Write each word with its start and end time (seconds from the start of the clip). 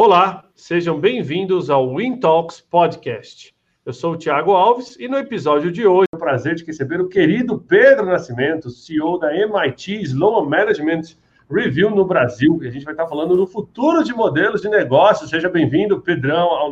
Olá, 0.00 0.44
sejam 0.54 1.00
bem-vindos 1.00 1.68
ao 1.68 1.96
Win 1.96 2.20
Talks 2.20 2.60
Podcast. 2.60 3.52
Eu 3.84 3.92
sou 3.92 4.12
o 4.12 4.16
Thiago 4.16 4.52
Alves 4.52 4.96
e 4.96 5.08
no 5.08 5.18
episódio 5.18 5.72
de 5.72 5.84
hoje, 5.88 6.06
é 6.12 6.16
o 6.16 6.20
prazer 6.20 6.54
de 6.54 6.64
receber 6.64 7.00
o 7.00 7.08
querido 7.08 7.58
Pedro 7.58 8.06
Nascimento, 8.06 8.70
CEO 8.70 9.18
da 9.18 9.36
MIT 9.36 10.02
Sloan 10.02 10.48
Management 10.48 11.16
Review 11.50 11.90
no 11.90 12.04
Brasil. 12.04 12.60
E 12.62 12.68
a 12.68 12.70
gente 12.70 12.84
vai 12.84 12.94
estar 12.94 13.08
falando 13.08 13.36
do 13.36 13.44
futuro 13.44 14.04
de 14.04 14.14
modelos 14.14 14.60
de 14.60 14.68
negócios. 14.68 15.30
Seja 15.30 15.48
bem-vindo, 15.48 16.00
Pedrão. 16.00 16.46
Ao... 16.46 16.70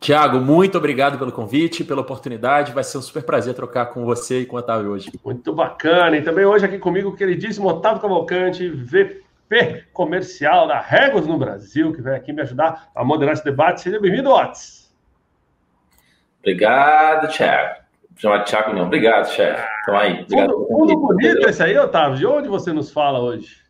Tiago, 0.00 0.40
muito 0.40 0.76
obrigado 0.76 1.20
pelo 1.20 1.30
convite, 1.30 1.84
pela 1.84 2.00
oportunidade. 2.00 2.72
Vai 2.72 2.82
ser 2.82 2.98
um 2.98 3.02
super 3.02 3.22
prazer 3.22 3.54
trocar 3.54 3.86
com 3.86 4.04
você 4.04 4.40
e 4.40 4.46
com 4.46 4.56
o 4.56 4.58
Otávio 4.58 4.90
hoje. 4.90 5.12
Muito 5.24 5.52
bacana. 5.52 6.16
E 6.16 6.22
também 6.22 6.44
hoje 6.44 6.66
aqui 6.66 6.80
comigo 6.80 7.10
o 7.10 7.16
queridíssimo 7.16 7.68
Otávio 7.68 8.02
Cavalcante, 8.02 8.68
VP 8.68 9.21
comercial 9.92 10.66
da 10.66 10.80
Regos 10.80 11.26
no 11.26 11.38
Brasil, 11.38 11.92
que 11.92 12.02
vem 12.02 12.14
aqui 12.14 12.32
me 12.32 12.42
ajudar 12.42 12.90
a 12.94 13.04
moderar 13.04 13.34
esse 13.34 13.44
debate. 13.44 13.82
Seja 13.82 14.00
bem-vindo, 14.00 14.30
Otis. 14.30 14.92
Obrigado, 16.40 17.28
Thiago. 17.28 17.82
Chamar 18.16 18.44
Thiago 18.44 18.72
não. 18.74 18.82
Obrigado, 18.82 19.26
chefe. 19.30 19.66
Então 19.82 19.96
aí. 19.96 20.22
Obrigado 20.22 20.52
fundo, 20.52 20.66
fundo 20.68 20.96
bonito 20.96 21.48
esse 21.48 21.62
aí, 21.62 21.78
Otávio. 21.78 22.18
De 22.18 22.26
onde 22.26 22.48
você 22.48 22.72
nos 22.72 22.92
fala 22.92 23.20
hoje? 23.20 23.61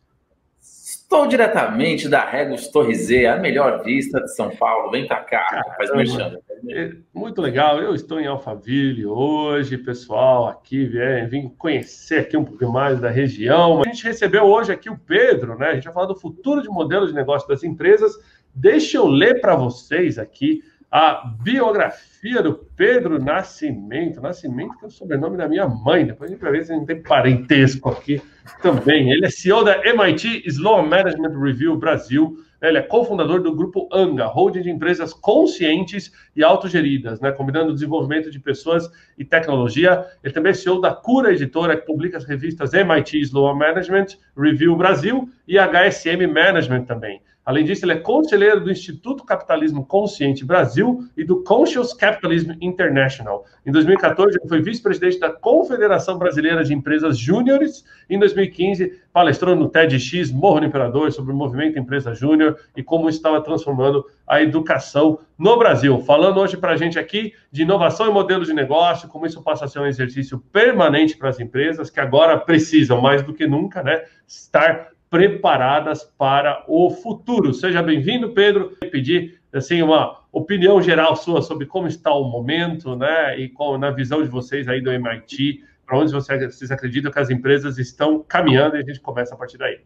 Estou 1.12 1.26
diretamente 1.26 2.08
da 2.08 2.24
Regos 2.24 2.68
Torre 2.68 2.94
Z, 2.94 3.26
a 3.26 3.36
melhor 3.36 3.84
vista 3.84 4.18
de 4.18 4.34
São 4.34 4.48
Paulo. 4.48 4.90
Vem 4.90 5.06
para 5.06 5.20
cá, 5.20 5.44
Caramba. 5.50 5.74
faz 5.76 5.94
merchan. 5.94 6.38
É, 6.70 6.92
muito 7.12 7.42
legal. 7.42 7.78
Eu 7.82 7.94
estou 7.94 8.18
em 8.18 8.26
Alphaville 8.26 9.04
hoje, 9.04 9.76
pessoal, 9.76 10.48
aqui 10.48 10.86
vem, 10.86 11.28
vim 11.28 11.48
conhecer 11.50 12.20
aqui 12.20 12.34
um 12.34 12.46
pouquinho 12.46 12.72
mais 12.72 12.98
da 12.98 13.10
região. 13.10 13.82
A 13.82 13.88
gente 13.88 14.04
recebeu 14.04 14.44
hoje 14.44 14.72
aqui 14.72 14.88
o 14.88 14.96
Pedro, 14.96 15.58
né? 15.58 15.66
A 15.66 15.74
gente 15.74 15.84
vai 15.84 15.92
falar 15.92 16.06
do 16.06 16.16
futuro 16.16 16.62
de 16.62 16.70
modelo 16.70 17.06
de 17.06 17.12
negócio 17.12 17.46
das 17.46 17.62
empresas. 17.62 18.18
Deixa 18.54 18.96
eu 18.96 19.06
ler 19.06 19.38
para 19.42 19.54
vocês 19.54 20.18
aqui 20.18 20.62
a 20.92 21.24
biografia 21.40 22.42
do 22.42 22.52
Pedro 22.76 23.18
Nascimento. 23.18 24.20
Nascimento, 24.20 24.76
que 24.78 24.84
é 24.84 24.88
o 24.88 24.90
sobrenome 24.90 25.38
da 25.38 25.48
minha 25.48 25.66
mãe. 25.66 26.04
Depois 26.04 26.30
a 26.30 26.34
gente 26.34 26.42
vai 26.42 26.52
ver 26.52 26.66
se 26.66 26.72
a 26.72 26.74
gente 26.74 26.86
tem 26.86 27.02
parentesco 27.02 27.88
aqui 27.88 28.20
também. 28.60 29.10
Ele 29.10 29.24
é 29.24 29.30
CEO 29.30 29.64
da 29.64 29.82
MIT 29.86 30.42
Sloan 30.44 30.82
Management 30.82 31.40
Review 31.40 31.78
Brasil. 31.78 32.36
Ele 32.60 32.76
é 32.76 32.82
cofundador 32.82 33.42
do 33.42 33.56
grupo 33.56 33.88
ANGA, 33.90 34.26
holding 34.26 34.60
de 34.60 34.70
empresas 34.70 35.14
conscientes 35.14 36.12
e 36.36 36.44
autogeridas, 36.44 37.20
né, 37.20 37.32
combinando 37.32 37.70
o 37.70 37.74
desenvolvimento 37.74 38.30
de 38.30 38.38
pessoas 38.38 38.88
e 39.16 39.24
tecnologia. 39.24 40.04
Ele 40.22 40.34
também 40.34 40.50
é 40.50 40.54
CEO 40.54 40.78
da 40.78 40.94
Cura 40.94 41.32
Editora, 41.32 41.74
que 41.74 41.86
publica 41.86 42.18
as 42.18 42.26
revistas 42.26 42.74
MIT 42.74 43.18
Sloan 43.18 43.54
Management 43.54 44.08
Review 44.36 44.76
Brasil 44.76 45.28
e 45.48 45.56
HSM 45.58 46.26
Management 46.26 46.84
também. 46.84 47.22
Além 47.44 47.64
disso, 47.64 47.84
ele 47.84 47.92
é 47.92 47.96
conselheiro 47.96 48.60
do 48.60 48.70
Instituto 48.70 49.24
Capitalismo 49.24 49.84
Consciente 49.84 50.44
Brasil 50.44 51.04
e 51.16 51.24
do 51.24 51.42
Conscious 51.42 51.92
Capitalism 51.92 52.52
International. 52.60 53.44
Em 53.66 53.72
2014, 53.72 54.38
ele 54.38 54.48
foi 54.48 54.62
vice-presidente 54.62 55.18
da 55.18 55.28
Confederação 55.28 56.18
Brasileira 56.18 56.62
de 56.62 56.72
Empresas 56.72 57.18
Júniores. 57.18 57.84
Em 58.08 58.16
2015, 58.16 59.00
palestrou 59.12 59.56
no 59.56 59.68
TEDx 59.68 60.30
Morro 60.30 60.60
do 60.60 60.66
Imperador 60.66 61.10
sobre 61.10 61.32
o 61.32 61.36
movimento 61.36 61.78
Empresa 61.78 62.14
Júnior 62.14 62.58
e 62.76 62.82
como 62.82 63.08
estava 63.08 63.40
transformando 63.40 64.04
a 64.24 64.40
educação 64.40 65.18
no 65.36 65.58
Brasil. 65.58 66.00
Falando 66.02 66.38
hoje 66.38 66.56
para 66.56 66.72
a 66.72 66.76
gente 66.76 66.96
aqui 66.96 67.34
de 67.50 67.62
inovação 67.62 68.08
e 68.08 68.12
modelo 68.12 68.44
de 68.44 68.52
negócio, 68.52 69.08
como 69.08 69.26
isso 69.26 69.42
passa 69.42 69.64
a 69.64 69.68
ser 69.68 69.80
um 69.80 69.86
exercício 69.86 70.38
permanente 70.52 71.16
para 71.16 71.28
as 71.28 71.40
empresas 71.40 71.90
que 71.90 71.98
agora 71.98 72.38
precisam 72.38 73.00
mais 73.00 73.22
do 73.22 73.34
que 73.34 73.48
nunca, 73.48 73.82
né, 73.82 74.04
estar 74.28 74.91
preparadas 75.12 76.04
para 76.16 76.64
o 76.66 76.88
futuro. 76.88 77.52
Seja 77.52 77.82
bem-vindo, 77.82 78.30
Pedro. 78.30 78.74
Eu 78.82 78.90
pedir 78.90 79.38
assim 79.52 79.82
uma 79.82 80.22
opinião 80.32 80.80
geral 80.80 81.14
sua 81.16 81.42
sobre 81.42 81.66
como 81.66 81.86
está 81.86 82.10
o 82.14 82.24
momento, 82.24 82.96
né, 82.96 83.38
e 83.38 83.50
com, 83.50 83.76
na 83.76 83.90
visão 83.90 84.22
de 84.22 84.30
vocês 84.30 84.66
aí 84.68 84.80
do 84.80 84.90
MIT, 84.90 85.62
para 85.84 85.98
onde 85.98 86.10
vocês 86.10 86.70
acreditam 86.70 87.12
que 87.12 87.18
as 87.18 87.28
empresas 87.28 87.76
estão 87.76 88.24
caminhando 88.26 88.76
e 88.76 88.78
a 88.78 88.82
gente 88.82 89.00
começa 89.00 89.34
a 89.34 89.36
partir 89.36 89.58
daí. 89.58 89.80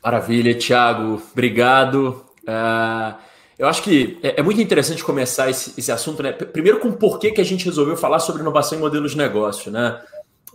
Maravilha, 0.00 0.56
Thiago. 0.56 1.20
Obrigado. 1.32 2.24
Uh, 2.42 3.18
eu 3.58 3.66
acho 3.66 3.82
que 3.82 4.20
é, 4.22 4.38
é, 4.38 4.42
muito 4.44 4.60
interessante 4.60 5.02
começar 5.02 5.50
esse, 5.50 5.74
esse 5.76 5.90
assunto, 5.90 6.22
né? 6.22 6.30
Primeiro 6.30 6.78
com 6.78 6.92
por 6.92 7.18
que, 7.18 7.32
que 7.32 7.40
a 7.40 7.44
gente 7.44 7.64
resolveu 7.64 7.96
falar 7.96 8.20
sobre 8.20 8.42
inovação 8.42 8.78
em 8.78 8.80
modelos 8.80 9.10
de 9.10 9.18
negócio, 9.18 9.72
né? 9.72 10.00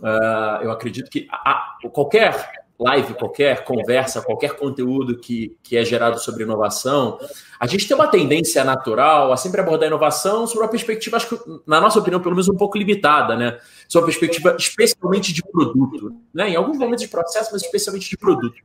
Uh, 0.00 0.62
eu 0.62 0.70
acredito 0.70 1.10
que 1.10 1.28
a, 1.30 1.50
a, 1.50 1.76
qualquer 1.90 2.61
live 2.82 3.14
qualquer, 3.14 3.64
conversa, 3.64 4.20
qualquer 4.22 4.56
conteúdo 4.56 5.18
que, 5.18 5.56
que 5.62 5.76
é 5.76 5.84
gerado 5.84 6.18
sobre 6.18 6.42
inovação, 6.42 7.18
a 7.58 7.66
gente 7.66 7.86
tem 7.86 7.94
uma 7.94 8.08
tendência 8.08 8.64
natural 8.64 9.32
a 9.32 9.36
sempre 9.36 9.60
abordar 9.60 9.86
inovação 9.86 10.46
sobre 10.46 10.64
uma 10.64 10.70
perspectiva, 10.70 11.16
acho 11.16 11.28
que, 11.28 11.38
na 11.66 11.80
nossa 11.80 11.98
opinião, 11.98 12.20
pelo 12.20 12.34
menos 12.34 12.48
um 12.48 12.56
pouco 12.56 12.76
limitada, 12.76 13.36
né? 13.36 13.58
Sobre 13.88 14.10
uma 14.10 14.18
perspectiva 14.18 14.56
especialmente 14.58 15.32
de 15.32 15.42
produto, 15.42 16.14
né? 16.34 16.50
Em 16.50 16.56
alguns 16.56 16.78
momentos 16.78 17.02
de 17.02 17.08
processo, 17.08 17.50
mas 17.52 17.62
especialmente 17.62 18.10
de 18.10 18.16
produto. 18.16 18.56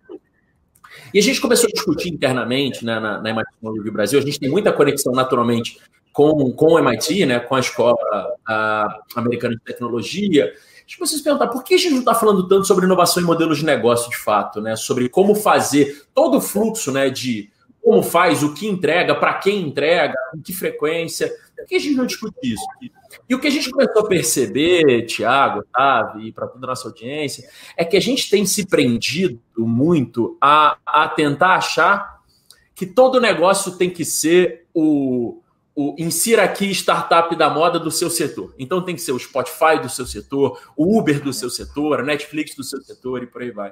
E 1.14 1.20
a 1.20 1.22
gente 1.22 1.40
começou 1.40 1.68
a 1.68 1.74
discutir 1.74 2.10
internamente 2.10 2.84
né, 2.84 3.00
na, 3.00 3.22
na 3.22 3.30
MIT 3.30 3.50
Technology 3.52 3.92
Brasil, 3.92 4.20
a 4.20 4.22
gente 4.22 4.40
tem 4.40 4.50
muita 4.50 4.74
conexão 4.74 5.14
naturalmente 5.14 5.78
com, 6.12 6.52
com 6.52 6.74
o 6.74 6.80
MIT, 6.80 7.26
né, 7.26 7.40
com 7.40 7.56
a 7.56 7.60
Escola 7.60 7.96
a, 8.48 9.00
Americana 9.16 9.56
de 9.56 9.62
Tecnologia, 9.62 10.52
Deixa 10.88 11.06
vocês 11.06 11.22
perguntar, 11.22 11.48
por 11.48 11.66
que 11.66 11.74
a 11.74 11.78
gente 11.78 11.92
não 11.92 12.00
está 12.00 12.16
falando 12.16 12.48
tanto 12.48 12.66
sobre 12.66 12.86
inovação 12.86 13.22
e 13.22 13.26
modelos 13.26 13.58
de 13.58 13.66
negócio 13.66 14.10
de 14.10 14.16
fato, 14.16 14.62
né? 14.62 14.74
Sobre 14.78 15.10
como 15.10 15.36
fazer 15.36 16.08
todo 16.14 16.38
o 16.38 16.42
fluxo 16.42 16.94
né, 16.94 17.10
de 17.10 17.52
como 17.84 18.02
faz, 18.02 18.42
o 18.42 18.54
que 18.54 18.66
entrega, 18.66 19.14
para 19.14 19.34
quem 19.34 19.68
entrega, 19.68 20.16
com 20.32 20.42
que 20.42 20.54
frequência. 20.54 21.30
Por 21.58 21.66
que 21.66 21.76
a 21.76 21.80
gente 21.80 21.96
não 21.96 22.06
discute 22.06 22.38
isso? 22.42 22.66
E 23.28 23.36
o 23.36 23.40
que 23.40 23.48
a 23.48 23.52
gente 23.52 23.70
começou 23.70 24.02
a 24.02 24.08
perceber, 24.08 25.06
Tiago, 25.06 25.60
Otávio, 25.60 26.22
e 26.22 26.32
para 26.32 26.48
toda 26.48 26.66
a 26.66 26.70
nossa 26.70 26.88
audiência, 26.88 27.50
é 27.76 27.84
que 27.84 27.98
a 27.98 28.02
gente 28.02 28.30
tem 28.30 28.46
se 28.46 28.66
prendido 28.66 29.42
muito 29.58 30.38
a, 30.40 30.78
a 30.86 31.10
tentar 31.10 31.56
achar 31.56 32.22
que 32.74 32.86
todo 32.86 33.20
negócio 33.20 33.74
tem 33.74 33.90
que 33.90 34.06
ser 34.06 34.68
o, 34.74 35.42
o 35.80 35.94
insira 36.00 36.44
aqui 36.44 36.72
startup 36.72 37.36
da 37.36 37.52
moda 37.52 37.78
do 37.78 37.92
seu 37.92 38.10
setor. 38.10 38.52
Então 38.58 38.82
tem 38.82 38.96
que 38.96 39.02
ser 39.02 39.12
o 39.12 39.20
Spotify 39.20 39.80
do 39.80 39.88
seu 39.88 40.08
setor, 40.08 40.60
o 40.76 40.98
Uber 40.98 41.22
do 41.24 41.32
seu 41.32 41.52
setor, 41.52 42.00
a 42.00 42.04
Netflix 42.04 42.56
do 42.56 42.64
seu 42.64 42.82
setor 42.82 43.22
e 43.22 43.28
por 43.28 43.44
aí 43.44 43.52
vai. 43.52 43.72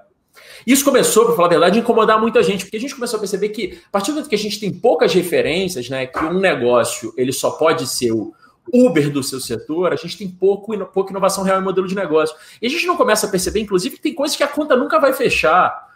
Isso 0.68 0.86
começou, 0.86 1.26
para 1.26 1.36
falar 1.36 1.48
a 1.48 1.50
verdade, 1.50 1.80
a 1.80 1.82
incomodar 1.82 2.22
muita 2.22 2.44
gente, 2.44 2.64
porque 2.64 2.78
a 2.78 2.80
gente 2.80 2.94
começou 2.94 3.18
a 3.18 3.20
perceber 3.22 3.50
que, 3.50 3.80
a 3.88 3.90
partir 3.90 4.12
do 4.12 4.16
momento 4.16 4.30
que 4.30 4.36
a 4.36 4.38
gente 4.38 4.60
tem 4.60 4.72
poucas 4.72 5.16
referências, 5.16 5.90
né, 5.90 6.06
que 6.06 6.24
um 6.24 6.40
negócio 6.40 7.12
ele 7.18 7.34
só 7.34 7.50
pode 7.50 7.88
ser 7.88 8.12
o 8.12 8.36
Uber 8.72 9.12
do 9.12 9.24
seu 9.24 9.40
setor, 9.40 9.92
a 9.92 9.96
gente 9.96 10.16
tem 10.16 10.30
pouco, 10.30 10.78
pouca 10.90 11.10
inovação 11.10 11.44
real 11.44 11.60
em 11.60 11.64
modelo 11.64 11.88
de 11.88 11.96
negócio. 11.96 12.36
E 12.62 12.68
a 12.68 12.70
gente 12.70 12.86
não 12.86 12.98
começa 12.98 13.26
a 13.26 13.32
perceber, 13.32 13.62
inclusive, 13.62 13.96
que 13.96 14.02
tem 14.04 14.14
coisas 14.14 14.38
que 14.38 14.44
a 14.44 14.48
conta 14.48 14.76
nunca 14.76 15.00
vai 15.00 15.12
fechar. 15.12 15.88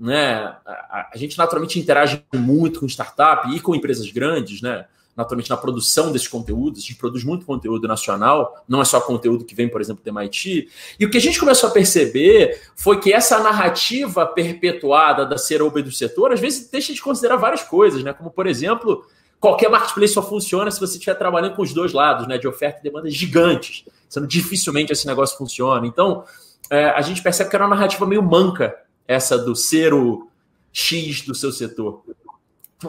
Né? 0.00 0.34
A, 0.64 1.10
a 1.12 1.16
gente 1.18 1.36
naturalmente 1.36 1.78
interage 1.78 2.24
muito 2.34 2.80
com 2.80 2.86
startup 2.86 3.54
e 3.54 3.60
com 3.60 3.74
empresas 3.74 4.10
grandes, 4.10 4.62
né? 4.62 4.86
Naturalmente 5.18 5.50
na 5.50 5.56
produção 5.56 6.12
desses 6.12 6.28
conteúdos, 6.28 6.78
a 6.78 6.82
gente 6.82 6.94
produz 6.94 7.24
muito 7.24 7.44
conteúdo 7.44 7.88
nacional, 7.88 8.64
não 8.68 8.80
é 8.80 8.84
só 8.84 9.00
conteúdo 9.00 9.44
que 9.44 9.52
vem, 9.52 9.68
por 9.68 9.80
exemplo, 9.80 10.00
do 10.00 10.08
MIT. 10.08 10.68
E 10.96 11.04
o 11.04 11.10
que 11.10 11.16
a 11.16 11.20
gente 11.20 11.40
começou 11.40 11.68
a 11.68 11.72
perceber 11.72 12.62
foi 12.76 13.00
que 13.00 13.12
essa 13.12 13.40
narrativa 13.40 14.24
perpetuada 14.24 15.26
da 15.26 15.36
ser 15.36 15.60
Uber 15.60 15.82
do 15.82 15.90
setor, 15.90 16.32
às 16.32 16.38
vezes 16.38 16.70
deixa 16.70 16.94
de 16.94 17.02
considerar 17.02 17.34
várias 17.34 17.64
coisas, 17.64 18.04
né? 18.04 18.12
Como, 18.12 18.30
por 18.30 18.46
exemplo, 18.46 19.04
qualquer 19.40 19.68
marketplace 19.68 20.14
só 20.14 20.22
funciona 20.22 20.70
se 20.70 20.78
você 20.78 20.92
estiver 20.92 21.16
trabalhando 21.16 21.56
com 21.56 21.62
os 21.62 21.74
dois 21.74 21.92
lados, 21.92 22.28
né? 22.28 22.38
De 22.38 22.46
oferta 22.46 22.78
e 22.78 22.82
demanda 22.84 23.10
gigantes. 23.10 23.84
Sendo 24.08 24.28
dificilmente 24.28 24.92
esse 24.92 25.04
negócio 25.04 25.36
funciona. 25.36 25.84
Então, 25.84 26.22
é, 26.70 26.90
a 26.90 27.02
gente 27.02 27.20
percebe 27.20 27.50
que 27.50 27.56
era 27.56 27.66
uma 27.66 27.74
narrativa 27.74 28.06
meio 28.06 28.22
manca, 28.22 28.76
essa 29.08 29.36
do 29.36 29.56
ser 29.56 29.92
o 29.92 30.28
X 30.72 31.22
do 31.22 31.34
seu 31.34 31.50
setor 31.50 32.04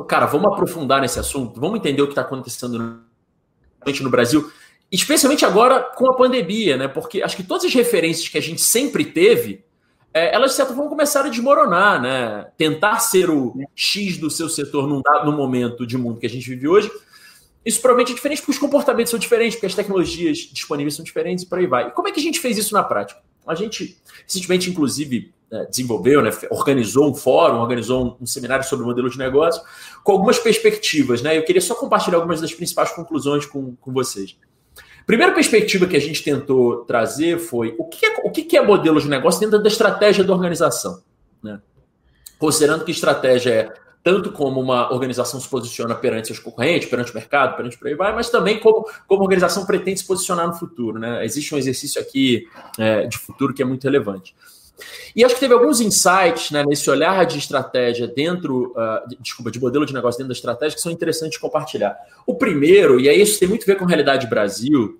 cara, 0.07 0.25
vamos 0.25 0.51
aprofundar 0.51 1.01
nesse 1.01 1.19
assunto, 1.19 1.59
vamos 1.59 1.79
entender 1.79 2.01
o 2.01 2.05
que 2.05 2.11
está 2.11 2.21
acontecendo 2.21 3.01
no 4.01 4.09
Brasil, 4.09 4.51
especialmente 4.91 5.45
agora 5.45 5.79
com 5.81 6.09
a 6.09 6.15
pandemia, 6.15 6.77
né? 6.77 6.87
Porque 6.87 7.21
acho 7.21 7.35
que 7.35 7.43
todas 7.43 7.65
as 7.65 7.73
referências 7.73 8.27
que 8.27 8.37
a 8.37 8.41
gente 8.41 8.61
sempre 8.61 9.05
teve, 9.05 9.63
é, 10.13 10.33
elas 10.33 10.51
de 10.51 10.57
certa 10.57 10.73
forma 10.73 10.89
começaram 10.89 11.27
a 11.27 11.31
desmoronar, 11.31 12.01
né? 12.01 12.47
Tentar 12.57 12.99
ser 12.99 13.29
o 13.29 13.55
X 13.75 14.17
do 14.17 14.29
seu 14.29 14.49
setor 14.49 14.87
num 14.87 15.01
dado 15.01 15.31
momento 15.31 15.85
de 15.85 15.97
mundo 15.97 16.19
que 16.19 16.25
a 16.25 16.29
gente 16.29 16.47
vive 16.49 16.67
hoje, 16.67 16.91
isso 17.65 17.81
provavelmente 17.81 18.13
é 18.13 18.15
diferente 18.15 18.41
porque 18.41 18.51
os 18.51 18.57
comportamentos 18.57 19.11
são 19.11 19.19
diferentes, 19.19 19.55
porque 19.55 19.67
as 19.67 19.75
tecnologias 19.75 20.37
disponíveis 20.37 20.95
são 20.95 21.03
diferentes 21.03 21.43
e 21.43 21.47
por 21.47 21.59
aí 21.59 21.67
vai. 21.67 21.87
E 21.87 21.91
como 21.91 22.07
é 22.07 22.11
que 22.11 22.19
a 22.19 22.23
gente 22.23 22.39
fez 22.39 22.57
isso 22.57 22.73
na 22.73 22.83
prática? 22.83 23.21
A 23.45 23.55
gente 23.55 23.97
recentemente, 24.25 24.69
inclusive, 24.69 25.33
desenvolveu, 25.69 26.21
né, 26.21 26.29
organizou 26.49 27.09
um 27.09 27.13
fórum, 27.13 27.57
organizou 27.57 28.05
um, 28.05 28.23
um, 28.23 28.25
seminário 28.25 28.63
sobre 28.63 28.85
modelo 28.85 29.09
de 29.09 29.17
negócio, 29.17 29.61
com 30.03 30.11
algumas 30.11 30.37
perspectivas. 30.37 31.21
Né? 31.21 31.37
Eu 31.37 31.43
queria 31.43 31.61
só 31.61 31.75
compartilhar 31.75 32.17
algumas 32.17 32.39
das 32.39 32.53
principais 32.53 32.91
conclusões 32.91 33.45
com, 33.45 33.75
com 33.75 33.91
vocês. 33.91 34.37
Primeira 35.05 35.33
perspectiva 35.33 35.87
que 35.87 35.97
a 35.97 36.01
gente 36.01 36.23
tentou 36.23 36.85
trazer 36.85 37.39
foi 37.39 37.73
o 37.79 37.85
que 37.85 38.05
é, 38.05 38.15
o 38.23 38.29
que 38.29 38.55
é 38.55 38.61
modelo 38.61 39.01
de 39.01 39.07
negócio 39.07 39.39
dentro 39.39 39.61
da 39.61 39.67
estratégia 39.67 40.23
da 40.23 40.33
organização. 40.33 41.01
Né? 41.41 41.59
Considerando 42.37 42.85
que 42.85 42.91
estratégia 42.91 43.51
é 43.51 43.73
tanto 44.03 44.31
como 44.31 44.61
uma 44.61 44.93
organização 44.93 45.39
se 45.39 45.49
posiciona 45.49 45.93
perante 45.93 46.27
seus 46.27 46.39
concorrentes, 46.39 46.87
perante 46.87 47.11
o 47.11 47.15
mercado, 47.15 47.57
perante 47.57 47.77
por 47.77 47.87
aí 47.87 47.95
vai, 47.95 48.13
mas 48.13 48.29
também 48.29 48.59
como, 48.59 48.87
como 49.07 49.21
a 49.21 49.23
organização 49.23 49.65
pretende 49.65 49.99
se 49.99 50.07
posicionar 50.07 50.47
no 50.47 50.53
futuro. 50.53 50.99
Né? 50.99 51.25
Existe 51.25 51.53
um 51.53 51.57
exercício 51.57 51.99
aqui 51.99 52.47
é, 52.77 53.07
de 53.07 53.17
futuro 53.17 53.53
que 53.53 53.61
é 53.61 53.65
muito 53.65 53.83
relevante. 53.83 54.35
E 55.15 55.23
acho 55.23 55.33
que 55.33 55.39
teve 55.39 55.53
alguns 55.53 55.81
insights 55.81 56.51
né, 56.51 56.63
nesse 56.65 56.89
olhar 56.89 57.25
de 57.25 57.37
estratégia 57.37 58.07
dentro, 58.07 58.73
uh, 58.75 59.07
de, 59.07 59.17
desculpa, 59.21 59.51
de 59.51 59.59
modelo 59.59 59.85
de 59.85 59.93
negócio 59.93 60.17
dentro 60.17 60.29
da 60.29 60.37
estratégia 60.37 60.75
que 60.75 60.81
são 60.81 60.91
interessantes 60.91 61.33
de 61.35 61.39
compartilhar. 61.39 61.97
O 62.25 62.35
primeiro, 62.35 62.99
e 62.99 63.09
aí 63.09 63.21
isso 63.21 63.39
tem 63.39 63.47
muito 63.47 63.63
a 63.63 63.65
ver 63.65 63.77
com 63.77 63.85
a 63.85 63.87
realidade 63.87 64.27
Brasil, 64.27 64.99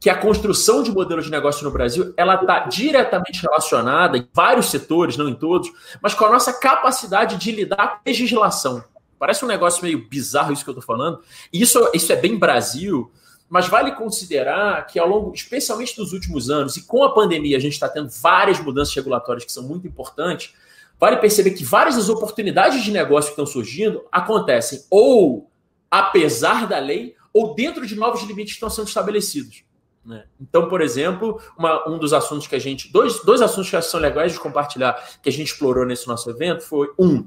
que 0.00 0.08
a 0.08 0.16
construção 0.16 0.82
de 0.82 0.90
modelo 0.90 1.20
de 1.20 1.30
negócio 1.30 1.62
no 1.62 1.70
Brasil 1.70 2.14
ela 2.16 2.36
está 2.36 2.60
diretamente 2.60 3.42
relacionada 3.42 4.16
em 4.16 4.26
vários 4.32 4.70
setores, 4.70 5.16
não 5.16 5.28
em 5.28 5.34
todos, 5.34 5.70
mas 6.00 6.14
com 6.14 6.24
a 6.24 6.30
nossa 6.30 6.52
capacidade 6.52 7.36
de 7.36 7.52
lidar 7.52 7.98
com 7.98 8.00
legislação. 8.06 8.82
Parece 9.18 9.44
um 9.44 9.48
negócio 9.48 9.82
meio 9.82 10.08
bizarro 10.08 10.50
isso 10.50 10.64
que 10.64 10.70
eu 10.70 10.78
estou 10.78 10.96
falando. 10.96 11.20
E 11.52 11.60
isso, 11.60 11.90
isso 11.92 12.10
é 12.10 12.16
bem 12.16 12.38
Brasil, 12.38 13.12
mas 13.50 13.66
vale 13.66 13.96
considerar 13.96 14.86
que 14.86 14.96
ao 14.96 15.08
longo, 15.08 15.34
especialmente 15.34 15.96
dos 15.96 16.12
últimos 16.12 16.48
anos, 16.48 16.76
e 16.76 16.86
com 16.86 17.02
a 17.02 17.12
pandemia 17.12 17.56
a 17.56 17.60
gente 17.60 17.72
está 17.72 17.88
tendo 17.88 18.08
várias 18.08 18.60
mudanças 18.60 18.94
regulatórias 18.94 19.44
que 19.44 19.50
são 19.50 19.64
muito 19.64 19.88
importantes, 19.88 20.54
vale 21.00 21.16
perceber 21.16 21.50
que 21.50 21.64
várias 21.64 21.96
das 21.96 22.08
oportunidades 22.08 22.84
de 22.84 22.92
negócio 22.92 23.30
que 23.30 23.32
estão 23.32 23.44
surgindo 23.44 24.04
acontecem 24.12 24.84
ou 24.88 25.50
apesar 25.90 26.68
da 26.68 26.78
lei 26.78 27.16
ou 27.34 27.52
dentro 27.52 27.84
de 27.84 27.96
novos 27.96 28.22
limites 28.22 28.52
que 28.52 28.56
estão 28.56 28.70
sendo 28.70 28.86
estabelecidos. 28.86 29.64
Né? 30.04 30.24
Então, 30.40 30.68
por 30.68 30.80
exemplo, 30.80 31.40
uma, 31.58 31.88
um 31.88 31.98
dos 31.98 32.12
assuntos 32.12 32.46
que 32.46 32.54
a 32.54 32.58
gente. 32.58 32.90
Dois, 32.92 33.22
dois 33.24 33.42
assuntos 33.42 33.68
que 33.68 33.82
são 33.82 33.98
legais 33.98 34.32
de 34.32 34.38
compartilhar 34.38 34.94
que 35.20 35.28
a 35.28 35.32
gente 35.32 35.48
explorou 35.48 35.84
nesse 35.84 36.06
nosso 36.06 36.30
evento 36.30 36.62
foi 36.62 36.88
um, 36.98 37.26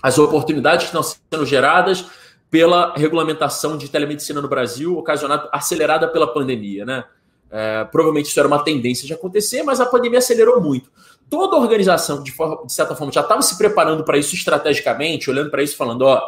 as 0.00 0.18
oportunidades 0.18 0.88
que 0.88 0.96
estão 0.96 1.02
sendo 1.02 1.44
geradas 1.44 2.06
pela 2.50 2.94
regulamentação 2.96 3.76
de 3.76 3.88
telemedicina 3.88 4.40
no 4.40 4.48
Brasil, 4.48 4.96
ocasionada, 4.96 5.48
acelerada 5.52 6.08
pela 6.08 6.26
pandemia, 6.26 6.84
né? 6.84 7.04
É, 7.50 7.84
provavelmente 7.84 8.26
isso 8.26 8.38
era 8.38 8.46
uma 8.46 8.62
tendência 8.62 9.06
de 9.06 9.14
acontecer, 9.14 9.62
mas 9.62 9.80
a 9.80 9.86
pandemia 9.86 10.18
acelerou 10.18 10.60
muito. 10.60 10.90
Toda 11.30 11.56
organização, 11.56 12.22
de, 12.22 12.30
forma, 12.32 12.66
de 12.66 12.72
certa 12.72 12.94
forma, 12.94 13.12
já 13.12 13.20
estava 13.20 13.40
se 13.42 13.56
preparando 13.56 14.04
para 14.04 14.18
isso 14.18 14.34
estrategicamente, 14.34 15.30
olhando 15.30 15.50
para 15.50 15.62
isso, 15.62 15.76
falando: 15.76 16.02
ó, 16.02 16.20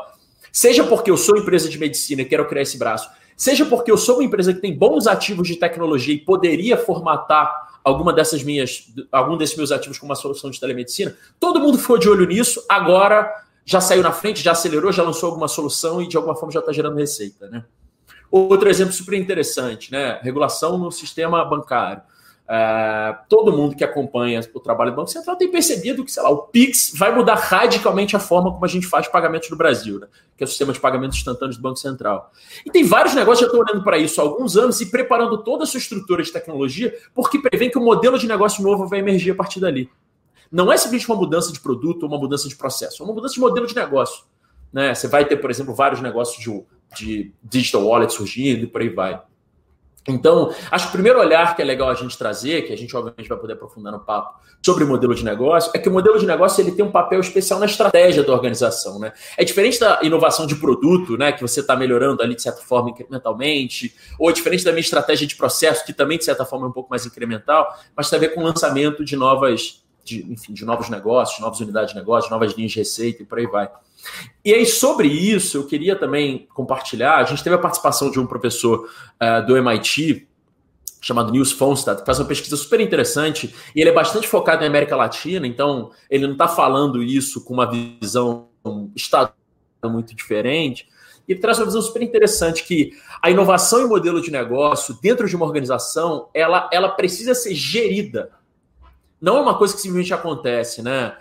seja 0.53 0.85
porque 0.85 1.11
eu 1.11 1.17
sou 1.17 1.37
empresa 1.37 1.69
de 1.69 1.79
medicina 1.79 2.23
e 2.23 2.25
quero 2.25 2.47
criar 2.47 2.63
esse 2.63 2.79
braço, 2.79 3.09
seja 3.37 3.65
porque 3.65 3.91
eu 3.91 3.97
sou 3.97 4.17
uma 4.17 4.25
empresa 4.25 4.53
que 4.53 4.61
tem 4.61 4.77
bons 4.77 5.07
ativos 5.07 5.49
de 5.49 5.57
tecnologia 5.57 6.15
e 6.15 6.19
poderia 6.19 6.77
formatar 6.77 7.71
alguma 7.83 8.13
dessas 8.13 8.43
minhas, 8.43 8.87
algum 9.11 9.37
desses 9.37 9.57
meus 9.57 9.73
ativos 9.73 9.99
com 9.99 10.05
uma 10.05 10.15
solução 10.15 10.51
de 10.51 10.61
telemedicina, 10.61 11.17
todo 11.39 11.61
mundo 11.61 11.79
ficou 11.79 11.97
de 11.97 12.09
olho 12.09 12.27
nisso. 12.27 12.63
Agora 12.69 13.33
já 13.65 13.81
saiu 13.81 14.03
na 14.03 14.13
frente, 14.13 14.43
já 14.43 14.53
acelerou, 14.53 14.93
já 14.93 15.03
lançou 15.03 15.29
alguma 15.29 15.49
solução 15.49 16.03
e 16.03 16.09
de 16.09 16.17
alguma 16.17 16.35
forma 16.35 16.53
já 16.53 16.61
está 16.61 16.73
gerando 16.73 16.97
receita, 16.97 17.49
né? 17.49 17.65
Outro 18.31 18.69
exemplo 18.69 18.93
super 18.93 19.15
interessante, 19.15 19.91
né? 19.91 20.21
Regulação 20.23 20.79
no 20.79 20.91
sistema 20.91 21.45
bancário. 21.45 22.03
É, 22.53 23.17
todo 23.29 23.53
mundo 23.53 23.77
que 23.77 23.85
acompanha 23.85 24.41
o 24.53 24.59
trabalho 24.59 24.91
do 24.91 24.97
Banco 24.97 25.11
Central 25.11 25.37
tem 25.37 25.49
percebido 25.49 26.05
que, 26.05 26.11
sei 26.11 26.21
lá, 26.21 26.31
o 26.31 26.39
Pix 26.39 26.93
vai 26.97 27.15
mudar 27.15 27.37
radicalmente 27.37 28.17
a 28.17 28.19
forma 28.19 28.53
como 28.53 28.65
a 28.65 28.69
gente 28.69 28.89
faz 28.89 29.07
pagamentos 29.07 29.49
no 29.51 29.57
Brasil, 29.57 30.01
né? 30.01 30.09
que 30.37 30.43
é 30.43 30.47
o 30.47 30.49
sistema 30.49 30.73
de 30.73 30.81
pagamentos 30.81 31.17
instantâneos 31.17 31.57
do 31.57 31.63
Banco 31.63 31.77
Central. 31.77 32.33
E 32.67 32.71
tem 32.71 32.83
vários 32.83 33.15
negócios 33.15 33.39
que 33.39 33.45
já 33.45 33.47
estão 33.47 33.61
olhando 33.61 33.85
para 33.85 33.99
isso 33.99 34.21
há 34.21 34.25
alguns 34.25 34.57
anos 34.57 34.81
e 34.81 34.87
preparando 34.87 35.45
toda 35.45 35.63
a 35.63 35.67
sua 35.67 35.79
estrutura 35.79 36.25
de 36.25 36.33
tecnologia, 36.33 36.93
porque 37.15 37.39
prevêem 37.39 37.71
que 37.71 37.79
o 37.79 37.85
modelo 37.85 38.19
de 38.19 38.27
negócio 38.27 38.65
novo 38.65 38.89
vai 38.89 38.99
emergir 38.99 39.31
a 39.31 39.35
partir 39.37 39.61
dali. 39.61 39.89
Não 40.51 40.73
é 40.73 40.77
simplesmente 40.77 41.11
uma 41.11 41.19
mudança 41.19 41.53
de 41.53 41.61
produto 41.61 42.03
ou 42.03 42.09
uma 42.09 42.19
mudança 42.19 42.49
de 42.49 42.57
processo, 42.57 43.03
é 43.03 43.05
uma 43.05 43.15
mudança 43.15 43.35
de 43.35 43.41
modelo 43.41 43.67
de 43.67 43.75
negócio. 43.75 44.25
Né? 44.73 44.95
Você 44.95 45.09
vai 45.09 45.25
ter, 45.25 45.37
por 45.37 45.51
exemplo, 45.51 45.75
vários 45.75 46.01
negócios 46.01 46.43
de, 46.43 46.65
de 46.97 47.33
digital 47.43 47.87
wallet 47.87 48.13
surgindo 48.13 48.65
e 48.65 48.67
por 48.67 48.81
aí 48.81 48.89
vai. 48.89 49.21
Então, 50.09 50.53
acho 50.71 50.87
que 50.87 50.91
o 50.91 50.93
primeiro 50.93 51.21
olhar 51.21 51.55
que 51.55 51.63
é 51.63 51.65
legal 51.65 51.91
a 51.91 51.95
gente 51.95 52.17
trazer, 52.17 52.63
que 52.63 52.73
a 52.73 52.77
gente 52.77 52.95
obviamente 52.97 53.29
vai 53.29 53.39
poder 53.39 53.53
aprofundar 53.53 53.93
no 53.93 54.01
papo 54.01 54.41
sobre 54.63 54.85
o 54.85 54.87
modelo 54.87 55.15
de 55.15 55.25
negócio, 55.25 55.71
é 55.75 55.79
que 55.79 55.89
o 55.89 55.93
modelo 55.93 56.19
de 56.19 56.27
negócio 56.27 56.61
ele 56.61 56.73
tem 56.73 56.85
um 56.85 56.91
papel 56.91 57.21
especial 57.21 57.59
na 57.59 57.67
estratégia 57.67 58.23
da 58.23 58.33
organização. 58.33 58.99
Né? 58.99 59.13
É 59.37 59.45
diferente 59.45 59.79
da 59.79 60.01
inovação 60.03 60.47
de 60.47 60.55
produto, 60.57 61.17
né, 61.17 61.33
que 61.33 61.41
você 61.41 61.61
está 61.61 61.77
melhorando 61.77 62.23
ali 62.23 62.35
de 62.35 62.43
certa 62.43 62.61
forma 62.63 62.91
incrementalmente, 62.91 63.95
ou 64.19 64.29
é 64.31 64.33
diferente 64.33 64.65
da 64.65 64.71
minha 64.71 64.81
estratégia 64.81 65.27
de 65.27 65.37
processo, 65.37 65.85
que 65.85 65.93
também 65.93 66.19
de 66.19 66.25
certa 66.25 66.45
forma 66.45 66.67
é 66.67 66.69
um 66.69 66.73
pouco 66.73 66.91
mais 66.91 67.07
incremental, 67.07 67.75
mas 67.97 68.11
tem 68.11 68.19
a 68.19 68.21
ver 68.21 68.35
com 68.35 68.41
o 68.41 68.45
lançamento 68.45 69.05
de 69.05 69.17
novas, 69.17 69.83
de, 70.11 70.33
enfim, 70.33 70.53
de 70.53 70.65
novos 70.65 70.89
negócios, 70.89 71.41
novas 71.41 71.61
unidades 71.61 71.93
de 71.93 71.97
negócio, 71.99 72.31
novas 72.31 72.53
linhas 72.53 72.73
de 72.73 72.79
receita 72.79 73.23
e 73.23 73.27
por 73.27 73.39
aí 73.39 73.47
vai. 73.47 73.71
E 74.45 74.53
aí, 74.53 74.67
sobre 74.67 75.07
isso, 75.07 75.59
eu 75.59 75.67
queria 75.67 75.95
também 75.95 76.49
compartilhar. 76.55 77.17
A 77.17 77.25
gente 77.25 77.45
teve 77.45 77.55
a 77.55 77.59
participação 77.59 78.11
de 78.11 78.19
um 78.19 78.27
professor 78.27 78.91
uh, 79.21 79.47
do 79.47 79.57
MIT, 79.57 80.27
chamado 81.01 81.31
Nils 81.31 81.53
Fonstad, 81.53 82.01
que 82.01 82.07
faz 82.07 82.19
uma 82.19 82.27
pesquisa 82.27 82.57
super 82.57 82.81
interessante, 82.81 83.55
e 83.75 83.81
ele 83.81 83.91
é 83.91 83.93
bastante 83.93 84.27
focado 84.27 84.65
em 84.65 84.67
América 84.67 84.97
Latina, 84.97 85.47
então 85.47 85.91
ele 86.11 86.27
não 86.27 86.33
está 86.33 86.49
falando 86.49 87.03
isso 87.03 87.43
com 87.45 87.55
uma 87.55 87.71
visão 87.71 88.49
estadual 88.95 89.35
muito 89.85 90.15
diferente. 90.15 90.89
E 91.27 91.33
ele 91.33 91.41
traz 91.41 91.59
uma 91.59 91.67
visão 91.67 91.81
super 91.81 92.03
interessante 92.03 92.65
que 92.65 92.93
a 93.23 93.31
inovação 93.31 93.83
e 93.83 93.89
modelo 93.89 94.21
de 94.21 94.31
negócio 94.31 94.99
dentro 95.01 95.29
de 95.29 95.37
uma 95.37 95.47
organização, 95.47 96.29
ela, 96.35 96.69
ela 96.73 96.89
precisa 96.89 97.35
ser 97.35 97.55
gerida. 97.55 98.31
Não 99.21 99.37
é 99.37 99.41
uma 99.41 99.57
coisa 99.57 99.75
que 99.75 99.81
simplesmente 99.81 100.15
acontece, 100.15 100.83
né? 100.83 101.17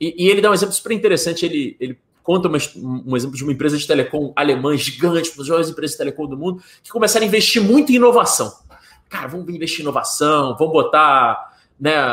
E, 0.00 0.24
e 0.24 0.28
ele 0.28 0.40
dá 0.40 0.50
um 0.50 0.54
exemplo 0.54 0.74
super 0.74 0.92
interessante. 0.92 1.44
Ele, 1.44 1.76
ele 1.80 1.98
conta 2.22 2.48
uma, 2.48 2.58
um 3.06 3.16
exemplo 3.16 3.36
de 3.36 3.42
uma 3.42 3.52
empresa 3.52 3.76
de 3.76 3.86
telecom 3.86 4.32
alemã 4.36 4.76
gigante, 4.76 5.30
uma 5.30 5.38
das 5.38 5.48
maiores 5.48 5.68
empresas 5.68 5.92
de 5.92 5.98
telecom 5.98 6.26
do 6.26 6.36
mundo, 6.36 6.62
que 6.82 6.90
começaram 6.90 7.24
a 7.24 7.28
investir 7.28 7.62
muito 7.62 7.92
em 7.92 7.96
inovação. 7.96 8.52
Cara, 9.08 9.26
vamos 9.26 9.48
investir 9.48 9.80
em 9.80 9.82
inovação, 9.82 10.56
vamos 10.56 10.72
botar 10.72 11.56
né, 11.78 12.06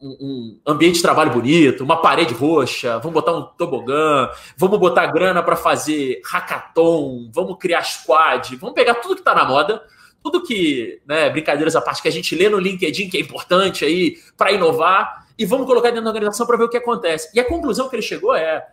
um, 0.00 0.16
um 0.20 0.60
ambiente 0.66 0.96
de 0.96 1.02
trabalho 1.02 1.30
bonito, 1.30 1.84
uma 1.84 2.00
parede 2.00 2.34
roxa, 2.34 2.98
vamos 2.98 3.12
botar 3.12 3.32
um 3.32 3.42
tobogã, 3.42 4.28
vamos 4.56 4.78
botar 4.78 5.06
grana 5.06 5.42
para 5.42 5.56
fazer 5.56 6.20
hackathon, 6.24 7.30
vamos 7.32 7.56
criar 7.58 7.82
squad, 7.84 8.56
vamos 8.56 8.74
pegar 8.74 8.94
tudo 8.94 9.14
que 9.14 9.20
está 9.20 9.34
na 9.34 9.44
moda, 9.44 9.82
tudo 10.22 10.42
que, 10.42 11.00
né, 11.06 11.30
brincadeiras 11.30 11.74
à 11.74 11.80
parte, 11.80 12.02
que 12.02 12.08
a 12.08 12.12
gente 12.12 12.34
lê 12.34 12.48
no 12.48 12.58
LinkedIn 12.58 13.08
que 13.08 13.16
é 13.16 13.20
importante 13.20 13.84
aí 13.84 14.16
para 14.36 14.52
inovar, 14.52 15.26
e 15.38 15.46
vamos 15.46 15.66
colocar 15.66 15.88
dentro 15.88 16.04
da 16.04 16.10
organização 16.10 16.46
para 16.46 16.56
ver 16.56 16.64
o 16.64 16.68
que 16.68 16.76
acontece. 16.76 17.30
E 17.34 17.40
a 17.40 17.44
conclusão 17.44 17.88
que 17.88 17.96
ele 17.96 18.02
chegou 18.02 18.34
é: 18.34 18.66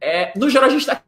é, 0.00 0.32
no 0.36 0.50
geral, 0.50 0.68
a 0.68 0.72
gente 0.72 0.80
está 0.80 1.02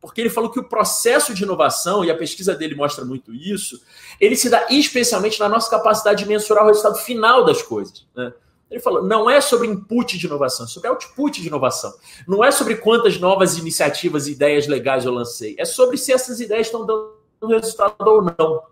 porque 0.00 0.20
ele 0.20 0.30
falou 0.30 0.50
que 0.50 0.58
o 0.58 0.64
processo 0.64 1.34
de 1.34 1.42
inovação, 1.42 2.04
e 2.04 2.10
a 2.10 2.16
pesquisa 2.16 2.54
dele 2.54 2.74
mostra 2.74 3.04
muito 3.04 3.34
isso, 3.34 3.80
ele 4.18 4.34
se 4.34 4.48
dá 4.48 4.66
especialmente 4.70 5.38
na 5.38 5.48
nossa 5.48 5.70
capacidade 5.70 6.24
de 6.24 6.28
mensurar 6.28 6.64
o 6.64 6.68
resultado 6.68 6.96
final 6.98 7.44
das 7.44 7.62
coisas. 7.62 8.06
Né? 8.16 8.32
Ele 8.70 8.80
falou, 8.80 9.02
não 9.02 9.28
é 9.28 9.40
sobre 9.40 9.66
input 9.66 10.16
de 10.16 10.26
inovação, 10.26 10.64
é 10.64 10.68
sobre 10.68 10.88
output 10.88 11.40
de 11.42 11.48
inovação. 11.48 11.92
Não 12.26 12.42
é 12.42 12.50
sobre 12.50 12.76
quantas 12.76 13.18
novas 13.18 13.58
iniciativas 13.58 14.26
e 14.26 14.32
ideias 14.32 14.66
legais 14.66 15.04
eu 15.04 15.12
lancei. 15.12 15.54
É 15.58 15.64
sobre 15.64 15.98
se 15.98 16.12
essas 16.12 16.40
ideias 16.40 16.68
estão 16.68 16.86
dando 16.86 17.19
resultado 17.48 17.94
ou 18.00 18.22
não. 18.22 18.62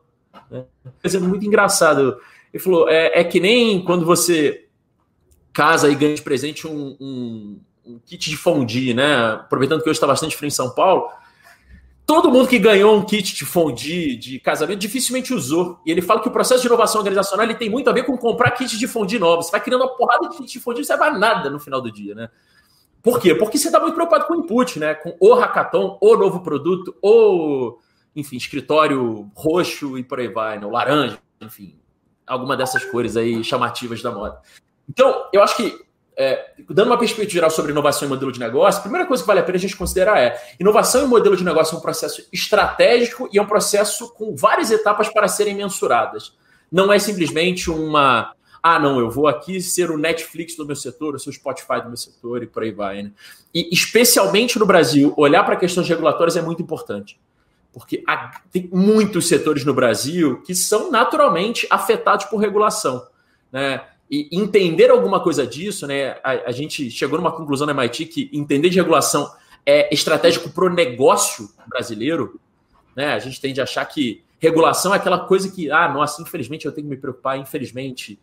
Né? 0.51 0.65
Um 0.85 0.91
exemplo 1.03 1.29
muito 1.29 1.47
engraçado. 1.47 2.19
Ele 2.53 2.63
falou, 2.63 2.89
é, 2.89 3.21
é 3.21 3.25
que 3.25 3.41
nem 3.41 3.85
quando 3.85 4.05
você 4.05 4.67
casa 5.53 5.91
e 5.91 5.95
ganha 5.95 6.15
de 6.15 6.23
presente 6.23 6.67
um, 6.67 6.97
um 7.01 7.61
um 7.89 7.99
kit 8.05 8.29
de 8.29 8.37
fondue, 8.37 8.93
né? 8.93 9.33
Aproveitando 9.33 9.83
que 9.83 9.89
hoje 9.89 9.97
está 9.97 10.07
bastante 10.07 10.37
frio 10.37 10.49
em 10.49 10.51
São 10.51 10.71
Paulo. 10.71 11.09
Todo 12.05 12.31
mundo 12.31 12.49
que 12.49 12.59
ganhou 12.59 12.97
um 12.97 13.05
kit 13.05 13.35
de 13.35 13.45
fondue 13.45 14.17
de 14.17 14.39
casamento 14.39 14.79
dificilmente 14.79 15.33
usou. 15.33 15.79
E 15.85 15.91
ele 15.91 16.03
fala 16.03 16.21
que 16.21 16.29
o 16.29 16.31
processo 16.31 16.61
de 16.61 16.67
inovação 16.67 17.01
organizacional 17.01 17.45
ele 17.45 17.55
tem 17.55 17.71
muito 17.71 17.89
a 17.89 17.93
ver 17.93 18.05
com 18.05 18.17
comprar 18.17 18.51
kit 18.53 18.79
de 18.79 18.87
fondue 18.87 19.19
novos. 19.19 19.47
Você 19.47 19.53
vai 19.53 19.61
criando 19.61 19.83
uma 19.83 19.97
porrada 19.97 20.29
de 20.29 20.37
kit 20.37 20.53
de 20.53 20.61
fondue, 20.61 20.81
não 20.81 20.87
serve 20.87 21.05
a 21.05 21.19
nada 21.19 21.51
no 21.51 21.59
final 21.59 21.81
do 21.81 21.91
dia, 21.91 22.15
né? 22.15 22.29
Por 23.03 23.21
quê? 23.21 23.35
Porque 23.35 23.57
você 23.57 23.69
está 23.69 23.81
muito 23.81 23.95
preocupado 23.95 24.27
com 24.27 24.35
o 24.35 24.41
input, 24.41 24.79
né? 24.79 24.95
Com 24.95 25.17
o 25.19 25.35
hackathon, 25.35 25.99
o 26.01 26.17
novo 26.17 26.41
produto, 26.41 26.95
o, 27.03 27.79
enfim, 28.19 28.37
escritório 28.37 29.31
roxo 29.35 29.97
e 29.97 30.03
por 30.03 30.19
aí 30.19 30.29
vai, 30.29 30.59
né? 30.59 30.67
O 30.67 30.71
laranja, 30.71 31.19
enfim, 31.41 31.79
alguma 32.27 32.57
dessas 32.57 32.85
cores 32.85 33.17
aí 33.17 33.43
chamativas 33.45 34.03
da 34.03 34.11
moda. 34.11 34.41
Então, 34.89 35.29
eu 35.33 35.43
acho 35.43 35.57
que 35.57 35.87
é, 36.17 36.53
dando 36.69 36.89
uma 36.89 36.99
perspectiva 36.99 37.35
geral 37.35 37.51
sobre 37.51 37.71
inovação 37.71 38.09
e 38.09 38.11
modelo 38.11 38.33
de 38.33 38.41
negócio, 38.41 38.81
a 38.81 38.83
primeira 38.83 39.07
coisa 39.07 39.23
que 39.23 39.27
vale 39.27 39.39
a 39.39 39.43
pena 39.45 39.57
a 39.57 39.61
gente 39.61 39.77
considerar 39.77 40.19
é 40.19 40.37
inovação 40.59 41.05
e 41.05 41.07
modelo 41.07 41.37
de 41.37 41.45
negócio 41.45 41.77
é 41.77 41.79
um 41.79 41.81
processo 41.81 42.27
estratégico 42.33 43.29
e 43.33 43.39
é 43.39 43.43
um 43.43 43.47
processo 43.47 44.13
com 44.15 44.35
várias 44.35 44.73
etapas 44.73 45.09
para 45.09 45.29
serem 45.29 45.55
mensuradas. 45.55 46.37
Não 46.73 46.93
é 46.93 46.99
simplesmente 46.99 47.71
uma 47.71 48.35
ah, 48.61 48.79
não, 48.79 48.99
eu 48.99 49.09
vou 49.09 49.29
aqui 49.29 49.61
ser 49.61 49.91
o 49.91 49.97
Netflix 49.97 50.57
do 50.57 50.67
meu 50.67 50.75
setor, 50.75 51.15
eu 51.15 51.19
sou 51.21 51.31
o 51.31 51.35
Spotify 51.35 51.81
do 51.81 51.89
meu 51.89 51.97
setor 51.97 52.43
e 52.43 52.47
por 52.47 52.65
aí 52.65 52.73
vai. 52.73 53.03
Né? 53.05 53.13
E 53.55 53.69
especialmente 53.73 54.59
no 54.59 54.67
Brasil, 54.67 55.15
olhar 55.17 55.45
para 55.45 55.55
questões 55.57 55.89
regulatórias 55.89 56.37
é 56.37 56.43
muito 56.43 56.61
importante. 56.61 57.19
Porque 57.73 58.03
há, 58.07 58.41
tem 58.51 58.69
muitos 58.73 59.29
setores 59.29 59.65
no 59.65 59.75
Brasil 59.75 60.43
que 60.43 60.55
são 60.55 60.91
naturalmente 60.91 61.67
afetados 61.71 62.27
por 62.27 62.39
regulação. 62.39 63.07
Né? 63.53 63.83
E 64.11 64.29
entender 64.33 64.91
alguma 64.91 65.21
coisa 65.21 65.47
disso, 65.47 65.87
né? 65.87 66.13
A, 66.25 66.49
a 66.49 66.53
gente 66.53 66.91
chegou 66.91 67.19
numa 67.19 67.33
conclusão 67.33 67.67
na 67.67 67.73
MIT 67.73 68.07
que 68.07 68.31
entender 68.33 68.71
de 68.71 68.77
regulação 68.77 69.31
é 69.67 69.93
estratégico 69.93 70.49
para 70.49 70.65
o 70.65 70.71
negócio 70.71 71.51
brasileiro. 71.67 72.41
Né? 72.97 73.13
A 73.13 73.19
gente 73.19 73.41
tende 73.41 73.61
a 73.61 73.65
achar 73.65 73.85
que 73.85 74.25
regulação 74.39 74.95
é 74.95 74.97
aquela 74.97 75.19
coisa 75.19 75.51
que, 75.51 75.71
ah, 75.71 75.89
nossa, 75.89 76.23
infelizmente 76.23 76.65
eu 76.65 76.73
tenho 76.73 76.87
que 76.87 76.95
me 76.95 77.01
preocupar, 77.01 77.39
infelizmente. 77.39 78.19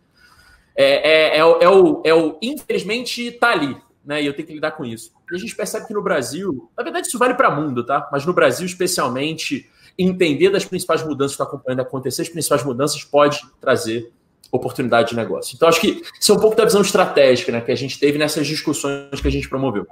É, 0.76 1.36
é, 1.36 1.38
é, 1.38 1.46
o, 1.46 1.60
é, 1.62 1.70
o, 1.70 2.02
é 2.04 2.14
o 2.14 2.38
infelizmente 2.42 3.32
tá 3.32 3.52
ali, 3.52 3.78
né? 4.04 4.22
E 4.22 4.26
eu 4.26 4.34
tenho 4.34 4.48
que 4.48 4.54
lidar 4.54 4.72
com 4.72 4.84
isso. 4.84 5.14
E 5.32 5.36
a 5.36 5.40
gente 5.40 5.56
percebe 5.56 5.88
que 5.88 5.94
no 5.94 6.02
Brasil, 6.02 6.70
na 6.78 6.84
verdade, 6.84 7.08
isso 7.08 7.18
vale 7.18 7.34
para 7.34 7.50
o 7.50 7.62
mundo, 7.62 7.84
tá? 7.86 8.08
Mas 8.12 8.26
no 8.26 8.34
Brasil, 8.34 8.66
especialmente, 8.66 9.70
entender 9.98 10.50
das 10.50 10.66
principais 10.66 11.04
mudanças 11.04 11.36
que 11.36 11.42
estão 11.42 11.48
acompanhando 11.48 11.82
acontecer, 11.82 12.22
as 12.22 12.30
principais 12.30 12.64
mudanças 12.64 13.04
pode 13.04 13.42
trazer 13.60 14.12
oportunidade 14.52 15.10
de 15.10 15.16
negócio. 15.16 15.56
Então, 15.56 15.68
acho 15.68 15.82
que 15.82 16.02
isso 16.20 16.32
é 16.32 16.36
um 16.36 16.40
pouco 16.40 16.56
da 16.56 16.66
visão 16.66 16.82
estratégica 16.82 17.52
né, 17.52 17.62
que 17.62 17.72
a 17.72 17.76
gente 17.76 18.00
teve 18.00 18.18
nessas 18.18 18.48
discussões 18.48 19.20
que 19.20 19.28
a 19.28 19.32
gente 19.32 19.50
promoveu. 19.50 19.88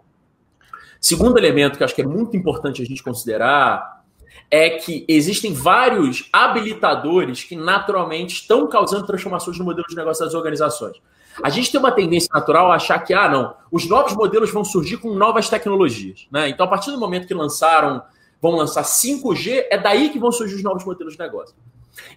Segundo 1.00 1.38
elemento 1.38 1.78
que 1.78 1.84
acho 1.84 1.96
que 1.96 2.02
é 2.02 2.08
muito 2.08 2.38
importante 2.38 2.82
a 2.82 2.86
gente 2.86 3.04
considerar 3.04 4.04
é 4.50 4.70
que 4.70 5.04
existem 5.08 5.54
vários 5.54 6.30
habilitadores 6.32 7.44
que 7.44 7.56
naturalmente 7.56 8.36
estão 8.36 8.68
causando 8.68 9.06
transformações 9.06 9.58
no 9.58 9.66
modelo 9.66 9.88
de 9.88 9.96
negócio 9.96 10.24
das 10.24 10.34
organizações. 10.34 10.98
A 11.42 11.50
gente 11.50 11.72
tem 11.72 11.80
uma 11.80 11.92
tendência 11.92 12.30
natural 12.34 12.72
a 12.72 12.76
achar 12.76 13.00
que, 13.00 13.14
ah, 13.14 13.30
não, 13.30 13.56
os 13.72 13.88
novos 13.88 14.14
modelos 14.16 14.52
vão 14.52 14.64
surgir 14.64 14.98
com 14.98 15.14
novas 15.14 15.50
tecnologias. 15.50 16.28
Né? 16.32 16.50
Então, 16.50 16.66
a 16.66 16.70
partir 16.70 16.92
do 16.92 17.00
momento 17.00 17.28
que 17.28 17.34
lançaram, 17.34 18.04
vão 18.42 18.52
lançar 18.52 18.84
5G, 18.84 19.66
é 19.70 19.78
daí 19.78 20.10
que 20.10 20.20
vão 20.20 20.32
surgir 20.32 20.56
os 20.56 20.64
novos 20.64 20.84
modelos 20.84 21.14
de 21.14 21.20
negócio. 21.20 21.56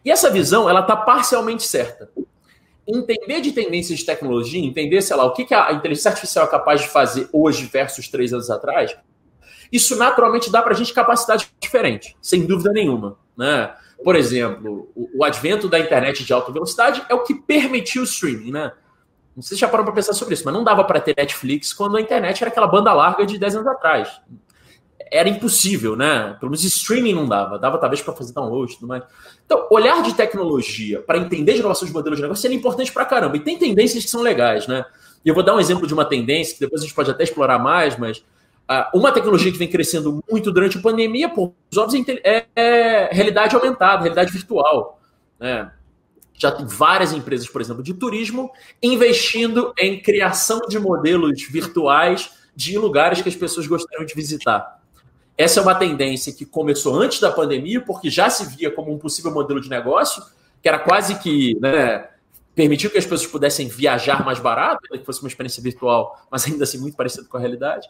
E 0.04 0.10
essa 0.10 0.30
visão, 0.30 0.68
ela 0.68 0.80
está 0.80 0.96
parcialmente 0.96 1.62
certa. 1.62 2.10
Entender 2.86 3.40
de 3.40 3.52
tendências 3.52 4.00
de 4.00 4.06
tecnologia, 4.06 4.64
entender, 4.64 5.02
sei 5.02 5.16
lá, 5.16 5.24
o 5.24 5.32
que 5.32 5.52
a 5.54 5.72
inteligência 5.72 6.10
artificial 6.10 6.46
é 6.46 6.48
capaz 6.48 6.82
de 6.82 6.88
fazer 6.88 7.28
hoje 7.32 7.66
versus 7.66 8.08
três 8.08 8.32
anos 8.32 8.50
atrás, 8.50 8.96
isso 9.72 9.96
naturalmente 9.96 10.50
dá 10.50 10.62
para 10.62 10.72
a 10.72 10.76
gente 10.76 10.92
capacidade 10.92 11.50
diferente, 11.60 12.16
sem 12.20 12.46
dúvida 12.46 12.70
nenhuma. 12.72 13.18
Né? 13.36 13.72
Por 14.02 14.14
exemplo, 14.14 14.90
o, 14.94 15.18
o, 15.18 15.24
advento 15.24 15.68
da 15.68 15.78
internet 15.78 16.24
de 16.24 16.32
alta 16.32 16.52
velocidade 16.52 17.04
é 17.08 17.14
o 17.14 17.24
que 17.24 17.34
permitiu 17.34 18.02
o 18.02 18.04
streaming. 18.04 18.52
Né? 18.52 18.72
Não 19.36 19.42
sei 19.42 19.56
se 19.56 19.60
já 19.60 19.68
parou 19.68 19.84
para 19.84 19.94
pensar 19.94 20.14
sobre 20.14 20.34
isso, 20.34 20.42
mas 20.44 20.54
não 20.54 20.64
dava 20.64 20.82
para 20.82 20.98
ter 20.98 21.14
Netflix 21.16 21.72
quando 21.72 21.96
a 21.96 22.00
internet 22.00 22.42
era 22.42 22.50
aquela 22.50 22.66
banda 22.66 22.92
larga 22.92 23.26
de 23.26 23.38
10 23.38 23.56
anos 23.56 23.68
atrás 23.68 24.20
era 25.10 25.28
impossível, 25.28 25.94
né? 25.94 26.36
Pelo 26.40 26.50
menos 26.50 26.64
streaming 26.64 27.14
não 27.14 27.26
dava, 27.26 27.58
dava 27.58 27.78
talvez 27.78 28.02
para 28.02 28.14
fazer 28.14 28.32
download 28.32 28.72
e 28.72 28.74
tudo 28.76 28.88
mais. 28.88 29.02
Então, 29.44 29.66
olhar 29.70 30.02
de 30.02 30.14
tecnologia 30.14 31.00
para 31.00 31.18
entender 31.18 31.54
de 31.54 31.60
inovação 31.60 31.86
de 31.86 31.94
modelos 31.94 32.18
de 32.18 32.22
negócio 32.22 32.42
seria 32.42 32.56
importante 32.56 32.92
para 32.92 33.04
caramba. 33.04 33.36
E 33.36 33.40
tem 33.40 33.58
tendências 33.58 34.04
que 34.04 34.10
são 34.10 34.22
legais, 34.22 34.66
né? 34.66 34.84
E 35.24 35.28
eu 35.28 35.34
vou 35.34 35.42
dar 35.42 35.54
um 35.54 35.60
exemplo 35.60 35.86
de 35.86 35.94
uma 35.94 36.04
tendência 36.04 36.54
que 36.54 36.60
depois 36.60 36.82
a 36.82 36.84
gente 36.84 36.94
pode 36.94 37.10
até 37.10 37.24
explorar 37.24 37.58
mais, 37.58 37.96
mas 37.96 38.18
uh, 38.18 38.98
uma 38.98 39.12
tecnologia 39.12 39.50
que 39.50 39.58
vem 39.58 39.68
crescendo 39.68 40.22
muito 40.30 40.50
durante 40.50 40.78
a 40.78 40.80
pandemia, 40.80 41.28
por 41.28 41.52
óbvios, 41.76 42.04
é, 42.24 42.46
é 42.54 43.08
realidade 43.12 43.54
aumentada, 43.54 44.02
realidade 44.02 44.32
virtual. 44.32 45.00
Né? 45.38 45.70
Já 46.36 46.50
tem 46.50 46.66
várias 46.66 47.12
empresas, 47.12 47.48
por 47.48 47.60
exemplo, 47.60 47.82
de 47.82 47.94
turismo, 47.94 48.50
investindo 48.82 49.72
em 49.78 50.00
criação 50.00 50.60
de 50.68 50.78
modelos 50.78 51.42
virtuais 51.48 52.30
de 52.54 52.76
lugares 52.78 53.20
que 53.22 53.28
as 53.28 53.36
pessoas 53.36 53.66
gostariam 53.66 54.04
de 54.04 54.14
visitar. 54.14 54.80
Essa 55.36 55.60
é 55.60 55.62
uma 55.62 55.74
tendência 55.74 56.32
que 56.32 56.46
começou 56.46 56.94
antes 56.98 57.20
da 57.20 57.30
pandemia, 57.30 57.80
porque 57.80 58.08
já 58.08 58.30
se 58.30 58.46
via 58.56 58.70
como 58.70 58.92
um 58.92 58.98
possível 58.98 59.30
modelo 59.30 59.60
de 59.60 59.68
negócio, 59.68 60.22
que 60.62 60.68
era 60.68 60.78
quase 60.78 61.18
que 61.18 61.54
né, 61.60 62.08
permitiu 62.54 62.90
que 62.90 62.96
as 62.96 63.04
pessoas 63.04 63.30
pudessem 63.30 63.68
viajar 63.68 64.24
mais 64.24 64.38
barato, 64.38 64.88
que 64.90 65.04
fosse 65.04 65.20
uma 65.20 65.28
experiência 65.28 65.62
virtual, 65.62 66.26
mas 66.30 66.46
ainda 66.46 66.64
assim 66.64 66.78
muito 66.78 66.96
parecida 66.96 67.26
com 67.28 67.36
a 67.36 67.40
realidade. 67.40 67.86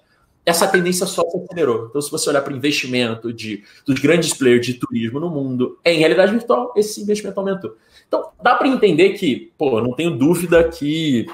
Essa 0.47 0.69
tendência 0.69 1.05
só 1.07 1.29
se 1.29 1.37
acelerou. 1.37 1.89
Então, 1.91 2.01
se 2.01 2.11
você 2.11 2.31
olhar 2.31 2.41
para 2.41 2.53
o 2.53 2.57
investimento 2.57 3.33
de, 3.33 3.65
dos 3.85 3.99
grandes 3.99 4.33
players 4.33 4.65
de 4.65 4.75
turismo 4.75 5.19
no 5.19 5.29
mundo 5.29 5.77
em 5.85 5.99
realidade 5.99 6.31
virtual, 6.31 6.73
esse 6.77 7.03
investimento 7.03 7.39
aumentou. 7.39 7.77
Então, 8.07 8.31
dá 8.41 8.55
para 8.55 8.69
entender 8.69 9.11
que, 9.15 9.53
pô, 9.59 9.81
não 9.81 9.93
tenho 9.93 10.17
dúvida 10.17 10.63
que 10.69 11.27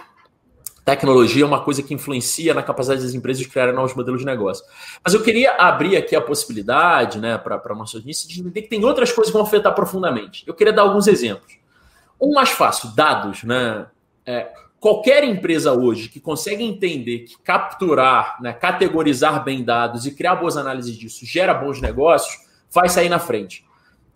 Tecnologia 0.84 1.44
é 1.44 1.46
uma 1.46 1.60
coisa 1.60 1.80
que 1.80 1.94
influencia 1.94 2.52
na 2.52 2.62
capacidade 2.62 3.02
das 3.02 3.14
empresas 3.14 3.40
de 3.40 3.48
criar 3.48 3.72
novos 3.72 3.94
modelos 3.94 4.20
de 4.20 4.26
negócio. 4.26 4.64
Mas 5.04 5.14
eu 5.14 5.22
queria 5.22 5.52
abrir 5.52 5.96
aqui 5.96 6.16
a 6.16 6.20
possibilidade, 6.20 7.20
né, 7.20 7.38
para 7.38 7.60
a 7.64 7.74
nossa 7.74 7.98
audiência, 7.98 8.28
de 8.28 8.40
entender 8.40 8.62
que 8.62 8.68
tem 8.68 8.84
outras 8.84 9.12
coisas 9.12 9.30
que 9.30 9.38
vão 9.38 9.46
afetar 9.46 9.72
profundamente. 9.74 10.42
Eu 10.44 10.54
queria 10.54 10.72
dar 10.72 10.82
alguns 10.82 11.06
exemplos. 11.06 11.56
Um 12.20 12.32
mais 12.32 12.50
fácil, 12.50 12.90
dados, 12.96 13.44
né? 13.44 13.86
É, 14.26 14.52
qualquer 14.82 15.22
empresa 15.22 15.72
hoje 15.72 16.08
que 16.08 16.18
consegue 16.18 16.64
entender 16.64 17.20
que 17.20 17.38
capturar, 17.38 18.36
né, 18.42 18.52
categorizar 18.52 19.44
bem 19.44 19.62
dados 19.62 20.06
e 20.06 20.10
criar 20.10 20.34
boas 20.34 20.56
análises 20.56 20.96
disso 20.96 21.24
gera 21.24 21.54
bons 21.54 21.80
negócios, 21.80 22.36
vai 22.68 22.88
sair 22.88 23.08
na 23.08 23.20
frente. 23.20 23.64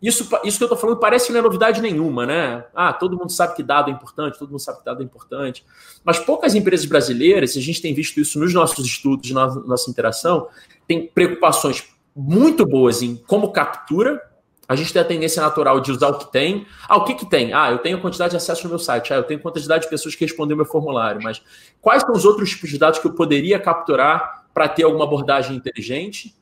Isso, 0.02 0.28
isso 0.42 0.58
que 0.58 0.64
eu 0.64 0.66
estou 0.66 0.76
falando 0.76 0.98
parece 0.98 1.28
que 1.28 1.32
não 1.32 1.38
é 1.38 1.42
novidade 1.42 1.80
nenhuma, 1.80 2.26
né? 2.26 2.64
Ah, 2.74 2.92
todo 2.92 3.16
mundo 3.16 3.30
sabe 3.30 3.54
que 3.54 3.62
dado 3.62 3.90
é 3.90 3.92
importante, 3.92 4.40
todo 4.40 4.50
mundo 4.50 4.58
sabe 4.58 4.80
que 4.80 4.84
dado 4.84 5.02
é 5.02 5.04
importante. 5.04 5.64
Mas 6.04 6.18
poucas 6.18 6.56
empresas 6.56 6.84
brasileiras, 6.84 7.56
a 7.56 7.60
gente 7.60 7.80
tem 7.80 7.94
visto 7.94 8.18
isso 8.20 8.36
nos 8.36 8.52
nossos 8.52 8.84
estudos, 8.84 9.30
na 9.30 9.46
nossa 9.46 9.88
interação, 9.88 10.48
tem 10.88 11.06
preocupações 11.06 11.84
muito 12.14 12.66
boas 12.66 13.02
em 13.02 13.14
como 13.14 13.52
captura. 13.52 14.20
A 14.68 14.74
gente 14.74 14.92
tem 14.92 15.00
a 15.00 15.04
tendência 15.04 15.40
natural 15.40 15.80
de 15.80 15.92
usar 15.92 16.08
o 16.08 16.18
que 16.18 16.30
tem. 16.32 16.66
Ah, 16.88 16.96
o 16.96 17.04
que, 17.04 17.14
que 17.14 17.26
tem? 17.26 17.52
Ah, 17.52 17.70
eu 17.70 17.78
tenho 17.78 18.00
quantidade 18.00 18.32
de 18.32 18.36
acesso 18.36 18.64
no 18.64 18.70
meu 18.70 18.78
site. 18.78 19.12
Ah, 19.12 19.16
eu 19.16 19.22
tenho 19.22 19.38
quantidade 19.38 19.84
de 19.84 19.90
pessoas 19.90 20.14
que 20.14 20.24
respondem 20.24 20.56
meu 20.56 20.66
formulário. 20.66 21.22
Mas 21.22 21.40
quais 21.80 22.02
são 22.02 22.12
os 22.12 22.24
outros 22.24 22.50
tipos 22.50 22.70
de 22.70 22.78
dados 22.78 22.98
que 22.98 23.06
eu 23.06 23.12
poderia 23.12 23.58
capturar 23.58 24.46
para 24.52 24.68
ter 24.68 24.82
alguma 24.82 25.04
abordagem 25.04 25.56
inteligente? 25.56 26.34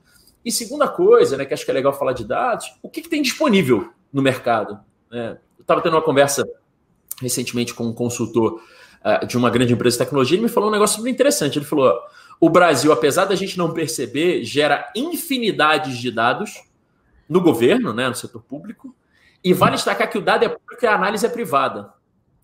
E 0.44 0.50
segunda 0.50 0.88
coisa, 0.88 1.36
né, 1.36 1.44
que 1.44 1.54
acho 1.54 1.64
que 1.64 1.70
é 1.70 1.74
legal 1.74 1.92
falar 1.92 2.12
de 2.12 2.24
dados, 2.24 2.66
o 2.82 2.88
que, 2.88 3.02
que 3.02 3.08
tem 3.08 3.22
disponível 3.22 3.90
no 4.12 4.22
mercado? 4.22 4.78
Né? 5.10 5.38
Eu 5.58 5.62
estava 5.62 5.80
tendo 5.80 5.94
uma 5.94 6.02
conversa 6.02 6.46
recentemente 7.20 7.72
com 7.72 7.84
um 7.84 7.92
consultor 7.92 8.60
uh, 9.04 9.26
de 9.26 9.36
uma 9.36 9.50
grande 9.50 9.72
empresa 9.72 9.94
de 9.96 10.04
tecnologia, 10.04 10.36
ele 10.36 10.44
me 10.44 10.48
falou 10.48 10.68
um 10.68 10.72
negócio 10.72 11.00
muito 11.00 11.14
interessante. 11.14 11.58
Ele 11.58 11.64
falou: 11.64 11.94
o 12.40 12.50
Brasil, 12.50 12.92
apesar 12.92 13.24
da 13.24 13.34
gente 13.34 13.56
não 13.56 13.72
perceber, 13.72 14.44
gera 14.44 14.90
infinidades 14.94 15.98
de 15.98 16.10
dados 16.10 16.62
no 17.28 17.40
governo, 17.40 17.92
né, 17.92 18.08
no 18.08 18.14
setor 18.14 18.42
público, 18.42 18.94
e 19.42 19.52
vale 19.52 19.76
destacar 19.76 20.10
que 20.10 20.18
o 20.18 20.22
dado 20.22 20.44
é 20.44 20.48
público 20.48 20.84
e 20.84 20.86
a 20.86 20.94
análise 20.94 21.24
é 21.24 21.28
privada. 21.28 21.92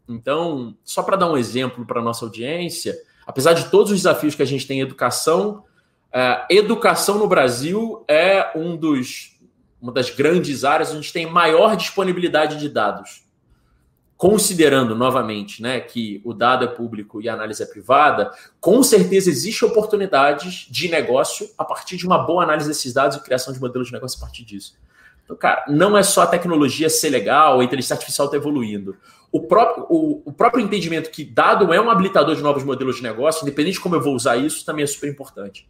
Então, 0.08 0.76
só 0.84 1.02
para 1.02 1.16
dar 1.16 1.30
um 1.30 1.36
exemplo 1.36 1.86
para 1.86 2.00
a 2.00 2.04
nossa 2.04 2.24
audiência, 2.24 2.96
apesar 3.26 3.52
de 3.52 3.70
todos 3.70 3.92
os 3.92 3.98
desafios 3.98 4.34
que 4.34 4.42
a 4.42 4.46
gente 4.46 4.66
tem 4.66 4.78
em 4.78 4.82
educação, 4.82 5.64
Uh, 6.10 6.42
educação 6.50 7.18
no 7.18 7.28
Brasil 7.28 8.04
é 8.08 8.50
um 8.58 8.76
dos, 8.76 9.38
uma 9.80 9.92
das 9.92 10.10
grandes 10.10 10.64
áreas 10.64 10.88
onde 10.88 10.98
a 10.98 11.02
gente 11.02 11.12
tem 11.12 11.24
maior 11.24 11.76
disponibilidade 11.76 12.58
de 12.58 12.68
dados. 12.68 13.24
Considerando 14.20 14.94
novamente 14.94 15.62
né, 15.62 15.80
que 15.80 16.20
o 16.26 16.34
dado 16.34 16.62
é 16.62 16.68
público 16.68 17.22
e 17.22 17.28
a 17.30 17.32
análise 17.32 17.62
é 17.62 17.64
privada, 17.64 18.30
com 18.60 18.82
certeza 18.82 19.30
existe 19.30 19.64
oportunidades 19.64 20.66
de 20.68 20.90
negócio 20.90 21.48
a 21.56 21.64
partir 21.64 21.96
de 21.96 22.06
uma 22.06 22.18
boa 22.18 22.42
análise 22.42 22.68
desses 22.68 22.92
dados 22.92 23.16
e 23.16 23.22
criação 23.22 23.50
de 23.50 23.58
modelos 23.58 23.86
de 23.86 23.94
negócio 23.94 24.18
a 24.18 24.20
partir 24.20 24.44
disso. 24.44 24.76
Então, 25.24 25.34
cara, 25.34 25.64
não 25.68 25.96
é 25.96 26.02
só 26.02 26.20
a 26.20 26.26
tecnologia 26.26 26.90
ser 26.90 27.08
legal, 27.08 27.60
a 27.60 27.64
inteligência 27.64 27.94
artificial 27.94 28.26
está 28.26 28.36
evoluindo. 28.36 28.94
O 29.32 29.40
próprio, 29.40 29.86
o, 29.88 30.22
o, 30.26 30.32
próprio 30.34 30.62
entendimento 30.62 31.10
que 31.10 31.24
dado 31.24 31.72
é 31.72 31.80
um 31.80 31.88
habilitador 31.88 32.36
de 32.36 32.42
novos 32.42 32.62
modelos 32.62 32.96
de 32.96 33.02
negócio, 33.02 33.42
independente 33.42 33.76
de 33.76 33.80
como 33.80 33.94
eu 33.94 34.02
vou 34.02 34.14
usar 34.14 34.36
isso, 34.36 34.66
também 34.66 34.84
é 34.84 34.86
super 34.86 35.08
importante. 35.08 35.66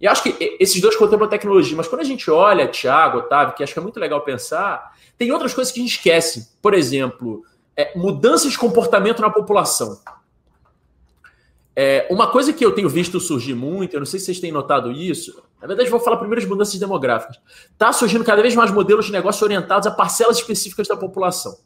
E 0.00 0.06
acho 0.06 0.22
que 0.22 0.56
esses 0.58 0.80
dois 0.80 0.96
contemplam 0.96 1.26
a 1.26 1.30
tecnologia, 1.30 1.76
mas 1.76 1.86
quando 1.86 2.00
a 2.00 2.04
gente 2.04 2.30
olha, 2.30 2.66
Thiago, 2.66 3.18
Otávio, 3.18 3.54
que 3.54 3.62
acho 3.62 3.74
que 3.74 3.78
é 3.78 3.82
muito 3.82 4.00
legal 4.00 4.22
pensar, 4.22 4.94
tem 5.18 5.30
outras 5.30 5.52
coisas 5.52 5.70
que 5.70 5.80
a 5.80 5.82
gente 5.82 5.96
esquece. 5.96 6.48
Por 6.62 6.72
exemplo, 6.72 7.44
é, 7.76 7.96
mudanças 7.96 8.52
de 8.52 8.58
comportamento 8.58 9.20
na 9.20 9.30
população. 9.30 10.00
É, 11.76 12.06
uma 12.08 12.30
coisa 12.30 12.52
que 12.52 12.64
eu 12.64 12.72
tenho 12.72 12.88
visto 12.88 13.18
surgir 13.18 13.54
muito, 13.54 13.94
eu 13.94 14.00
não 14.00 14.06
sei 14.06 14.20
se 14.20 14.26
vocês 14.26 14.40
têm 14.40 14.52
notado 14.52 14.92
isso, 14.92 15.42
na 15.60 15.66
verdade, 15.66 15.90
vou 15.90 15.98
falar 15.98 16.18
primeiro 16.18 16.40
das 16.40 16.48
mudanças 16.48 16.78
demográficas. 16.78 17.40
Está 17.72 17.92
surgindo 17.92 18.22
cada 18.22 18.42
vez 18.42 18.54
mais 18.54 18.70
modelos 18.70 19.06
de 19.06 19.12
negócio 19.12 19.42
orientados 19.44 19.86
a 19.88 19.90
parcelas 19.90 20.36
específicas 20.36 20.86
da 20.86 20.96
população. 20.96 21.56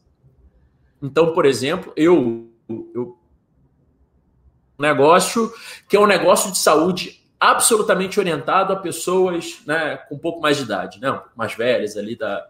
Então, 1.03 1.33
por 1.33 1.45
exemplo, 1.45 1.93
eu, 1.97 2.49
eu 2.95 3.19
um 4.79 4.83
negócio 4.83 5.53
que 5.89 5.97
é 5.97 6.01
um 6.01 6.07
negócio 6.07 6.53
de 6.53 6.59
saúde 6.59 7.21
absolutamente 7.41 8.19
orientado 8.19 8.73
a 8.73 8.77
pessoas 8.77 9.61
né, 9.67 9.97
com 10.09 10.15
um 10.15 10.19
pouco 10.19 10.41
mais 10.41 10.57
de 10.57 10.63
idade, 10.63 11.01
né, 11.01 11.21
mais 11.37 11.55
velhas 11.55 11.97
ali 11.97 12.17
da, 12.17 12.49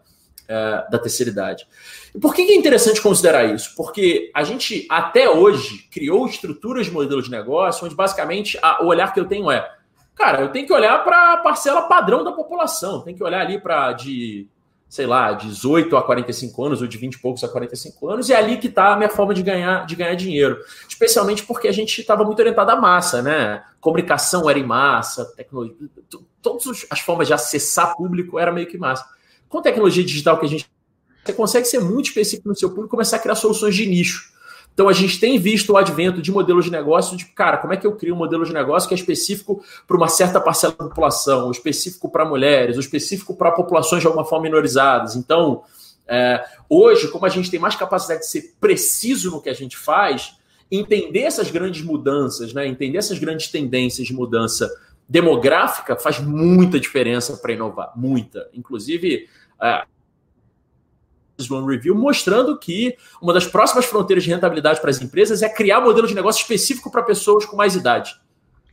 é, 0.48 0.86
da 0.90 0.98
terceira 0.98 1.30
idade. 1.30 1.68
E 2.14 2.18
por 2.18 2.34
que 2.34 2.42
é 2.42 2.56
interessante 2.56 3.00
considerar 3.00 3.44
isso? 3.44 3.74
Porque 3.76 4.30
a 4.34 4.42
gente, 4.42 4.86
até 4.90 5.28
hoje, 5.28 5.86
criou 5.90 6.26
estruturas 6.26 6.86
de 6.86 6.92
modelo 6.92 7.22
de 7.22 7.30
negócio 7.30 7.84
onde 7.84 7.94
basicamente 7.94 8.58
a, 8.62 8.82
o 8.82 8.86
olhar 8.86 9.12
que 9.12 9.20
eu 9.20 9.26
tenho 9.26 9.50
é, 9.50 9.70
cara, 10.14 10.40
eu 10.40 10.48
tenho 10.48 10.66
que 10.66 10.72
olhar 10.72 11.04
para 11.04 11.34
a 11.34 11.36
parcela 11.36 11.82
padrão 11.82 12.24
da 12.24 12.32
população, 12.32 13.02
tem 13.02 13.14
que 13.14 13.22
olhar 13.22 13.40
ali 13.40 13.60
para 13.60 13.92
de 13.92 14.48
sei 14.88 15.06
lá, 15.06 15.32
18 15.32 15.94
a 15.96 16.02
45 16.02 16.64
anos, 16.64 16.80
ou 16.80 16.88
de 16.88 16.96
20 16.96 17.14
e 17.14 17.18
poucos 17.18 17.44
a 17.44 17.48
45 17.48 18.08
anos, 18.08 18.28
e 18.28 18.32
é 18.32 18.36
ali 18.36 18.56
que 18.56 18.68
está 18.68 18.94
a 18.94 18.96
minha 18.96 19.10
forma 19.10 19.34
de 19.34 19.42
ganhar, 19.42 19.84
de 19.84 19.94
ganhar 19.94 20.14
dinheiro. 20.14 20.58
Especialmente 20.88 21.42
porque 21.42 21.68
a 21.68 21.72
gente 21.72 22.00
estava 22.00 22.24
muito 22.24 22.38
orientado 22.38 22.70
à 22.70 22.76
massa, 22.76 23.20
né? 23.20 23.62
Comunicação 23.80 24.48
era 24.48 24.58
em 24.58 24.64
massa, 24.64 25.26
tecnologia, 25.36 25.76
todas 26.40 26.86
as 26.88 27.00
formas 27.00 27.26
de 27.26 27.34
acessar 27.34 27.94
público 27.96 28.38
era 28.38 28.50
meio 28.50 28.66
que 28.66 28.78
massa. 28.78 29.04
Com 29.48 29.62
tecnologia 29.62 30.04
digital 30.04 30.38
que 30.38 30.46
a 30.46 30.48
gente 30.48 30.68
você 31.28 31.32
consegue 31.34 31.66
ser 31.66 31.80
muito 31.80 32.06
específico 32.06 32.48
no 32.48 32.56
seu 32.56 32.70
público 32.70 32.88
e 32.88 32.90
começar 32.90 33.16
a 33.16 33.18
criar 33.18 33.34
soluções 33.34 33.74
de 33.74 33.86
nicho. 33.86 34.32
Então 34.72 34.88
a 34.88 34.92
gente 34.92 35.18
tem 35.18 35.38
visto 35.38 35.72
o 35.72 35.76
advento 35.76 36.22
de 36.22 36.30
modelos 36.30 36.64
de 36.64 36.70
negócio, 36.70 37.16
tipo, 37.16 37.34
cara, 37.34 37.58
como 37.58 37.72
é 37.72 37.76
que 37.76 37.86
eu 37.86 37.96
crio 37.96 38.14
um 38.14 38.18
modelo 38.18 38.44
de 38.44 38.52
negócio 38.52 38.88
que 38.88 38.94
é 38.94 38.96
específico 38.96 39.62
para 39.86 39.96
uma 39.96 40.08
certa 40.08 40.40
parcela 40.40 40.72
da 40.78 40.84
população, 40.84 41.50
específico 41.50 42.08
para 42.08 42.24
mulheres, 42.24 42.76
ou 42.76 42.80
específico 42.80 43.34
para 43.34 43.50
populações 43.50 44.00
de 44.00 44.06
alguma 44.06 44.24
forma 44.24 44.44
minorizadas. 44.44 45.16
Então, 45.16 45.62
é, 46.06 46.42
hoje, 46.68 47.08
como 47.08 47.26
a 47.26 47.28
gente 47.28 47.50
tem 47.50 47.58
mais 47.58 47.74
capacidade 47.74 48.20
de 48.20 48.28
ser 48.28 48.54
preciso 48.60 49.32
no 49.32 49.42
que 49.42 49.50
a 49.50 49.54
gente 49.54 49.76
faz, 49.76 50.34
entender 50.70 51.22
essas 51.22 51.50
grandes 51.50 51.82
mudanças, 51.82 52.54
né, 52.54 52.66
entender 52.66 52.98
essas 52.98 53.18
grandes 53.18 53.48
tendências 53.48 54.06
de 54.06 54.14
mudança 54.14 54.70
demográfica 55.08 55.96
faz 55.96 56.20
muita 56.20 56.78
diferença 56.78 57.36
para 57.38 57.52
inovar, 57.52 57.92
muita. 57.96 58.48
Inclusive, 58.54 59.28
One 61.50 61.66
Review, 61.66 61.94
mostrando 61.94 62.58
que 62.58 62.96
uma 63.22 63.32
das 63.32 63.46
próximas 63.46 63.84
fronteiras 63.86 64.24
de 64.24 64.30
rentabilidade 64.30 64.80
para 64.80 64.90
as 64.90 65.00
empresas 65.00 65.42
é 65.42 65.48
criar 65.48 65.80
modelo 65.80 66.06
de 66.06 66.14
negócio 66.14 66.40
específico 66.40 66.90
para 66.90 67.02
pessoas 67.02 67.44
com 67.44 67.56
mais 67.56 67.76
idade. 67.76 68.20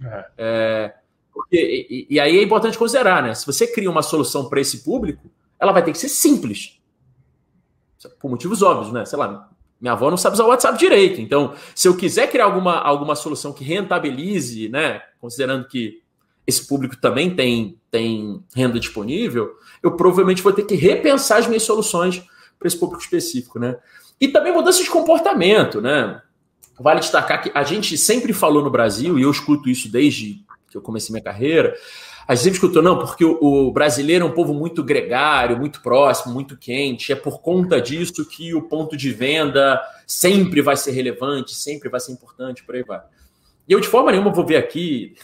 É. 0.04 0.26
É, 0.38 0.94
porque, 1.34 1.86
e, 1.90 2.16
e, 2.16 2.20
aí 2.20 2.40
é 2.40 2.44
importante 2.44 2.78
considerar, 2.78 3.22
né? 3.22 3.34
Se 3.34 3.46
você 3.46 3.68
cria 3.68 3.90
uma 3.90 4.02
solução 4.02 4.50
para 4.50 4.60
esse 4.60 4.84
público, 4.84 5.30
ela 5.60 5.72
vai 5.72 5.84
ter 5.84 5.92
que 5.92 5.98
ser 5.98 6.10
simples. 6.10 6.80
Por 8.20 8.30
motivos 8.30 8.62
óbvios, 8.62 8.92
né? 8.92 9.06
Sei 9.06 9.18
lá, 9.18 9.50
minha 9.80 9.94
avó 9.94 10.10
não 10.10 10.18
sabe 10.18 10.36
usar 10.36 10.46
o 10.46 10.50
WhatsApp 10.50 10.78
direito. 10.78 11.22
Então, 11.22 11.54
se 11.74 11.88
eu 11.88 11.98
quiser 11.98 12.30
criar 12.32 12.46
alguma, 12.46 12.80
alguma 12.80 13.16
solução 13.16 13.52
que 13.52 13.64
rentabilize, 13.64 14.70
né? 14.70 15.02
Considerando 15.20 15.68
que 15.68 16.02
esse 16.46 16.68
público 16.68 16.98
também 16.98 17.36
tem, 17.36 17.78
tem 17.90 18.44
renda 18.56 18.80
disponível, 18.80 19.52
eu 19.82 19.96
provavelmente 19.96 20.42
vou 20.42 20.54
ter 20.54 20.64
que 20.64 20.76
repensar 20.76 21.40
as 21.40 21.48
minhas 21.48 21.64
soluções 21.64 22.24
para 22.58 22.68
esse 22.68 22.78
público 22.78 23.02
específico, 23.02 23.60
né? 23.60 23.78
E 24.20 24.28
também 24.28 24.54
mudança 24.54 24.84
de 24.84 24.90
comportamento, 24.90 25.82
né? 25.82 26.22
Vale 26.80 27.00
destacar 27.00 27.42
que 27.42 27.52
a 27.54 27.64
gente 27.64 27.98
sempre 27.98 28.34
falou 28.34 28.64
no 28.64 28.70
Brasil, 28.70 29.18
e 29.18 29.24
eu 29.24 29.32
escuto 29.32 29.70
isso 29.70 29.90
desde 29.90 30.44
que 30.70 30.78
eu 30.78 30.82
comecei 30.82 31.14
minha 31.14 31.24
carreira, 31.24 31.76
a 32.28 32.34
gente 32.34 32.44
sempre 32.46 32.58
escutou, 32.58 32.82
não, 32.82 32.98
porque 32.98 33.24
o, 33.24 33.38
o, 33.40 33.72
brasileiro 33.72 34.26
é 34.26 34.28
um 34.28 34.34
povo 34.34 34.54
muito 34.54 34.84
gregário, 34.84 35.58
muito 35.58 35.82
próximo, 35.82 36.34
muito 36.34 36.58
quente, 36.58 37.12
é 37.12 37.16
por 37.16 37.40
conta 37.40 37.80
disso 37.80 38.28
que 38.28 38.54
o 38.54 38.64
ponto 38.64 38.98
de 38.98 39.12
venda 39.12 39.80
sempre 40.08 40.62
vai 40.62 40.76
ser 40.76 40.92
relevante, 40.92 41.54
sempre 41.54 41.88
vai 41.88 42.00
ser 42.00 42.12
importante, 42.12 42.64
por 42.64 42.76
aí 42.76 42.84
vai. 42.84 43.02
E 43.68 43.74
eu, 43.74 43.80
de 43.80 43.88
forma 43.88 44.12
nenhuma, 44.12 44.34
vou 44.34 44.46
ver 44.46 44.58
aqui 44.58 45.16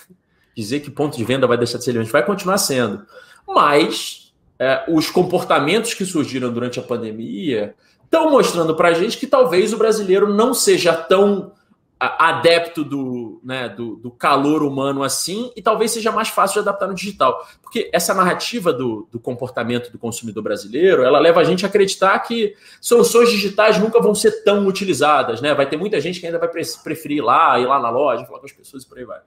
dizer 0.61 0.79
que 0.79 0.91
ponto 0.91 1.17
de 1.17 1.23
venda 1.23 1.47
vai 1.47 1.57
deixar 1.57 1.77
de 1.77 1.83
ser 1.83 1.91
relevante, 1.91 2.11
vai 2.11 2.25
continuar 2.25 2.57
sendo. 2.57 3.05
Mas 3.47 4.33
é, 4.59 4.83
os 4.87 5.09
comportamentos 5.09 5.93
que 5.93 6.05
surgiram 6.05 6.51
durante 6.51 6.79
a 6.79 6.83
pandemia 6.83 7.75
estão 8.03 8.29
mostrando 8.29 8.75
para 8.75 8.89
a 8.89 8.93
gente 8.93 9.17
que 9.17 9.25
talvez 9.25 9.73
o 9.73 9.77
brasileiro 9.77 10.33
não 10.33 10.53
seja 10.53 10.93
tão 10.93 11.53
adepto 11.99 12.83
do, 12.83 13.39
né, 13.43 13.69
do, 13.69 13.95
do, 13.95 14.09
calor 14.09 14.63
humano 14.63 15.03
assim, 15.03 15.51
e 15.55 15.61
talvez 15.61 15.91
seja 15.91 16.11
mais 16.11 16.29
fácil 16.29 16.55
de 16.55 16.67
adaptar 16.67 16.87
no 16.87 16.95
digital. 16.95 17.47
Porque 17.61 17.91
essa 17.93 18.11
narrativa 18.11 18.73
do, 18.73 19.07
do, 19.11 19.19
comportamento 19.19 19.91
do 19.91 19.99
consumidor 19.99 20.41
brasileiro, 20.41 21.03
ela 21.03 21.19
leva 21.19 21.41
a 21.41 21.43
gente 21.43 21.63
a 21.63 21.69
acreditar 21.69 22.17
que 22.19 22.55
soluções 22.79 23.29
digitais 23.29 23.77
nunca 23.77 24.01
vão 24.01 24.15
ser 24.15 24.43
tão 24.43 24.65
utilizadas, 24.65 25.41
né? 25.41 25.53
Vai 25.53 25.69
ter 25.69 25.77
muita 25.77 26.01
gente 26.01 26.19
que 26.19 26.25
ainda 26.25 26.39
vai 26.39 26.49
preferir 26.49 27.17
ir 27.17 27.21
lá, 27.21 27.59
ir 27.59 27.67
lá 27.67 27.79
na 27.79 27.91
loja, 27.91 28.25
falar 28.25 28.39
com 28.39 28.47
as 28.47 28.51
pessoas 28.51 28.81
e 28.81 28.87
por 28.87 28.97
aí 28.97 29.05
vai. 29.05 29.19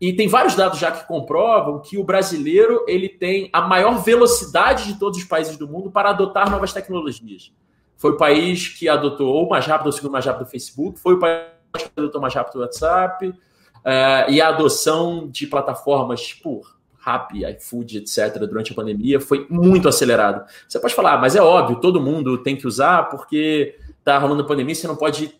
E 0.00 0.12
tem 0.12 0.28
vários 0.28 0.54
dados 0.54 0.78
já 0.78 0.92
que 0.92 1.06
comprovam 1.06 1.80
que 1.80 1.98
o 1.98 2.04
brasileiro 2.04 2.84
ele 2.86 3.08
tem 3.08 3.50
a 3.52 3.60
maior 3.60 4.02
velocidade 4.02 4.84
de 4.84 4.98
todos 4.98 5.18
os 5.18 5.24
países 5.24 5.56
do 5.56 5.66
mundo 5.66 5.90
para 5.90 6.10
adotar 6.10 6.50
novas 6.50 6.72
tecnologias. 6.72 7.52
Foi 7.96 8.12
o 8.12 8.16
país 8.16 8.68
que 8.68 8.88
adotou 8.88 9.26
ou 9.26 9.48
mais 9.48 9.66
rápido 9.66 9.86
ou 9.86 9.92
segundo 9.92 10.12
mais 10.12 10.24
rápido 10.24 10.46
o 10.46 10.50
Facebook, 10.50 11.00
foi 11.00 11.14
o 11.14 11.18
país 11.18 11.48
que 11.74 11.90
adotou 11.96 12.20
mais 12.20 12.32
rápido 12.32 12.56
o 12.56 12.60
WhatsApp, 12.60 13.28
uh, 13.28 14.30
e 14.30 14.40
a 14.40 14.48
adoção 14.48 15.28
de 15.28 15.46
plataformas 15.48 16.22
tipo 16.22 16.62
Rappi, 16.96 17.44
iFood, 17.44 17.98
etc., 17.98 18.38
durante 18.40 18.72
a 18.72 18.74
pandemia 18.74 19.20
foi 19.20 19.46
muito 19.48 19.88
acelerado. 19.88 20.44
Você 20.68 20.78
pode 20.78 20.94
falar, 20.94 21.14
ah, 21.14 21.18
mas 21.18 21.34
é 21.34 21.40
óbvio, 21.40 21.80
todo 21.80 22.00
mundo 22.00 22.38
tem 22.38 22.54
que 22.54 22.66
usar 22.66 23.04
porque 23.04 23.76
está 23.98 24.18
rolando 24.18 24.42
a 24.42 24.46
pandemia, 24.46 24.74
você 24.74 24.86
não 24.86 24.96
pode 24.96 25.34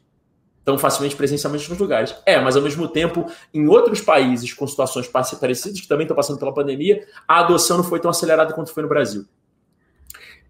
tão 0.68 0.76
facilmente 0.76 1.16
presencialmente 1.16 1.66
nos 1.70 1.78
lugares. 1.78 2.14
É, 2.26 2.38
mas 2.38 2.54
ao 2.54 2.60
mesmo 2.60 2.86
tempo, 2.86 3.24
em 3.54 3.66
outros 3.68 4.02
países 4.02 4.52
com 4.52 4.66
situações 4.66 5.08
parecidas, 5.08 5.80
que 5.80 5.88
também 5.88 6.04
estão 6.04 6.14
passando 6.14 6.38
pela 6.38 6.52
pandemia, 6.52 7.06
a 7.26 7.40
adoção 7.40 7.78
não 7.78 7.84
foi 7.84 7.98
tão 7.98 8.10
acelerada 8.10 8.52
quanto 8.52 8.70
foi 8.70 8.82
no 8.82 8.88
Brasil. 8.88 9.24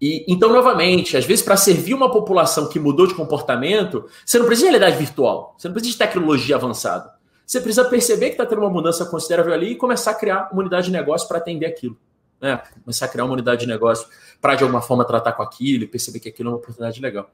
E 0.01 0.25
então, 0.27 0.51
novamente, 0.51 1.15
às 1.15 1.23
vezes, 1.23 1.41
para 1.41 1.55
servir 1.55 1.93
uma 1.93 2.11
população 2.11 2.67
que 2.67 2.77
mudou 2.77 3.07
de 3.07 3.13
comportamento, 3.13 4.09
você 4.25 4.37
não 4.37 4.45
precisa 4.45 4.67
de 4.67 4.77
realidade 4.77 5.01
virtual, 5.01 5.55
você 5.57 5.69
não 5.69 5.73
precisa 5.73 5.93
de 5.93 5.97
tecnologia 5.97 6.57
avançada. 6.57 7.13
Você 7.45 7.61
precisa 7.61 7.85
perceber 7.85 8.25
que 8.25 8.33
está 8.33 8.45
tendo 8.45 8.59
uma 8.59 8.69
mudança 8.69 9.05
considerável 9.05 9.53
ali 9.53 9.71
e 9.71 9.75
começar 9.75 10.11
a 10.11 10.15
criar 10.15 10.49
uma 10.51 10.59
unidade 10.59 10.87
de 10.87 10.91
negócio 10.91 11.29
para 11.29 11.37
atender 11.37 11.65
aquilo. 11.65 11.97
Né? 12.41 12.61
Começar 12.83 13.05
a 13.05 13.07
criar 13.07 13.23
uma 13.23 13.35
unidade 13.35 13.61
de 13.61 13.67
negócio 13.67 14.05
para, 14.41 14.55
de 14.55 14.63
alguma 14.63 14.81
forma, 14.81 15.05
tratar 15.05 15.31
com 15.31 15.43
aquilo 15.43 15.85
e 15.85 15.87
perceber 15.87 16.19
que 16.19 16.27
aquilo 16.27 16.49
é 16.49 16.51
uma 16.51 16.57
oportunidade 16.57 16.99
legal. 16.99 17.31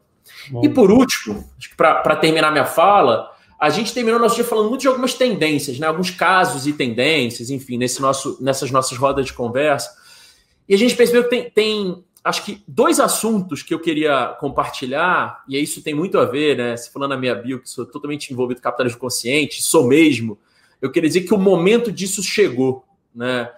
Bom. 0.49 0.63
E 0.63 0.69
por 0.69 0.91
último, 0.91 1.49
para 1.75 2.15
terminar 2.15 2.51
minha 2.51 2.65
fala, 2.65 3.31
a 3.59 3.69
gente 3.69 3.93
terminou 3.93 4.19
nosso 4.19 4.35
dia 4.35 4.43
falando 4.43 4.69
muito 4.69 4.81
de 4.81 4.87
algumas 4.87 5.13
tendências, 5.13 5.79
né? 5.79 5.87
alguns 5.87 6.11
casos 6.11 6.67
e 6.67 6.73
tendências, 6.73 7.49
enfim, 7.49 7.77
nesse 7.77 8.01
nosso, 8.01 8.37
nessas 8.41 8.71
nossas 8.71 8.97
rodas 8.97 9.25
de 9.25 9.33
conversa. 9.33 9.89
E 10.67 10.73
a 10.73 10.77
gente 10.77 10.95
percebeu 10.95 11.23
que 11.23 11.29
tem, 11.29 11.49
tem, 11.49 12.03
acho 12.23 12.43
que, 12.43 12.63
dois 12.67 12.99
assuntos 12.99 13.63
que 13.63 13.73
eu 13.73 13.79
queria 13.79 14.35
compartilhar, 14.39 15.43
e 15.47 15.57
isso 15.61 15.81
tem 15.81 15.93
muito 15.93 16.17
a 16.17 16.25
ver, 16.25 16.57
né? 16.57 16.75
Se 16.75 16.91
falando 16.91 17.11
na 17.11 17.17
minha 17.17 17.35
bio, 17.35 17.59
que 17.59 17.69
sou 17.69 17.85
totalmente 17.85 18.31
envolvido 18.33 18.59
com 18.59 18.63
capitalismo 18.63 18.99
consciente, 18.99 19.61
sou 19.61 19.87
mesmo, 19.87 20.37
eu 20.81 20.91
queria 20.91 21.09
dizer 21.09 21.21
que 21.21 21.33
o 21.33 21.37
momento 21.37 21.91
disso 21.91 22.21
chegou. 22.21 22.85
Né? 23.13 23.51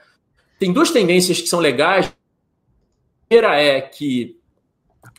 Tem 0.59 0.71
duas 0.71 0.91
tendências 0.91 1.41
que 1.41 1.47
são 1.47 1.59
legais. 1.59 2.07
A 2.07 2.13
primeira 3.27 3.61
é 3.61 3.81
que 3.81 4.37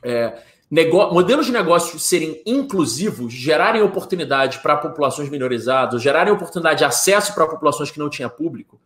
é, 0.03 0.41
modelos 0.71 1.47
de 1.47 1.53
negócio 1.53 1.99
serem 1.99 2.43
inclusivos, 2.45 3.33
gerarem 3.33 3.81
oportunidade 3.83 4.59
para 4.59 4.77
populações 4.77 5.31
minorizadas, 5.31 6.03
gerarem 6.03 6.33
oportunidade 6.33 6.79
de 6.79 6.85
acesso 6.85 7.35
para 7.35 7.47
populações 7.47 7.91
que 7.91 7.99
não 7.99 8.11
tinham 8.11 8.29
público. 8.29 8.79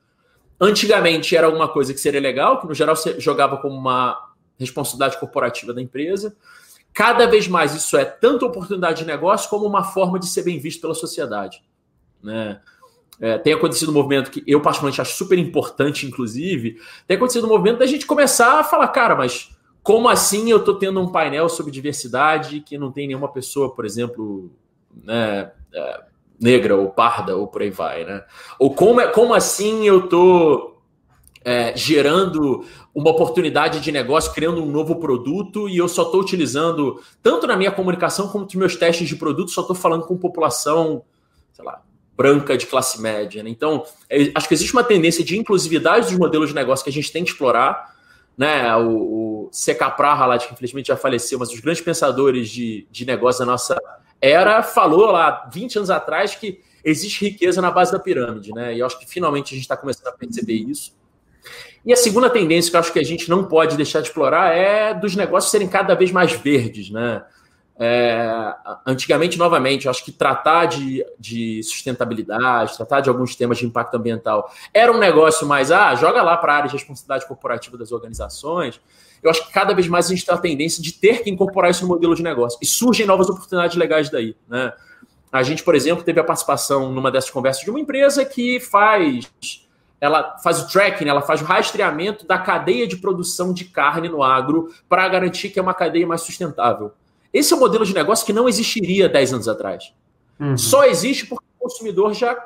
Antigamente 0.61 1.37
era 1.37 1.47
alguma 1.47 1.67
coisa 1.67 1.93
que 1.93 1.99
seria 1.99 2.21
legal, 2.21 2.61
que 2.61 2.69
no 2.69 2.75
geral 2.75 2.95
você 2.95 3.19
jogava 3.19 3.57
como 3.57 3.75
uma 3.75 4.31
responsabilidade 4.57 5.19
corporativa 5.19 5.75
da 5.75 5.83
empresa. 5.83 6.37
Cada 6.95 7.27
vez 7.27 7.49
mais 7.49 7.75
isso 7.75 7.97
é 7.97 8.05
tanto 8.05 8.47
oportunidade 8.47 9.01
de 9.01 9.05
negócio 9.05 9.51
como 9.51 9.67
uma 9.67 9.83
forma 9.83 10.21
de 10.21 10.27
ser 10.27 10.43
bem 10.43 10.61
visto 10.61 10.81
pela 10.81 10.95
sociedade. 10.95 11.65
Né? 12.23 12.61
É, 13.21 13.39
tem 13.39 13.55
acontecido 13.55 13.91
um 13.91 13.95
movimento 13.95 14.31
que 14.31 14.45
eu 14.47 14.61
particularmente 14.61 15.01
acho 15.01 15.17
super 15.17 15.39
importante, 15.39 16.07
inclusive, 16.07 16.81
tem 17.07 17.17
acontecido 17.17 17.45
um 17.47 17.51
movimento 17.51 17.79
da 17.79 17.87
gente 17.87 18.07
começar 18.07 18.61
a 18.61 18.65
falar, 18.65 18.89
cara, 18.89 19.17
mas 19.17 19.51
como 19.83 20.09
assim 20.09 20.51
eu 20.51 20.59
estou 20.59 20.75
tendo 20.75 21.01
um 21.01 21.11
painel 21.11 21.49
sobre 21.49 21.73
diversidade 21.73 22.61
que 22.61 22.79
não 22.79 22.93
tem 22.93 23.07
nenhuma 23.07 23.29
pessoa, 23.29 23.75
por 23.75 23.85
exemplo, 23.85 24.51
né, 25.05 25.51
é, 25.75 26.01
negra 26.41 26.77
ou 26.77 26.91
parda 26.91 27.37
ou 27.37 27.47
por 27.49 27.63
aí 27.63 27.71
vai, 27.71 28.05
né? 28.05 28.25
Ou 28.59 28.75
como, 28.75 29.01
é, 29.01 29.09
como 29.09 29.35
assim 29.35 29.87
eu 29.87 30.05
estou 30.05 30.81
é, 31.45 31.77
gerando 31.77 32.65
uma 32.95 33.11
oportunidade 33.11 33.81
de 33.81 33.91
negócio, 33.91 34.33
criando 34.33 34.63
um 34.63 34.71
novo 34.71 34.97
produto 34.97 35.69
e 35.69 35.79
eu 35.79 35.89
só 35.89 36.03
estou 36.03 36.21
utilizando, 36.21 37.03
tanto 37.23 37.47
na 37.47 37.57
minha 37.57 37.73
comunicação 37.73 38.29
como 38.29 38.45
nos 38.45 38.55
meus 38.55 38.77
testes 38.77 39.09
de 39.09 39.17
produto, 39.17 39.51
só 39.51 39.63
estou 39.63 39.75
falando 39.75 40.05
com 40.05 40.17
população, 40.17 41.03
sei 41.53 41.65
lá, 41.65 41.83
branca 42.17 42.57
de 42.57 42.67
classe 42.67 43.01
média. 43.01 43.43
Né? 43.43 43.51
Então, 43.51 43.85
é, 44.09 44.31
acho 44.35 44.47
que 44.47 44.55
existe 44.55 44.73
uma 44.73 44.85
tendência 44.85 45.25
de 45.25 45.37
inclusividade 45.37 46.07
dos 46.07 46.19
modelos 46.19 46.51
de 46.51 46.55
negócio 46.55 46.85
que 46.85 46.91
a 46.91 46.93
gente 46.93 47.11
tem 47.11 47.25
que 47.25 47.31
explorar 47.31 47.92
né, 48.37 48.75
o, 48.77 49.47
o 49.47 49.49
C.K. 49.53 49.91
Prahalat, 49.91 50.47
que 50.47 50.53
infelizmente 50.55 50.89
já 50.89 50.97
faleceu, 50.97 51.39
mas 51.39 51.51
os 51.51 51.61
grandes 51.61 51.83
pensadores 51.83 52.49
de, 52.49 52.87
de 52.91 53.05
negócio 53.05 53.41
da 53.41 53.51
nossa 53.51 53.77
era, 54.21 54.63
falou 54.63 55.11
lá 55.11 55.49
20 55.53 55.79
anos 55.79 55.91
atrás 55.91 56.35
que 56.35 56.61
existe 56.85 57.25
riqueza 57.25 57.61
na 57.61 57.71
base 57.71 57.93
da 57.93 57.99
pirâmide, 57.99 58.53
né? 58.53 58.75
E 58.75 58.79
eu 58.79 58.87
acho 58.87 58.99
que 58.99 59.07
finalmente 59.07 59.49
a 59.49 59.57
gente 59.57 59.65
está 59.65 59.77
começando 59.77 60.09
a 60.09 60.13
perceber 60.13 60.55
isso. 60.55 60.95
E 61.85 61.93
a 61.93 61.97
segunda 61.97 62.31
tendência 62.31 62.71
que 62.71 62.77
eu 62.77 62.81
acho 62.81 62.93
que 62.93 62.99
a 62.99 63.05
gente 63.05 63.29
não 63.29 63.45
pode 63.45 63.77
deixar 63.77 64.01
de 64.01 64.09
explorar 64.09 64.55
é 64.55 64.95
dos 64.95 65.17
negócios 65.17 65.51
serem 65.51 65.69
cada 65.69 65.95
vez 65.95 66.13
mais 66.13 66.33
verdes, 66.33 66.91
né? 66.91 67.25
É, 67.79 68.55
antigamente, 68.87 69.39
novamente, 69.39 69.87
eu 69.87 69.91
acho 69.91 70.05
que 70.05 70.13
tratar 70.13 70.67
de, 70.67 71.05
de 71.19 71.63
sustentabilidade, 71.63 72.77
tratar 72.77 73.01
de 73.01 73.09
alguns 73.09 73.35
temas 73.35 73.59
de 73.59 73.67
impacto 73.67 73.95
ambiental 73.97 74.53
era 74.73 74.93
um 74.93 74.99
negócio 74.99 75.47
mais, 75.47 75.73
ah, 75.73 75.95
joga 75.95 76.23
lá 76.23 76.37
para 76.37 76.53
a 76.53 76.57
área 76.57 76.69
de 76.69 76.77
responsabilidade 76.77 77.27
corporativa 77.27 77.77
das 77.77 77.91
organizações. 77.91 78.81
Eu 79.23 79.31
acho 79.31 79.47
que 79.47 79.53
cada 79.53 79.73
vez 79.73 79.89
mais 79.89 80.07
a 80.07 80.09
gente 80.11 80.27
tem 80.27 80.35
a 80.35 80.39
tendência 80.39 80.83
de 80.83 80.93
ter 80.93 81.23
que 81.23 81.31
incorporar 81.31 81.71
isso 81.71 81.83
no 81.83 81.89
modelo 81.89 82.15
de 82.15 82.23
negócio. 82.23 82.59
E 82.61 82.67
surgem 82.67 83.07
novas 83.07 83.29
oportunidades 83.29 83.77
legais 83.77 84.11
daí. 84.11 84.37
Né? 84.49 84.73
A 85.31 85.43
gente, 85.43 85.63
por 85.63 85.75
exemplo, 85.75 86.05
teve 86.05 86.21
a 86.21 86.25
participação 86.25 86.93
numa 86.93 87.11
dessas 87.11 87.31
conversas 87.31 87.65
de 87.65 87.71
uma 87.71 87.81
empresa 87.81 88.25
que 88.25 88.61
faz 88.61 89.31
ela 90.01 90.37
faz 90.39 90.61
o 90.61 90.67
tracking, 90.67 91.07
ela 91.07 91.23
faz 91.23 91.41
o 91.41 91.45
rastreamento 91.45 92.27
da 92.27 92.37
cadeia 92.37 92.89
de 92.89 92.97
produção 92.97 93.55
de 93.55 93.67
carne 93.67 94.09
no 94.09 94.21
agro 94.21 94.75
para 94.89 95.09
garantir 95.09 95.51
que 95.51 95.61
é 95.61 95.63
uma 95.63 95.73
cadeia 95.73 96.05
mais 96.05 96.23
sustentável. 96.23 96.91
Esse 97.33 97.53
é 97.53 97.57
um 97.57 97.61
modelo 97.61 97.85
de 97.85 97.95
negócio 97.95 98.27
que 98.27 98.33
não 98.33 98.49
existiria 98.49 99.09
10 99.09 99.35
anos 99.35 99.49
atrás. 99.49 99.93
Uhum. 100.39 100.57
Só 100.57 100.85
existe 100.85 101.27
porque 101.27 101.45
o 101.59 101.63
consumidor 101.63 102.13
já 102.15 102.37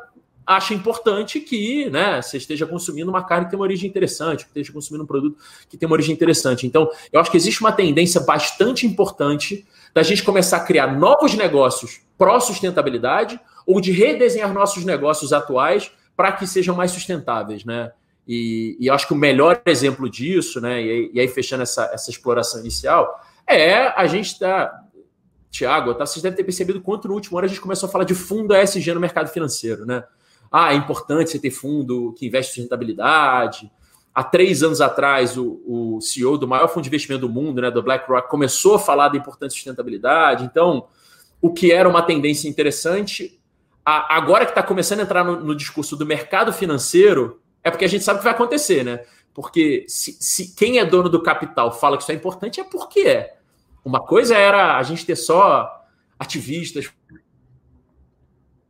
acha 0.46 0.72
importante 0.72 1.40
que 1.40 1.90
né, 1.90 2.22
você 2.22 2.37
esteja 2.37 2.64
consumindo 2.64 3.11
uma 3.11 3.25
carne 3.25 3.46
que 3.46 3.51
tem 3.51 3.59
uma 3.59 3.64
origem 3.64 3.90
interessante, 3.90 4.44
que 4.44 4.51
esteja 4.51 4.72
consumindo 4.72 5.03
um 5.03 5.07
produto 5.07 5.37
que 5.68 5.77
tem 5.77 5.87
uma 5.88 5.94
origem 5.94 6.14
interessante. 6.14 6.66
Então, 6.66 6.88
eu 7.12 7.20
acho 7.20 7.31
que 7.31 7.37
existe 7.37 7.61
uma 7.61 7.72
tendência 7.72 8.20
bastante 8.20 8.87
importante 8.87 9.66
da 9.92 10.05
gente 10.05 10.22
começar 10.22 10.59
a 10.59 10.61
criar 10.61 10.96
novos 10.96 11.35
negócios 11.35 12.01
pró-sustentabilidade 12.16 13.40
ou 13.66 13.81
de 13.81 13.90
redesenhar 13.90 14.53
nossos 14.53 14.85
negócios 14.85 15.33
atuais 15.33 15.90
para 16.16 16.33
que 16.33 16.46
sejam 16.46 16.77
mais 16.77 16.92
sustentáveis, 16.92 17.64
né? 17.64 17.90
E, 18.27 18.77
e, 18.81 18.87
eu 18.87 18.94
acho 18.94 19.07
que 19.07 19.12
o 19.12 19.16
melhor 19.16 19.61
exemplo 19.66 20.09
disso, 20.09 20.61
né? 20.61 20.83
E, 20.83 21.11
e 21.12 21.20
aí 21.20 21.29
fechando 21.29 21.62
essa, 21.62 21.90
essa 21.92 22.11
exploração 22.11 22.61
inicial, 22.61 23.20
é, 23.49 23.89
a 23.97 24.07
gente 24.07 24.27
está. 24.27 24.83
Tiago, 25.51 25.95
tá, 25.95 26.05
vocês 26.05 26.23
devem 26.23 26.37
ter 26.37 26.45
percebido 26.45 26.81
quanto 26.83 27.09
no 27.09 27.15
último 27.15 27.39
ano 27.39 27.47
a 27.47 27.49
gente 27.49 27.61
começou 27.61 27.89
a 27.89 27.93
falar 27.93 28.05
de 28.05 28.15
fundo 28.15 28.55
ESG 28.55 28.93
no 28.93 29.01
mercado 29.01 29.29
financeiro, 29.29 29.87
né? 29.87 30.05
Ah, 30.51 30.73
é 30.73 30.77
importante 30.77 31.31
você 31.31 31.39
ter 31.39 31.51
fundo 31.51 32.15
que 32.19 32.27
investe 32.27 32.51
em 32.51 32.55
sustentabilidade. 32.55 33.71
Há 34.15 34.25
três 34.25 34.63
anos 34.63 34.81
atrás, 34.81 35.37
o, 35.37 35.61
o 35.67 36.01
CEO 36.01 36.39
do 36.39 36.49
maior 36.49 36.69
fundo 36.69 36.83
de 36.83 36.89
investimento 36.89 37.27
do 37.27 37.33
mundo, 37.33 37.61
né, 37.61 37.71
do 37.71 37.83
BlackRock, 37.83 38.29
começou 38.31 38.75
a 38.75 38.79
falar 38.79 39.09
da 39.09 39.17
importância 39.17 39.49
de 39.49 39.55
sustentabilidade. 39.57 40.45
Então, 40.45 40.89
o 41.41 41.53
que 41.53 41.71
era 41.73 41.89
uma 41.89 42.03
tendência 42.03 42.49
interessante, 42.49 43.39
a, 43.85 44.17
agora 44.17 44.45
que 44.45 44.53
está 44.53 44.63
começando 44.63 45.01
a 45.01 45.03
entrar 45.03 45.25
no, 45.25 45.41
no 45.41 45.55
discurso 45.55 45.97
do 45.97 46.07
mercado 46.07 46.53
financeiro, 46.53 47.41
é 47.63 47.71
porque 47.71 47.85
a 47.85 47.89
gente 47.89 48.05
sabe 48.05 48.17
o 48.17 48.21
que 48.21 48.25
vai 48.25 48.35
acontecer, 48.35 48.85
né? 48.85 49.05
Porque 49.35 49.85
se, 49.87 50.17
se, 50.19 50.55
quem 50.55 50.79
é 50.79 50.85
dono 50.85 51.11
do 51.11 51.23
capital 51.23 51.71
fala 51.79 51.99
que 51.99 52.03
isso 52.03 52.13
é 52.13 52.15
importante, 52.15 52.59
é 52.59 52.65
porque 52.65 53.01
é. 53.01 53.36
Uma 53.87 54.01
coisa 54.01 54.37
era 54.37 54.77
a 54.77 54.83
gente 54.83 55.07
ter 55.07 55.14
só 55.14 55.87
ativistas, 56.18 56.90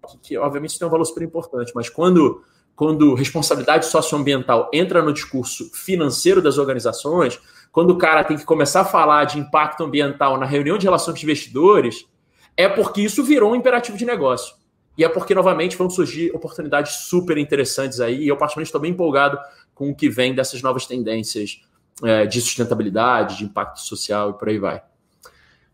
que, 0.07 0.19
que 0.23 0.37
obviamente 0.37 0.79
tem 0.79 0.87
um 0.87 0.91
valor 0.91 1.07
super 1.07 1.23
importante, 1.23 1.73
mas 1.75 1.89
quando, 1.89 2.45
quando 2.75 3.15
responsabilidade 3.15 3.87
socioambiental 3.87 4.69
entra 4.75 5.03
no 5.03 5.15
discurso 5.15 5.73
financeiro 5.73 6.43
das 6.43 6.59
organizações, 6.59 7.41
quando 7.73 7.93
o 7.93 7.97
cara 7.97 8.25
tem 8.25 8.37
que 8.37 8.45
começar 8.45 8.83
a 8.83 8.85
falar 8.85 9.25
de 9.25 9.39
impacto 9.39 9.83
ambiental 9.83 10.37
na 10.37 10.45
reunião 10.45 10.77
de 10.77 10.85
relações 10.85 11.19
de 11.19 11.25
investidores, 11.25 12.07
é 12.55 12.69
porque 12.69 13.01
isso 13.01 13.25
virou 13.25 13.53
um 13.53 13.57
imperativo 13.57 13.97
de 13.97 14.05
negócio. 14.05 14.55
E 14.99 15.05
é 15.05 15.09
porque, 15.09 15.35
novamente, 15.35 15.79
vão 15.79 15.89
surgir 15.89 16.31
oportunidades 16.35 16.93
super 17.09 17.39
interessantes 17.39 18.01
aí. 18.01 18.25
E 18.25 18.29
eu, 18.29 18.37
particularmente, 18.37 18.69
estou 18.69 18.83
bem 18.83 18.91
empolgado 18.91 19.39
com 19.75 19.89
o 19.89 19.95
que 19.95 20.11
vem 20.11 20.35
dessas 20.35 20.61
novas 20.61 20.85
tendências 20.85 21.63
é, 22.03 22.27
de 22.27 22.39
sustentabilidade, 22.39 23.39
de 23.39 23.45
impacto 23.45 23.81
social 23.81 24.29
e 24.29 24.35
por 24.35 24.51
aí 24.51 24.59
vai. 24.59 24.83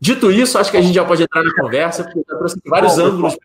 Dito 0.03 0.29
isso, 0.29 0.57
acho 0.57 0.69
que 0.69 0.75
a 0.75 0.81
gente 0.81 0.95
já 0.95 1.05
pode 1.05 1.23
entrar 1.23 1.41
na 1.41 1.55
conversa, 1.55 2.03
porque 2.03 2.19
eu 2.19 2.37
trouxe 2.37 2.59
vários 2.65 2.97
Bom, 2.97 3.05
ângulos 3.05 3.37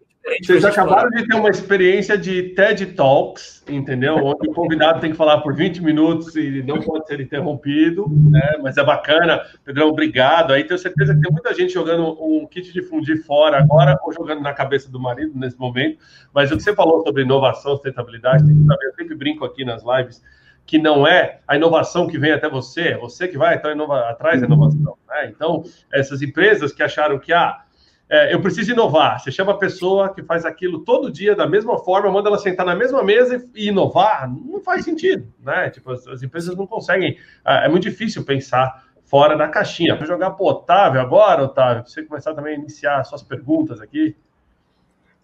Vocês 0.42 0.64
acabaram 0.64 1.08
de 1.10 1.24
ter 1.24 1.36
uma 1.36 1.50
experiência 1.50 2.18
de 2.18 2.48
TED 2.54 2.84
Talks, 2.96 3.62
entendeu? 3.68 4.16
Onde 4.16 4.50
o 4.50 4.52
convidado 4.52 4.98
tem 4.98 5.12
que 5.12 5.16
falar 5.16 5.38
por 5.38 5.54
20 5.54 5.80
minutos 5.84 6.34
e 6.34 6.60
não 6.64 6.80
pode 6.80 7.06
ser 7.06 7.20
interrompido, 7.20 8.08
né? 8.28 8.58
Mas 8.60 8.76
é 8.76 8.82
bacana. 8.82 9.40
Pedrão, 9.64 9.88
obrigado. 9.88 10.52
Aí 10.52 10.64
tenho 10.64 10.80
certeza 10.80 11.14
que 11.14 11.20
tem 11.20 11.30
muita 11.30 11.54
gente 11.54 11.72
jogando 11.72 12.20
um 12.20 12.44
kit 12.44 12.72
de 12.72 12.82
fundir 12.82 13.24
fora 13.24 13.58
agora 13.58 13.96
ou 14.02 14.12
jogando 14.12 14.42
na 14.42 14.52
cabeça 14.52 14.90
do 14.90 14.98
marido 14.98 15.38
nesse 15.38 15.56
momento. 15.56 16.00
Mas 16.34 16.50
o 16.50 16.56
que 16.56 16.62
você 16.64 16.74
falou 16.74 17.04
sobre 17.04 17.22
inovação, 17.22 17.76
sustentabilidade, 17.76 18.44
tem 18.44 18.58
que 18.58 18.66
saber. 18.66 18.86
Eu 18.86 18.94
sempre 18.94 19.14
brinco 19.14 19.44
aqui 19.44 19.64
nas 19.64 19.84
lives 19.84 20.20
que 20.68 20.78
não 20.78 21.06
é 21.06 21.40
a 21.48 21.56
inovação 21.56 22.06
que 22.06 22.18
vem 22.18 22.30
até 22.30 22.46
você, 22.46 22.88
é 22.88 22.98
você 22.98 23.26
que 23.26 23.38
vai 23.38 23.54
então, 23.54 23.72
inova, 23.72 24.00
atrás 24.10 24.38
da 24.38 24.46
inovação. 24.46 24.98
Né? 25.08 25.32
Então, 25.34 25.64
essas 25.90 26.20
empresas 26.20 26.74
que 26.74 26.82
acharam 26.82 27.18
que, 27.18 27.32
ah, 27.32 27.62
é, 28.06 28.34
eu 28.34 28.40
preciso 28.42 28.72
inovar, 28.72 29.18
você 29.18 29.32
chama 29.32 29.52
a 29.52 29.56
pessoa 29.56 30.12
que 30.12 30.22
faz 30.22 30.44
aquilo 30.44 30.84
todo 30.84 31.10
dia 31.10 31.34
da 31.34 31.46
mesma 31.46 31.78
forma, 31.78 32.10
manda 32.10 32.28
ela 32.28 32.36
sentar 32.36 32.66
na 32.66 32.74
mesma 32.74 33.02
mesa 33.02 33.42
e 33.54 33.68
inovar, 33.68 34.30
não 34.30 34.60
faz 34.60 34.84
sentido, 34.84 35.26
né? 35.40 35.70
Tipo, 35.70 35.90
as, 35.90 36.06
as 36.06 36.22
empresas 36.22 36.54
não 36.54 36.66
conseguem, 36.66 37.16
ah, 37.42 37.64
é 37.64 37.68
muito 37.68 37.84
difícil 37.84 38.22
pensar 38.22 38.84
fora 39.06 39.38
da 39.38 39.48
caixinha. 39.48 39.96
Vou 39.96 40.06
jogar 40.06 40.32
para 40.32 40.44
o 40.44 40.48
Otávio 40.50 41.00
agora, 41.00 41.44
Otávio, 41.44 41.82
para 41.82 41.90
você 41.90 42.02
começar 42.02 42.34
também 42.34 42.56
a 42.56 42.58
iniciar 42.58 43.04
suas 43.04 43.22
perguntas 43.22 43.80
aqui. 43.80 44.14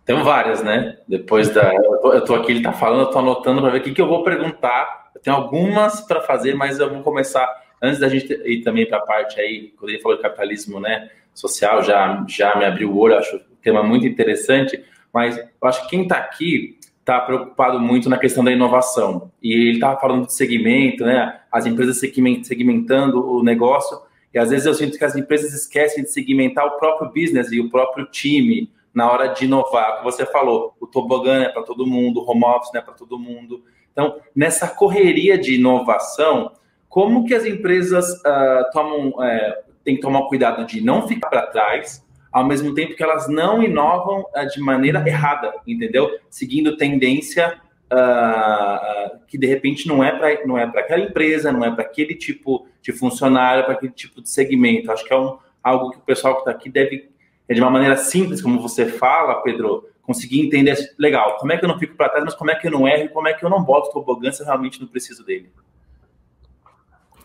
Tem 0.07 0.23
várias, 0.23 0.63
né? 0.63 0.97
Depois 1.07 1.51
da. 1.51 1.71
Eu 1.75 2.25
tô, 2.25 2.35
aqui, 2.35 2.53
ele 2.53 2.63
tá 2.63 2.73
falando, 2.73 3.01
eu 3.01 3.11
tô 3.11 3.19
anotando 3.19 3.61
para 3.61 3.71
ver 3.71 3.81
o 3.81 3.83
que, 3.83 3.93
que 3.93 4.01
eu 4.01 4.09
vou 4.09 4.23
perguntar. 4.23 5.04
Tenho 5.25 5.37
algumas 5.37 6.03
para 6.03 6.21
fazer, 6.21 6.55
mas 6.55 6.79
eu 6.79 6.91
vou 6.91 7.03
começar. 7.03 7.49
Antes 7.83 7.99
da 7.99 8.09
gente 8.09 8.31
ir 8.45 8.63
também 8.63 8.87
para 8.87 8.99
a 8.99 9.01
parte 9.01 9.41
aí, 9.41 9.73
quando 9.79 9.91
ele 9.91 10.01
falou 10.01 10.19
de 10.19 10.23
capitalismo 10.23 10.79
né, 10.79 11.11
social, 11.33 11.83
já, 11.83 12.23
já 12.29 12.55
me 12.57 12.67
abriu 12.67 12.93
o 12.93 12.99
olho, 12.99 13.17
acho 13.17 13.37
um 13.37 13.57
tema 13.63 13.83
muito 13.83 14.07
interessante, 14.07 14.85
mas 15.13 15.39
eu 15.39 15.69
acho 15.69 15.83
que 15.83 15.89
quem 15.89 16.03
está 16.03 16.19
aqui 16.19 16.79
está 17.01 17.21
preocupado 17.21 17.81
muito 17.81 18.11
na 18.11 18.19
questão 18.19 18.45
da 18.45 18.53
inovação. 18.53 19.31
E 19.43 19.53
ele 19.53 19.75
estava 19.75 19.99
falando 19.99 20.27
de 20.27 20.35
segmento, 20.35 21.05
né? 21.05 21.41
As 21.51 21.65
empresas 21.65 21.99
segmentando 21.99 23.27
o 23.27 23.43
negócio, 23.43 23.99
e 24.33 24.39
às 24.39 24.51
vezes 24.51 24.67
eu 24.67 24.75
sinto 24.75 24.99
que 24.99 25.05
as 25.05 25.17
empresas 25.17 25.55
esquecem 25.55 26.05
de 26.05 26.11
segmentar 26.11 26.67
o 26.67 26.79
próprio 26.79 27.09
business 27.09 27.51
e 27.51 27.61
o 27.61 27.71
próprio 27.71 28.05
time 28.07 28.71
na 28.93 29.11
hora 29.11 29.29
de 29.29 29.47
inovar. 29.47 29.99
que 29.99 30.05
você 30.05 30.27
falou, 30.27 30.75
o 30.79 30.87
tobogã 30.87 31.45
é 31.45 31.49
para 31.49 31.63
todo 31.63 31.87
mundo, 31.87 32.21
o 32.21 32.31
home 32.31 32.45
office 32.45 32.75
é 32.75 32.81
para 32.81 32.93
todo 32.93 33.19
mundo. 33.19 33.65
Então, 33.95 34.21
nessa 34.35 34.67
correria 34.67 35.39
de 35.39 35.55
inovação, 35.55 36.51
como 36.89 37.25
que 37.25 37.35
as 37.35 37.47
empresas 37.47 38.05
uh, 38.11 38.71
tomam, 38.73 39.11
uh, 39.11 39.55
têm 39.85 39.95
que 39.95 40.03
tomar 40.03 40.27
cuidado 40.29 40.67
de 40.67 40.81
não 40.81 41.07
ficar 41.07 41.31
para 41.31 41.47
trás, 41.47 42.05
ao 42.33 42.45
mesmo 42.45 42.75
tempo 42.75 42.97
que 42.97 43.03
elas 43.03 43.29
não 43.29 43.63
inovam 43.63 44.23
uh, 44.23 44.47
de 44.53 44.61
maneira 44.61 45.03
errada, 45.07 45.55
entendeu? 45.65 46.11
Seguindo 46.29 46.77
tendência 46.77 47.61
uh, 47.93 49.19
que 49.29 49.39
de 49.39 49.47
repente 49.47 49.87
não 49.87 50.03
é 50.03 50.11
para 50.11 50.45
não 50.45 50.59
é 50.59 50.67
para 50.67 50.81
aquela 50.81 51.05
empresa, 51.05 51.53
não 51.53 51.65
é 51.65 51.71
para 51.71 51.85
aquele 51.85 52.17
tipo 52.17 52.67
de 52.83 52.93
funcionário, 52.93 53.65
para 53.65 53.75
aquele 53.75 53.93
tipo 53.93 54.21
de 54.21 54.29
segmento. 54.29 54.91
Acho 54.91 55.05
que 55.05 55.13
é 55.13 55.17
um, 55.17 55.39
algo 55.63 55.91
que 55.91 55.99
o 55.99 56.03
pessoal 56.03 56.35
que 56.35 56.41
está 56.41 56.51
aqui 56.51 56.69
deve 56.69 57.09
é 57.49 57.55
de 57.55 57.61
uma 57.61 57.71
maneira 57.71 57.97
simples, 57.97 58.43
como 58.43 58.61
você 58.61 58.87
fala, 58.87 59.43
Pedro, 59.43 59.89
conseguir 60.07 60.41
entender, 60.41 60.77
legal, 60.99 61.39
como 61.39 61.53
é 61.53 61.57
que 61.57 61.65
eu 61.65 61.69
não 61.69 61.79
fico 61.79 61.97
para 61.97 62.09
trás, 62.09 62.25
mas 62.25 62.35
como 62.35 62.51
é 62.51 62.55
que 62.55 62.67
eu 62.67 62.71
não 62.71 62.87
erro, 62.87 63.09
como 63.11 63.27
é 63.27 63.33
que 63.33 63.45
eu 63.45 63.51
não 63.51 63.63
boto 63.63 63.91
tobogã 63.91 64.31
se 64.31 64.43
eu 64.43 64.47
realmente 64.47 64.81
não 64.81 64.87
preciso 64.87 65.25
dele. 65.25 65.51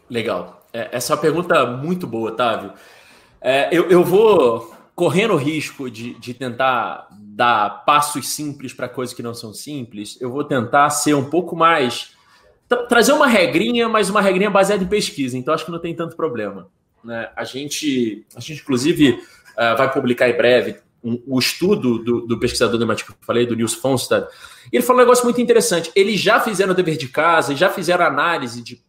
Legal. 0.09 0.65
É, 0.71 0.89
essa 0.91 1.13
é 1.13 1.15
uma 1.15 1.21
pergunta 1.21 1.65
muito 1.65 2.07
boa, 2.07 2.31
Otávio. 2.31 2.73
É, 3.41 3.69
eu, 3.71 3.89
eu 3.89 4.03
vou 4.03 4.73
correndo 4.95 5.33
o 5.33 5.37
risco 5.37 5.89
de, 5.89 6.13
de 6.15 6.33
tentar 6.33 7.07
dar 7.11 7.85
passos 7.85 8.29
simples 8.29 8.73
para 8.73 8.89
coisas 8.89 9.15
que 9.15 9.23
não 9.23 9.33
são 9.33 9.53
simples, 9.53 10.19
eu 10.19 10.29
vou 10.29 10.43
tentar 10.43 10.89
ser 10.89 11.13
um 11.13 11.29
pouco 11.29 11.55
mais. 11.55 12.17
Tra 12.67 12.85
trazer 12.85 13.13
uma 13.13 13.27
regrinha, 13.27 13.87
mas 13.89 14.09
uma 14.09 14.21
regrinha 14.21 14.49
baseada 14.49 14.83
em 14.83 14.87
pesquisa, 14.87 15.37
então 15.37 15.53
acho 15.53 15.65
que 15.65 15.71
não 15.71 15.79
tem 15.79 15.95
tanto 15.95 16.15
problema. 16.15 16.69
Né? 17.03 17.29
A, 17.35 17.43
gente, 17.43 18.25
a 18.35 18.39
gente, 18.39 18.61
inclusive, 18.61 19.11
uh, 19.11 19.77
vai 19.77 19.91
publicar 19.91 20.29
em 20.29 20.35
breve 20.35 20.77
um, 21.03 21.21
o 21.25 21.39
estudo 21.39 21.99
do, 21.99 22.21
do 22.21 22.39
pesquisador 22.39 22.77
da 22.77 22.95
que 22.95 23.11
eu 23.11 23.15
falei, 23.21 23.45
do 23.45 23.55
Nils 23.55 23.73
Fonstad. 23.73 24.27
Ele 24.71 24.83
falou 24.83 25.01
um 25.01 25.05
negócio 25.05 25.23
muito 25.23 25.41
interessante. 25.41 25.91
Eles 25.95 26.19
já 26.19 26.39
fizeram 26.39 26.71
o 26.71 26.75
dever 26.75 26.97
de 26.97 27.07
casa, 27.07 27.55
já 27.55 27.69
fizeram 27.69 28.05
análise 28.05 28.61
de. 28.61 28.81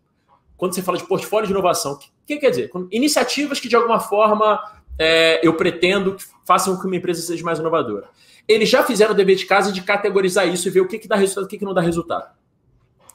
Quando 0.57 0.75
você 0.75 0.83
fala 0.83 0.99
de 0.99 1.05
portfólio 1.05 1.47
de 1.47 1.53
inovação, 1.53 1.93
o 1.93 1.99
que, 1.99 2.11
que, 2.27 2.37
quer 2.39 2.51
dizer? 2.51 2.71
Iniciativas 2.91 3.59
que, 3.59 3.69
de 3.69 3.77
alguma 3.77 3.99
forma, 3.99 4.61
é, 4.99 5.41
eu 5.47 5.55
pretendo 5.55 6.17
que 6.17 6.25
façam 6.45 6.75
com 6.75 6.83
que 6.83 6.87
uma 6.87 6.97
empresa 6.97 7.23
seja 7.23 7.43
mais 7.43 7.59
inovadora. 7.59 8.09
Eles 8.47 8.69
já 8.69 8.83
fizeram 8.83 9.15
o 9.15 9.17
dever 9.17 9.37
de 9.37 9.47
casa 9.47 9.73
de 9.73 9.81
categorizar 9.81 10.47
isso 10.47 10.69
e 10.69 10.71
ver 10.71 10.81
o 10.81 10.87
que, 10.87 10.99
que 10.99 11.09
dá 11.09 11.17
resultado 11.17 11.45
e 11.45 11.47
o 11.47 11.49
que, 11.49 11.59
que 11.59 11.65
não 11.65 11.73
dá 11.73 11.81
resultado. 11.81 12.29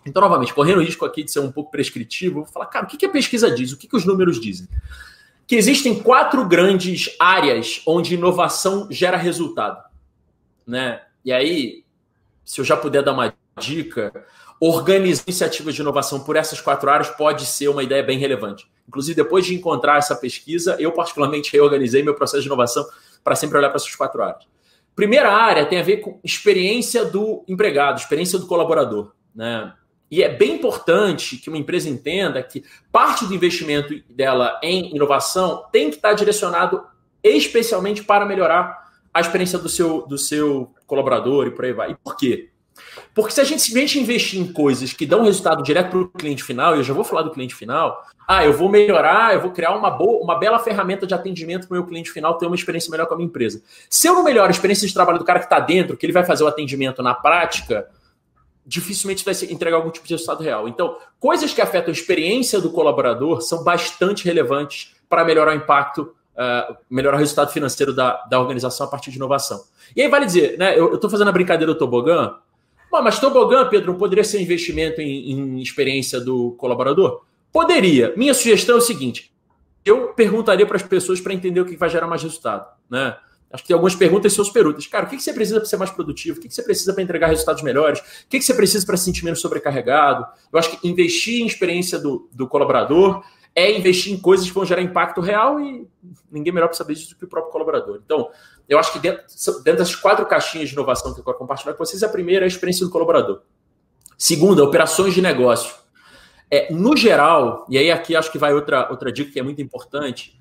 Então, 0.06 0.22
novamente, 0.22 0.54
correndo 0.54 0.80
o 0.80 0.84
risco 0.84 1.04
aqui 1.06 1.24
de 1.24 1.32
ser 1.32 1.40
um 1.40 1.52
pouco 1.52 1.72
prescritivo, 1.72 2.44
vou 2.44 2.46
falar, 2.46 2.68
cara, 2.68 2.86
o 2.86 2.88
que, 2.88 2.98
que 2.98 3.06
a 3.06 3.10
pesquisa 3.10 3.50
diz? 3.50 3.72
O 3.72 3.78
que, 3.78 3.88
que 3.88 3.96
os 3.96 4.06
números 4.06 4.40
dizem? 4.40 4.68
Que 5.48 5.56
existem 5.56 6.02
quatro 6.02 6.48
grandes 6.48 7.16
áreas 7.20 7.82
onde 7.86 8.16
inovação 8.16 8.88
gera 8.90 9.18
resultado. 9.18 9.84
Né? 10.66 11.02
E 11.24 11.32
aí, 11.32 11.84
se 12.44 12.62
eu 12.62 12.66
já 12.66 12.76
puder 12.76 13.04
dar 13.04 13.14
uma 13.14 13.34
dica, 13.60 14.26
organizar 14.60 15.24
iniciativas 15.28 15.76
de 15.76 15.82
inovação 15.82 16.20
por 16.20 16.36
essas 16.36 16.60
quatro 16.60 16.90
áreas 16.90 17.10
pode 17.10 17.46
ser 17.46 17.68
uma 17.68 17.84
ideia 17.84 18.04
bem 18.04 18.18
relevante. 18.18 18.68
Inclusive, 18.88 19.16
depois 19.16 19.46
de 19.46 19.56
encontrar 19.56 19.98
essa 19.98 20.16
pesquisa, 20.16 20.76
eu 20.80 20.92
particularmente 20.92 21.52
reorganizei 21.54 22.04
meu 22.04 22.16
processo 22.16 22.42
de 22.42 22.48
inovação 22.48 22.86
para 23.24 23.36
sempre 23.36 23.58
olhar 23.58 23.70
para 23.70 23.78
essas 23.78 23.96
quatro 23.96 24.22
áreas. 24.24 24.46
Primeira 24.96 25.32
área 25.32 25.66
tem 25.66 25.80
a 25.80 25.84
ver 25.84 25.98
com 25.98 26.20
experiência 26.24 27.04
do 27.04 27.44
empregado, 27.48 28.00
experiência 28.00 28.40
do 28.40 28.48
colaborador. 28.48 29.12
Né? 29.36 29.74
E 30.10 30.24
é 30.24 30.30
bem 30.30 30.56
importante 30.56 31.38
que 31.38 31.50
uma 31.50 31.58
empresa 31.58 31.90
entenda 31.90 32.42
que 32.44 32.64
parte 32.92 33.26
do 33.26 33.34
investimento 33.34 33.94
dela 34.10 34.60
em 34.62 34.96
inovação 34.96 35.66
tem 35.72 35.90
que 35.90 35.96
estar 35.96 36.14
direcionado 36.14 36.84
especialmente 37.24 38.04
para 38.04 38.26
melhorar 38.26 38.86
a 39.14 39.20
experiência 39.20 39.58
do 39.58 39.70
seu, 39.70 40.06
do 40.06 40.18
seu 40.18 40.72
colaborador 40.86 41.48
e 41.48 41.52
por 41.52 41.66
aí 41.66 41.74
vai. 41.74 41.92
E 41.92 41.96
por 41.96 42.16
quê? 42.16 42.50
Porque 43.14 43.32
se 43.32 43.40
a 43.40 43.44
gente 43.44 43.62
simplesmente 43.62 44.00
investir 44.00 44.40
em 44.40 44.52
coisas 44.52 44.92
que 44.92 45.06
dão 45.06 45.24
resultado 45.24 45.64
direto 45.64 45.92
para 45.92 46.00
o 46.00 46.10
cliente 46.10 46.44
final, 46.44 46.76
e 46.76 46.80
eu 46.80 46.84
já 46.84 46.94
vou 46.94 47.04
falar 47.04 47.22
do 47.22 47.32
cliente 47.32 47.56
final, 47.56 48.04
ah, 48.28 48.44
eu 48.44 48.54
vou 48.54 48.70
melhorar, 48.70 49.34
eu 49.34 49.42
vou 49.42 49.52
criar 49.52 49.76
uma 49.76 49.90
boa, 49.90 50.22
uma 50.22 50.38
bela 50.38 50.60
ferramenta 50.60 51.08
de 51.08 51.14
atendimento 51.14 51.68
para 51.68 51.76
o 51.76 51.80
meu 51.80 51.88
cliente 51.88 52.12
final 52.12 52.38
ter 52.38 52.46
uma 52.46 52.56
experiência 52.56 52.92
melhor 52.92 53.06
com 53.08 53.14
a 53.14 53.18
minha 53.18 53.28
empresa. 53.28 53.62
Se 53.90 54.08
eu 54.08 54.14
não 54.14 54.24
melhoro 54.24 54.48
a 54.48 54.52
experiência 54.52 54.88
de 54.88 54.94
trabalho 54.94 55.18
do 55.18 55.26
cara 55.26 55.40
que 55.40 55.46
está 55.46 55.60
dentro, 55.60 55.96
que 55.96 56.06
ele 56.06 56.14
vai 56.14 56.26
fazer 56.26 56.44
o 56.44 56.48
atendimento 56.48 57.02
na 57.02 57.14
prática, 57.14 57.88
dificilmente 58.66 59.24
vai 59.24 59.34
entregar 59.50 59.78
algum 59.78 59.92
tipo 59.92 60.08
de 60.08 60.14
resultado 60.14 60.44
real. 60.44 60.68
Então, 60.68 60.98
coisas 61.20 61.54
que 61.54 61.62
afetam 61.62 61.90
a 61.90 61.94
experiência 61.94 62.60
do 62.60 62.72
colaborador 62.72 63.42
são 63.42 63.64
bastante 63.64 64.26
relevantes 64.26 64.96
para 65.08 65.24
melhorar 65.24 65.54
o 65.54 65.56
impacto, 65.56 66.14
uh, 66.34 66.76
melhorar 66.90 67.18
o 67.18 67.20
resultado 67.20 67.52
financeiro 67.52 67.94
da, 67.94 68.24
da 68.26 68.40
organização 68.40 68.88
a 68.88 68.90
partir 68.90 69.12
de 69.12 69.18
inovação. 69.18 69.64
E 69.96 70.02
aí 70.02 70.10
vale 70.10 70.26
dizer, 70.26 70.58
né? 70.58 70.78
Eu 70.78 70.96
estou 70.96 71.10
fazendo 71.10 71.28
a 71.28 71.32
brincadeira 71.32 71.72
do 71.72 71.78
tobogã, 71.78 72.36
mas 72.92 73.20
tobogã, 73.20 73.68
Pedro, 73.68 73.92
não 73.92 74.00
poderia 74.00 74.24
ser 74.24 74.42
investimento 74.42 75.02
em, 75.02 75.32
em 75.32 75.62
experiência 75.62 76.20
do 76.20 76.52
colaborador? 76.52 77.24
Poderia. 77.52 78.14
Minha 78.16 78.34
sugestão 78.34 78.76
é 78.76 78.78
o 78.80 78.82
seguinte: 78.82 79.34
eu 79.84 80.14
perguntaria 80.14 80.66
para 80.66 80.78
as 80.78 80.84
pessoas 80.84 81.22
para 81.22 81.34
entender 81.34 81.60
o 81.60 81.66
que 81.66 81.78
vai 81.78 81.90
gerar 81.90 82.08
mais 82.08 82.24
resultado, 82.24 82.66
né? 82.90 83.18
Acho 83.56 83.64
que 83.64 83.70
tem 83.70 83.74
algumas 83.74 83.96
perguntas 83.96 84.34
seus 84.34 84.50
perguntas. 84.50 84.86
Cara, 84.86 85.06
o 85.06 85.10
que 85.10 85.18
você 85.18 85.32
precisa 85.32 85.60
para 85.62 85.70
ser 85.70 85.78
mais 85.78 85.90
produtivo? 85.90 86.38
O 86.38 86.42
que 86.42 86.54
você 86.54 86.62
precisa 86.62 86.94
para 86.94 87.02
entregar 87.02 87.28
resultados 87.28 87.64
melhores? 87.64 88.00
O 88.00 88.04
que 88.30 88.42
você 88.42 88.54
precisa 88.54 88.86
para 88.86 88.98
se 88.98 89.06
sentir 89.06 89.24
menos 89.24 89.40
sobrecarregado? 89.40 90.26
Eu 90.52 90.60
acho 90.60 90.72
que 90.72 90.88
investir 90.88 91.42
em 91.42 91.48
experiência 91.48 91.98
do, 91.98 92.30
do 92.34 92.50
colaborador 92.50 93.24
é 93.56 93.72
investir 93.72 94.12
em 94.12 94.18
coisas 94.18 94.46
que 94.46 94.54
vão 94.54 94.66
gerar 94.66 94.82
impacto 94.82 95.22
real 95.22 95.62
e 95.62 95.88
ninguém 96.30 96.52
melhor 96.52 96.68
para 96.68 96.76
saber 96.76 96.96
disso 96.96 97.12
do 97.12 97.16
que 97.16 97.24
o 97.24 97.28
próprio 97.30 97.54
colaborador. 97.54 98.02
Então, 98.06 98.30
eu 98.68 98.78
acho 98.78 98.92
que 98.92 99.00
dentro, 99.00 99.24
dentro 99.64 99.78
das 99.78 99.96
quatro 99.96 100.26
caixinhas 100.26 100.68
de 100.68 100.76
inovação 100.76 101.14
que 101.14 101.22
eu 101.22 101.24
quero 101.24 101.38
compartilhar 101.38 101.74
com 101.74 101.86
vocês, 101.86 102.04
a 102.04 102.10
primeira 102.10 102.44
é 102.44 102.48
a 102.48 102.50
experiência 102.50 102.86
do 102.86 102.92
colaborador. 102.92 103.44
Segunda, 104.18 104.62
operações 104.62 105.14
de 105.14 105.22
negócio. 105.22 105.74
É, 106.52 106.74
no 106.74 106.98
geral, 106.98 107.66
e 107.70 107.78
aí 107.78 107.90
aqui 107.90 108.18
acho 108.18 108.30
que 108.30 108.38
vai 108.38 108.54
outra, 108.54 108.90
outra 108.92 109.14
dica 109.14 109.32
que 109.32 109.40
é 109.40 109.44
muito 109.44 109.62
importante, 109.62 110.38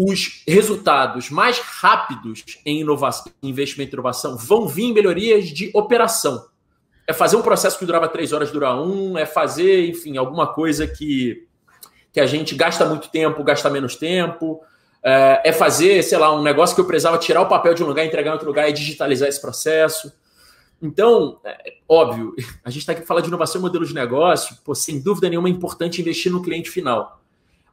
os 0.00 0.44
resultados 0.46 1.28
mais 1.28 1.58
rápidos 1.58 2.44
em 2.64 2.82
inovação, 2.82 3.32
investimento 3.42 3.90
em 3.90 3.94
inovação 3.94 4.36
vão 4.36 4.68
vir 4.68 4.84
em 4.84 4.92
melhorias 4.92 5.48
de 5.48 5.72
operação. 5.74 6.46
É 7.04 7.12
fazer 7.12 7.34
um 7.34 7.42
processo 7.42 7.76
que 7.76 7.84
durava 7.84 8.06
três 8.06 8.32
horas, 8.32 8.52
durar 8.52 8.80
um, 8.80 9.18
é 9.18 9.26
fazer, 9.26 9.88
enfim, 9.88 10.16
alguma 10.16 10.46
coisa 10.46 10.86
que, 10.86 11.48
que 12.12 12.20
a 12.20 12.26
gente 12.26 12.54
gasta 12.54 12.84
muito 12.84 13.08
tempo, 13.08 13.42
gasta 13.42 13.68
menos 13.68 13.96
tempo. 13.96 14.60
É, 15.02 15.42
é 15.46 15.52
fazer, 15.52 16.00
sei 16.04 16.16
lá, 16.16 16.32
um 16.32 16.44
negócio 16.44 16.76
que 16.76 16.80
eu 16.80 16.86
precisava 16.86 17.18
tirar 17.18 17.40
o 17.40 17.48
papel 17.48 17.74
de 17.74 17.82
um 17.82 17.88
lugar, 17.88 18.06
entregar 18.06 18.30
em 18.30 18.34
outro 18.34 18.46
lugar 18.46 18.70
e 18.70 18.72
digitalizar 18.72 19.28
esse 19.28 19.40
processo. 19.40 20.12
Então, 20.80 21.40
é, 21.44 21.74
óbvio, 21.88 22.36
a 22.64 22.70
gente 22.70 22.82
está 22.82 22.92
aqui 22.92 23.04
falar 23.04 23.20
de 23.20 23.26
inovação 23.26 23.60
e 23.60 23.62
modelo 23.62 23.84
de 23.84 23.94
negócio, 23.94 24.56
pô, 24.64 24.76
sem 24.76 25.00
dúvida 25.00 25.28
nenhuma 25.28 25.48
é 25.48 25.50
importante 25.50 26.00
investir 26.00 26.30
no 26.30 26.40
cliente 26.40 26.70
final. 26.70 27.18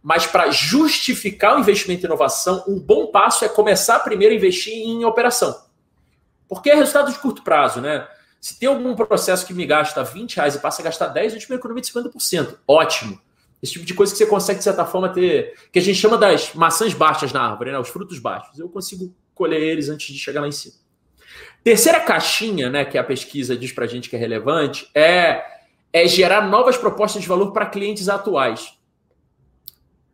Mas 0.06 0.28
para 0.28 0.52
justificar 0.52 1.58
o 1.58 1.60
investimento 1.60 2.04
em 2.04 2.06
inovação, 2.06 2.64
um 2.68 2.80
bom 2.80 3.08
passo 3.08 3.44
é 3.44 3.50
começar 3.50 3.98
primeiro 4.02 4.36
a 4.36 4.38
investir 4.38 4.72
em 4.72 5.04
operação. 5.04 5.60
Porque 6.48 6.70
é 6.70 6.76
resultado 6.76 7.12
de 7.12 7.18
curto 7.18 7.42
prazo, 7.42 7.82
né? 7.82 8.08
Se 8.40 8.60
tem 8.60 8.70
algum 8.70 8.96
processo 8.96 9.48
que 9.48 9.52
me 9.52 9.66
gasta 9.66 10.04
20 10.04 10.36
reais 10.36 10.54
e 10.54 10.60
passa 10.60 10.84
a 10.84 10.86
gastar 10.86 11.08
10, 11.08 11.34
eu 11.34 11.40
tive 11.40 11.54
uma 11.54 11.58
economia 11.58 11.82
de 11.82 11.92
50%. 11.92 12.56
Ótimo. 12.68 13.20
Esse 13.64 13.72
tipo 13.74 13.84
de 13.84 13.96
coisa 13.96 14.12
que 14.12 14.20
você 14.20 14.28
consegue, 14.28 14.60
de 14.60 14.64
certa 14.64 14.86
forma, 14.86 15.10
ter. 15.10 15.56
que 15.72 15.80
a 15.80 15.82
gente 15.82 15.98
chama 15.98 16.20
das 16.20 16.54
maçãs 16.54 16.94
baixas 16.94 17.34
na 17.34 17.42
árvore, 17.42 17.72
né? 17.72 17.80
Os 17.80 17.90
frutos 17.90 18.20
baixos. 18.20 18.60
Eu 18.60 18.70
consigo 18.70 19.12
colher 19.34 19.60
eles 19.60 19.90
antes 19.90 20.14
de 20.14 20.20
chegar 20.20 20.42
lá 20.42 20.48
em 20.48 20.52
cima. 20.52 20.76
Terceira 21.64 22.00
caixinha, 22.00 22.70
né, 22.70 22.86
que 22.86 22.96
a 22.96 23.04
pesquisa 23.04 23.58
diz 23.58 23.72
para 23.72 23.86
a 23.86 23.88
gente 23.88 24.08
que 24.08 24.16
é 24.16 24.20
relevante, 24.20 24.88
é, 24.94 25.44
é 25.92 26.08
gerar 26.08 26.48
novas 26.48 26.78
propostas 26.78 27.24
de 27.24 27.28
valor 27.28 27.52
para 27.52 27.66
clientes 27.66 28.08
atuais. 28.08 28.78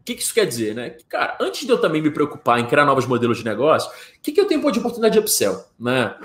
O 0.02 0.04
que, 0.04 0.16
que, 0.16 0.22
isso 0.22 0.34
quer 0.34 0.46
dizer, 0.46 0.76
né? 0.76 0.98
Cara, 1.08 1.38
antes 1.40 1.66
de 1.66 1.72
eu 1.72 1.80
também 1.80 2.02
me 2.02 2.10
preocupar 2.10 2.60
em 2.60 2.66
criar 2.66 2.86
novos 2.86 3.06
modelos 3.06 3.38
de 3.38 3.46
negócio, 3.46 3.90
o 3.90 4.22
que, 4.22 4.32
que 4.32 4.42
eu 4.42 4.48
tenho 4.48 4.60
de 4.72 4.80
oportunidade 4.80 5.14
de 5.14 5.20
upsell, 5.20 5.64
né? 5.80 6.16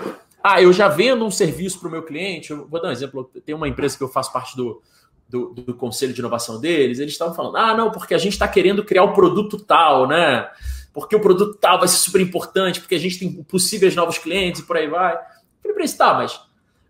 Ah, 0.43 0.61
eu 0.61 0.73
já 0.73 0.87
vendo 0.87 1.25
um 1.25 1.31
serviço 1.31 1.79
para 1.79 1.87
o 1.87 1.91
meu 1.91 2.03
cliente. 2.03 2.51
Eu 2.51 2.67
vou 2.67 2.81
dar 2.81 2.89
um 2.89 2.91
exemplo. 2.91 3.29
Tem 3.45 3.53
uma 3.53 3.67
empresa 3.67 3.97
que 3.97 4.03
eu 4.03 4.07
faço 4.07 4.31
parte 4.33 4.55
do, 4.55 4.81
do, 5.29 5.53
do 5.53 5.73
conselho 5.73 6.13
de 6.13 6.19
inovação 6.19 6.59
deles. 6.59 6.99
Eles 6.99 7.13
estavam 7.13 7.33
falando: 7.33 7.57
ah, 7.57 7.75
não, 7.75 7.91
porque 7.91 8.13
a 8.13 8.17
gente 8.17 8.33
está 8.33 8.47
querendo 8.47 8.83
criar 8.83 9.03
o 9.03 9.11
um 9.11 9.13
produto 9.13 9.59
tal, 9.59 10.07
né? 10.07 10.49
porque 10.97 11.15
o 11.15 11.21
produto 11.21 11.55
tal 11.59 11.77
vai 11.77 11.87
ser 11.87 11.97
super 11.97 12.19
importante, 12.19 12.79
porque 12.79 12.95
a 12.95 12.99
gente 12.99 13.19
tem 13.19 13.31
possíveis 13.43 13.95
novos 13.95 14.17
clientes 14.17 14.61
e 14.61 14.65
por 14.65 14.75
aí 14.77 14.87
vai. 14.87 15.13
Eu 15.13 15.19
falei 15.61 15.73
para 15.75 15.83
eles, 15.83 15.93
tá, 15.93 16.15
mas 16.15 16.41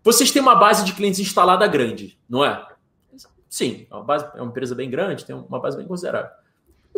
vocês 0.02 0.30
têm 0.30 0.40
uma 0.40 0.54
base 0.54 0.82
de 0.82 0.94
clientes 0.94 1.20
instalada 1.20 1.66
grande, 1.66 2.18
não 2.26 2.42
é? 2.42 2.66
Sim, 3.50 3.86
é 3.90 3.94
uma, 3.94 4.02
base, 4.02 4.26
é 4.34 4.40
uma 4.40 4.48
empresa 4.48 4.74
bem 4.74 4.88
grande, 4.88 5.26
tem 5.26 5.36
uma 5.36 5.60
base 5.60 5.76
bem 5.76 5.86
considerável. 5.86 6.30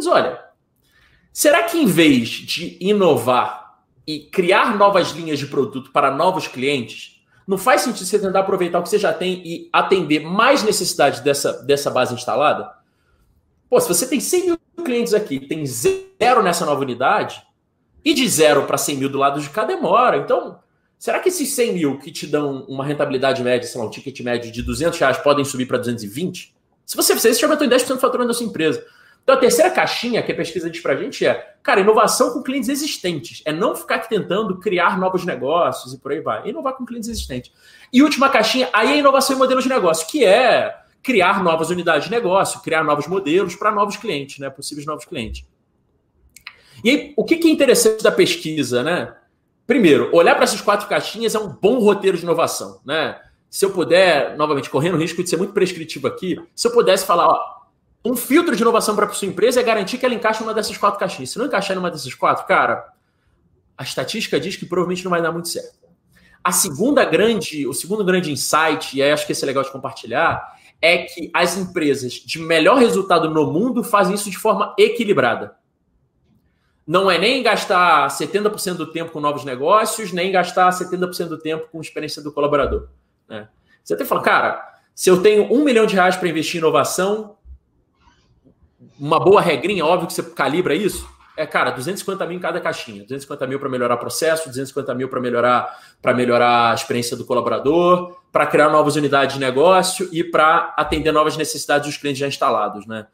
Mas 0.00 0.06
olha, 0.06 0.42
será 1.30 1.64
que 1.64 1.76
em 1.76 1.84
vez 1.84 2.26
de 2.30 2.78
inovar 2.80 3.82
e 4.06 4.20
criar 4.20 4.78
novas 4.78 5.10
linhas 5.10 5.38
de 5.38 5.46
produto 5.46 5.92
para 5.92 6.10
novos 6.10 6.48
clientes, 6.48 7.22
não 7.46 7.58
faz 7.58 7.82
sentido 7.82 8.06
você 8.06 8.18
tentar 8.18 8.40
aproveitar 8.40 8.78
o 8.78 8.82
que 8.82 8.88
você 8.88 8.98
já 8.98 9.12
tem 9.12 9.42
e 9.44 9.68
atender 9.70 10.20
mais 10.20 10.62
necessidades 10.62 11.20
dessa, 11.20 11.52
dessa 11.64 11.90
base 11.90 12.14
instalada? 12.14 12.72
Pô, 13.68 13.78
se 13.78 13.88
você 13.88 14.06
tem 14.06 14.20
100 14.20 14.46
mil 14.46 14.58
clientes 14.82 15.12
aqui, 15.12 15.38
tem 15.38 15.66
zero 15.66 16.42
nessa 16.42 16.64
nova 16.64 16.80
unidade, 16.80 17.46
e 18.02 18.14
de 18.14 18.26
zero 18.26 18.64
para 18.64 18.78
100 18.78 18.96
mil 18.96 19.10
do 19.10 19.18
lado 19.18 19.38
de 19.38 19.50
cá 19.50 19.64
demora. 19.64 20.16
Então, 20.16 20.60
será 20.98 21.18
que 21.18 21.28
esses 21.28 21.50
100 21.50 21.74
mil 21.74 21.98
que 21.98 22.10
te 22.10 22.26
dão 22.26 22.64
uma 22.70 22.86
rentabilidade 22.86 23.42
média, 23.42 23.68
sei 23.68 23.78
lá, 23.78 23.86
um 23.86 23.90
ticket 23.90 24.18
médio 24.20 24.50
de 24.50 24.62
200 24.62 24.98
reais 24.98 25.18
podem 25.18 25.44
subir 25.44 25.66
para 25.66 25.76
220? 25.76 26.54
Se 26.86 26.96
você 26.96 27.14
fizer 27.14 27.28
isso, 27.28 27.40
você 27.40 27.44
aumentou 27.44 27.66
em 27.66 27.70
10% 27.70 27.86
do 27.86 27.98
faturamento 27.98 28.28
da 28.28 28.34
sua 28.34 28.46
empresa. 28.46 28.82
Então, 29.22 29.34
a 29.34 29.38
terceira 29.38 29.70
caixinha 29.70 30.22
que 30.22 30.32
a 30.32 30.34
pesquisa 30.34 30.68
diz 30.68 30.80
para 30.80 30.94
a 30.94 30.96
gente 30.96 31.24
é, 31.24 31.54
cara, 31.62 31.80
inovação 31.80 32.32
com 32.32 32.42
clientes 32.42 32.68
existentes. 32.68 33.42
É 33.44 33.52
não 33.52 33.76
ficar 33.76 33.98
tentando 34.00 34.58
criar 34.58 34.98
novos 34.98 35.24
negócios 35.24 35.92
e 35.92 35.98
por 35.98 36.12
aí 36.12 36.20
vai. 36.20 36.48
Inovar 36.48 36.74
com 36.74 36.84
clientes 36.84 37.08
existentes. 37.08 37.52
E 37.92 38.02
última 38.02 38.28
caixinha, 38.28 38.68
aí 38.72 38.92
é 38.92 38.98
inovação 38.98 39.36
em 39.36 39.38
modelo 39.38 39.62
de 39.62 39.68
negócio, 39.68 40.06
que 40.06 40.24
é 40.24 40.74
criar 41.02 41.42
novas 41.42 41.70
unidades 41.70 42.04
de 42.04 42.10
negócio, 42.10 42.60
criar 42.60 42.84
novos 42.84 43.06
modelos 43.06 43.54
para 43.54 43.70
novos 43.70 43.96
clientes, 43.96 44.38
né? 44.38 44.50
Possíveis 44.50 44.86
novos 44.86 45.04
clientes. 45.04 45.44
E 46.82 46.90
aí, 46.90 47.14
o 47.16 47.24
que, 47.24 47.34
é 47.34 47.50
interessante 47.50 48.02
da 48.02 48.12
pesquisa, 48.12 48.82
né? 48.82 49.14
Primeiro, 49.66 50.10
olhar 50.14 50.34
para 50.34 50.44
essas 50.44 50.60
quatro 50.60 50.88
caixinhas 50.88 51.34
é 51.34 51.38
um 51.38 51.48
bom 51.48 51.78
roteiro 51.78 52.16
de 52.16 52.24
inovação, 52.24 52.80
né? 52.84 53.20
Se 53.48 53.64
eu 53.64 53.70
puder, 53.70 54.36
novamente, 54.36 54.70
correndo 54.70 54.94
o 54.94 54.98
risco 54.98 55.22
de 55.22 55.28
ser 55.28 55.36
muito 55.36 55.52
prescritivo 55.52 56.06
aqui, 56.06 56.40
se 56.54 56.68
eu 56.68 56.72
pudesse 56.72 57.04
falar, 57.04 57.28
ó, 57.28 57.59
um 58.04 58.16
filtro 58.16 58.56
de 58.56 58.62
inovação 58.62 58.96
para 58.96 59.06
a 59.06 59.12
sua 59.12 59.28
empresa 59.28 59.60
é 59.60 59.62
garantir 59.62 59.98
que 59.98 60.06
ela 60.06 60.14
encaixe 60.14 60.42
uma 60.42 60.54
dessas 60.54 60.76
quatro 60.76 60.98
caixinhas. 60.98 61.30
Se 61.30 61.38
não 61.38 61.46
encaixar 61.46 61.76
em 61.76 61.80
uma 61.80 61.90
dessas 61.90 62.14
quatro, 62.14 62.46
cara, 62.46 62.92
a 63.76 63.82
estatística 63.82 64.40
diz 64.40 64.56
que 64.56 64.64
provavelmente 64.64 65.04
não 65.04 65.10
vai 65.10 65.20
dar 65.20 65.32
muito 65.32 65.48
certo. 65.48 65.78
A 66.42 66.52
segunda 66.52 67.04
grande, 67.04 67.66
o 67.66 67.74
segundo 67.74 68.02
grande 68.02 68.32
insight, 68.32 68.96
e 68.96 69.02
acho 69.02 69.26
que 69.26 69.32
esse 69.32 69.44
é 69.44 69.46
legal 69.46 69.62
de 69.62 69.70
compartilhar, 69.70 70.58
é 70.80 70.98
que 70.98 71.30
as 71.34 71.58
empresas 71.58 72.14
de 72.14 72.38
melhor 72.38 72.78
resultado 72.78 73.28
no 73.28 73.52
mundo 73.52 73.84
fazem 73.84 74.14
isso 74.14 74.30
de 74.30 74.38
forma 74.38 74.74
equilibrada. 74.78 75.56
Não 76.86 77.10
é 77.10 77.18
nem 77.18 77.42
gastar 77.42 78.08
70% 78.08 78.74
do 78.74 78.90
tempo 78.90 79.12
com 79.12 79.20
novos 79.20 79.44
negócios, 79.44 80.12
nem 80.12 80.32
gastar 80.32 80.70
70% 80.70 81.28
do 81.28 81.38
tempo 81.38 81.68
com 81.70 81.80
experiência 81.80 82.22
do 82.22 82.32
colaborador. 82.32 82.88
Né? 83.28 83.48
Você 83.84 83.92
até 83.92 84.06
fala, 84.06 84.22
cara, 84.22 84.74
se 84.94 85.10
eu 85.10 85.22
tenho 85.22 85.52
um 85.52 85.62
milhão 85.62 85.84
de 85.84 85.94
reais 85.94 86.16
para 86.16 86.28
investir 86.28 86.56
em 86.56 86.58
inovação, 86.58 87.36
uma 89.00 89.18
boa 89.18 89.40
regrinha, 89.40 89.84
óbvio 89.84 90.06
que 90.06 90.12
você 90.12 90.22
calibra 90.22 90.74
isso, 90.74 91.08
é, 91.40 91.46
cara, 91.46 91.70
250 91.70 92.26
mil 92.26 92.36
em 92.36 92.40
cada 92.40 92.60
caixinha. 92.60 93.02
250 93.02 93.46
mil 93.46 93.58
para 93.58 93.68
melhorar 93.70 93.96
processo, 93.96 94.46
250 94.48 94.94
mil 94.94 95.08
para 95.08 95.20
melhorar, 95.20 95.78
melhorar 96.14 96.72
a 96.72 96.74
experiência 96.74 97.16
do 97.16 97.24
colaborador, 97.24 98.14
para 98.30 98.46
criar 98.46 98.68
novas 98.68 98.94
unidades 98.96 99.36
de 99.36 99.40
negócio 99.40 100.06
e 100.12 100.22
para 100.22 100.74
atender 100.76 101.12
novas 101.12 101.38
necessidades 101.38 101.86
dos 101.86 101.96
clientes 101.96 102.20
já 102.20 102.28
instalados, 102.28 102.86
né? 102.86 103.06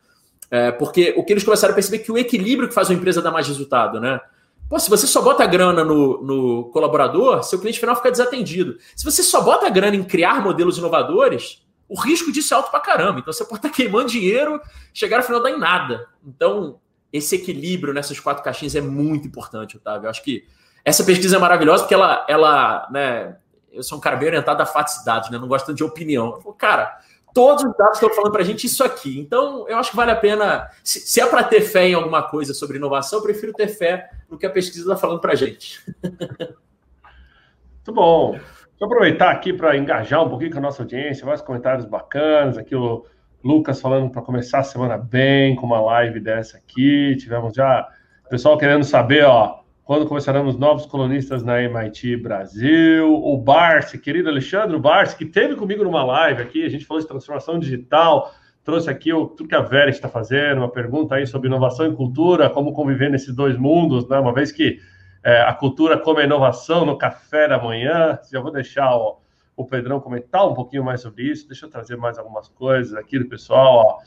É, 0.50 0.72
porque 0.72 1.14
o 1.16 1.24
que 1.24 1.32
eles 1.32 1.44
começaram 1.44 1.72
a 1.72 1.74
perceber 1.74 1.98
é 1.98 2.00
que 2.00 2.10
o 2.10 2.18
equilíbrio 2.18 2.68
que 2.68 2.74
faz 2.74 2.88
uma 2.90 2.96
empresa 2.96 3.22
dar 3.22 3.30
mais 3.30 3.46
resultado, 3.46 4.00
né? 4.00 4.20
Pô, 4.68 4.78
se 4.80 4.90
você 4.90 5.06
só 5.06 5.22
bota 5.22 5.46
grana 5.46 5.84
no, 5.84 6.22
no 6.22 6.64
colaborador, 6.72 7.44
seu 7.44 7.60
cliente 7.60 7.78
final 7.78 7.94
fica 7.94 8.10
desatendido. 8.10 8.76
Se 8.96 9.04
você 9.04 9.22
só 9.22 9.40
bota 9.40 9.68
grana 9.70 9.94
em 9.94 10.02
criar 10.02 10.42
modelos 10.42 10.78
inovadores, 10.78 11.64
o 11.88 11.98
risco 11.98 12.32
disso 12.32 12.52
é 12.52 12.56
alto 12.56 12.70
pra 12.70 12.80
caramba. 12.80 13.20
Então 13.20 13.32
você 13.32 13.44
pode 13.44 13.58
estar 13.58 13.70
queimando 13.70 14.08
dinheiro, 14.08 14.60
chegar 14.92 15.18
no 15.18 15.22
final 15.22 15.42
dar 15.42 15.50
em 15.50 15.58
nada. 15.58 16.08
Então, 16.24 16.80
esse 17.12 17.36
equilíbrio 17.36 17.94
nessas 17.94 18.18
quatro 18.18 18.42
caixinhas 18.42 18.74
é 18.74 18.80
muito 18.80 19.26
importante, 19.26 19.76
Otávio. 19.76 20.06
Eu 20.06 20.10
acho 20.10 20.22
que 20.22 20.46
essa 20.84 21.04
pesquisa 21.04 21.36
é 21.36 21.38
maravilhosa 21.38 21.82
porque 21.82 21.94
ela, 21.94 22.24
ela 22.28 22.88
né, 22.90 23.36
eu 23.72 23.82
sou 23.82 23.98
um 23.98 24.00
cara 24.00 24.16
bem 24.16 24.28
orientado 24.28 24.62
a 24.62 24.66
fatos 24.66 24.96
e 24.96 25.04
dados, 25.04 25.30
né? 25.30 25.38
Não 25.38 25.48
gosto 25.48 25.66
tanto 25.66 25.76
de 25.76 25.84
opinião. 25.84 26.40
Falo, 26.40 26.54
cara, 26.54 26.98
todos 27.34 27.64
os 27.64 27.76
dados 27.76 27.96
estão 27.98 28.14
falando 28.14 28.32
para 28.32 28.42
a 28.42 28.44
gente 28.44 28.66
isso 28.66 28.82
aqui. 28.82 29.18
Então, 29.18 29.68
eu 29.68 29.76
acho 29.76 29.90
que 29.90 29.96
vale 29.96 30.10
a 30.10 30.16
pena. 30.16 30.70
Se, 30.82 31.00
se 31.00 31.20
é 31.20 31.26
para 31.26 31.44
ter 31.44 31.60
fé 31.60 31.88
em 31.88 31.94
alguma 31.94 32.22
coisa 32.22 32.54
sobre 32.54 32.78
inovação, 32.78 33.18
eu 33.18 33.22
prefiro 33.22 33.52
ter 33.52 33.68
fé 33.68 34.10
no 34.28 34.38
que 34.38 34.46
a 34.46 34.50
pesquisa 34.50 34.82
está 34.82 34.96
falando 34.96 35.20
para 35.20 35.32
a 35.32 35.36
gente. 35.36 35.84
Muito 36.02 37.92
bom. 37.92 38.40
Deixa 38.76 38.84
eu 38.84 38.88
aproveitar 38.88 39.30
aqui 39.30 39.54
para 39.54 39.74
engajar 39.74 40.22
um 40.22 40.28
pouquinho 40.28 40.50
com 40.52 40.58
a 40.58 40.60
nossa 40.60 40.82
audiência, 40.82 41.24
mais 41.24 41.40
comentários 41.40 41.86
bacanas. 41.86 42.58
Aqui 42.58 42.76
o 42.76 43.06
Lucas 43.42 43.80
falando 43.80 44.10
para 44.10 44.20
começar 44.20 44.58
a 44.58 44.62
semana 44.62 44.98
bem, 44.98 45.56
com 45.56 45.64
uma 45.64 45.80
live 45.80 46.20
dessa 46.20 46.58
aqui. 46.58 47.16
Tivemos 47.16 47.54
já 47.54 47.88
pessoal 48.28 48.58
querendo 48.58 48.84
saber, 48.84 49.24
ó 49.24 49.60
quando 49.82 50.04
começaremos 50.04 50.58
novos 50.58 50.84
colunistas 50.84 51.42
na 51.42 51.62
MIT 51.62 52.18
Brasil. 52.18 53.14
O 53.14 53.38
Barsi, 53.38 53.98
querido 53.98 54.28
Alexandre 54.28 54.78
Barsi, 54.78 55.16
que 55.16 55.24
teve 55.24 55.54
comigo 55.54 55.82
numa 55.82 56.04
live 56.04 56.42
aqui, 56.42 56.62
a 56.62 56.68
gente 56.68 56.84
falou 56.84 57.00
de 57.00 57.08
transformação 57.08 57.58
digital, 57.58 58.30
trouxe 58.62 58.90
aqui 58.90 59.10
o 59.10 59.26
tudo 59.26 59.48
que 59.48 59.54
a 59.54 59.62
Vera 59.62 59.88
está 59.88 60.06
fazendo, 60.06 60.58
uma 60.58 60.70
pergunta 60.70 61.14
aí 61.14 61.26
sobre 61.26 61.48
inovação 61.48 61.86
e 61.86 61.96
cultura, 61.96 62.50
como 62.50 62.74
conviver 62.74 63.10
nesses 63.10 63.34
dois 63.34 63.56
mundos, 63.56 64.06
né? 64.06 64.18
Uma 64.18 64.34
vez 64.34 64.52
que 64.52 64.80
é, 65.26 65.40
a 65.40 65.52
cultura 65.52 65.98
come 65.98 66.20
a 66.20 66.24
inovação 66.24 66.86
no 66.86 66.96
café 66.96 67.48
da 67.48 67.60
manhã. 67.60 68.16
Já 68.30 68.38
vou 68.38 68.52
deixar 68.52 68.94
ó, 68.94 69.18
o 69.56 69.64
Pedrão 69.64 69.98
comentar 69.98 70.48
um 70.48 70.54
pouquinho 70.54 70.84
mais 70.84 71.00
sobre 71.00 71.24
isso. 71.24 71.48
Deixa 71.48 71.66
eu 71.66 71.68
trazer 71.68 71.96
mais 71.96 72.16
algumas 72.16 72.48
coisas 72.48 72.94
aqui 72.94 73.18
do 73.18 73.24
pessoal. 73.24 73.98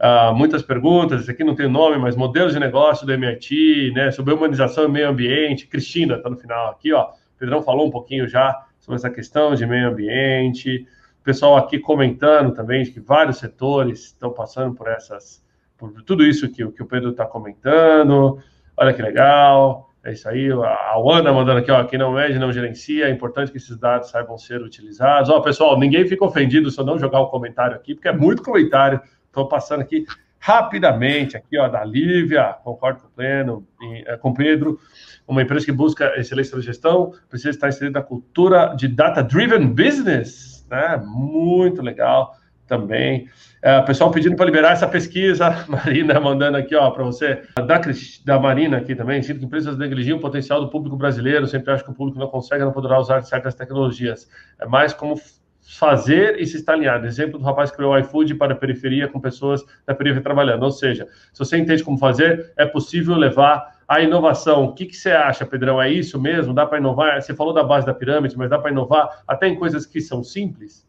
Uh, 0.00 0.34
muitas 0.34 0.62
perguntas, 0.62 1.20
esse 1.20 1.30
aqui 1.30 1.44
não 1.44 1.54
tem 1.54 1.68
nome, 1.68 1.98
mas 1.98 2.16
modelos 2.16 2.54
de 2.54 2.58
negócio 2.58 3.06
do 3.06 3.12
MIT, 3.12 3.92
né, 3.94 4.10
sobre 4.12 4.32
humanização 4.32 4.84
e 4.84 4.88
meio 4.88 5.10
ambiente. 5.10 5.66
Cristina 5.66 6.16
está 6.16 6.30
no 6.30 6.38
final 6.38 6.70
aqui, 6.70 6.90
ó. 6.90 7.10
O 7.10 7.38
Pedrão 7.38 7.62
falou 7.62 7.86
um 7.86 7.90
pouquinho 7.90 8.26
já 8.26 8.64
sobre 8.80 8.96
essa 8.96 9.10
questão 9.10 9.54
de 9.54 9.66
meio 9.66 9.88
ambiente. 9.88 10.86
O 11.20 11.22
pessoal 11.22 11.58
aqui 11.58 11.78
comentando 11.78 12.54
também 12.54 12.82
de 12.82 12.92
que 12.92 12.98
vários 12.98 13.36
setores 13.36 14.04
estão 14.06 14.32
passando 14.32 14.74
por 14.74 14.88
essas, 14.88 15.44
por 15.76 15.92
tudo 16.02 16.24
isso 16.24 16.48
que, 16.48 16.66
que 16.66 16.82
o 16.82 16.86
Pedro 16.86 17.10
está 17.10 17.26
comentando. 17.26 18.38
Olha 18.74 18.94
que 18.94 19.02
legal. 19.02 19.91
É 20.04 20.12
isso 20.12 20.28
aí, 20.28 20.50
a 20.50 20.98
Wanda 20.98 21.32
mandando 21.32 21.60
aqui, 21.60 21.70
ó, 21.70 21.84
quem 21.84 21.98
não 21.98 22.12
mede 22.12 22.38
não 22.38 22.52
gerencia, 22.52 23.06
é 23.06 23.10
importante 23.10 23.52
que 23.52 23.58
esses 23.58 23.78
dados 23.78 24.10
saibam 24.10 24.36
ser 24.36 24.60
utilizados. 24.60 25.30
Ó, 25.30 25.40
pessoal, 25.40 25.78
ninguém 25.78 26.06
fica 26.08 26.24
ofendido 26.24 26.70
se 26.70 26.80
eu 26.80 26.84
não 26.84 26.98
jogar 26.98 27.20
o 27.20 27.28
comentário 27.28 27.76
aqui, 27.76 27.94
porque 27.94 28.08
é 28.08 28.12
muito 28.12 28.42
comentário 28.42 29.00
Estou 29.32 29.48
passando 29.48 29.80
aqui 29.80 30.04
rapidamente, 30.38 31.38
aqui, 31.38 31.58
ó, 31.58 31.66
da 31.66 31.82
Lívia, 31.82 32.54
concordo 32.62 33.00
com 33.00 33.06
o 33.06 33.10
Pleno, 33.10 33.66
e, 33.80 34.04
é, 34.06 34.16
com 34.18 34.34
Pedro, 34.34 34.78
uma 35.26 35.40
empresa 35.40 35.64
que 35.64 35.72
busca 35.72 36.20
excelência 36.20 36.54
na 36.54 36.62
gestão, 36.62 37.14
precisa 37.30 37.48
estar 37.48 37.70
inserida 37.70 38.00
na 38.00 38.04
cultura 38.04 38.74
de 38.74 38.88
data-driven 38.88 39.68
business, 39.68 40.66
né? 40.70 41.02
Muito 41.02 41.80
legal 41.80 42.34
também. 42.66 43.26
É, 43.64 43.80
pessoal 43.82 44.10
pedindo 44.10 44.34
para 44.34 44.44
liberar 44.44 44.72
essa 44.72 44.88
pesquisa, 44.88 45.64
Marina 45.70 46.18
mandando 46.18 46.56
aqui, 46.56 46.74
ó, 46.74 46.90
para 46.90 47.04
você, 47.04 47.42
da, 47.64 47.80
da 48.24 48.40
Marina 48.40 48.78
aqui 48.78 48.92
também, 48.92 49.22
sinto 49.22 49.38
que 49.38 49.44
empresas 49.44 49.78
negligiam 49.78 50.18
o 50.18 50.20
potencial 50.20 50.60
do 50.60 50.68
público 50.68 50.96
brasileiro, 50.96 51.46
sempre 51.46 51.72
acho 51.72 51.84
que 51.84 51.90
o 51.90 51.94
público 51.94 52.18
não 52.18 52.26
consegue, 52.26 52.64
não 52.64 52.72
poderá 52.72 52.98
usar 52.98 53.22
certas 53.22 53.54
tecnologias. 53.54 54.28
É 54.58 54.66
mais 54.66 54.92
como 54.92 55.14
fazer 55.60 56.40
e 56.40 56.46
se 56.46 56.56
estar 56.56 56.72
alinhado. 56.72 57.06
Exemplo 57.06 57.38
do 57.38 57.44
rapaz 57.44 57.70
que 57.70 57.76
criou 57.76 57.92
o 57.92 57.98
iFood 57.98 58.34
para 58.34 58.52
a 58.52 58.56
periferia 58.56 59.06
com 59.06 59.20
pessoas 59.20 59.62
da 59.86 59.94
periferia 59.94 60.24
trabalhando. 60.24 60.64
Ou 60.64 60.72
seja, 60.72 61.06
se 61.32 61.38
você 61.38 61.56
entende 61.56 61.84
como 61.84 61.96
fazer, 61.96 62.52
é 62.56 62.66
possível 62.66 63.14
levar 63.14 63.78
a 63.86 64.00
inovação. 64.00 64.64
O 64.64 64.74
que, 64.74 64.86
que 64.86 64.96
você 64.96 65.12
acha, 65.12 65.46
Pedrão? 65.46 65.80
É 65.80 65.88
isso 65.88 66.20
mesmo? 66.20 66.52
Dá 66.52 66.66
para 66.66 66.78
inovar? 66.78 67.22
Você 67.22 67.32
falou 67.32 67.54
da 67.54 67.62
base 67.62 67.86
da 67.86 67.94
pirâmide, 67.94 68.36
mas 68.36 68.50
dá 68.50 68.58
para 68.58 68.72
inovar 68.72 69.22
até 69.28 69.46
em 69.46 69.54
coisas 69.54 69.86
que 69.86 70.00
são 70.00 70.24
simples? 70.24 70.84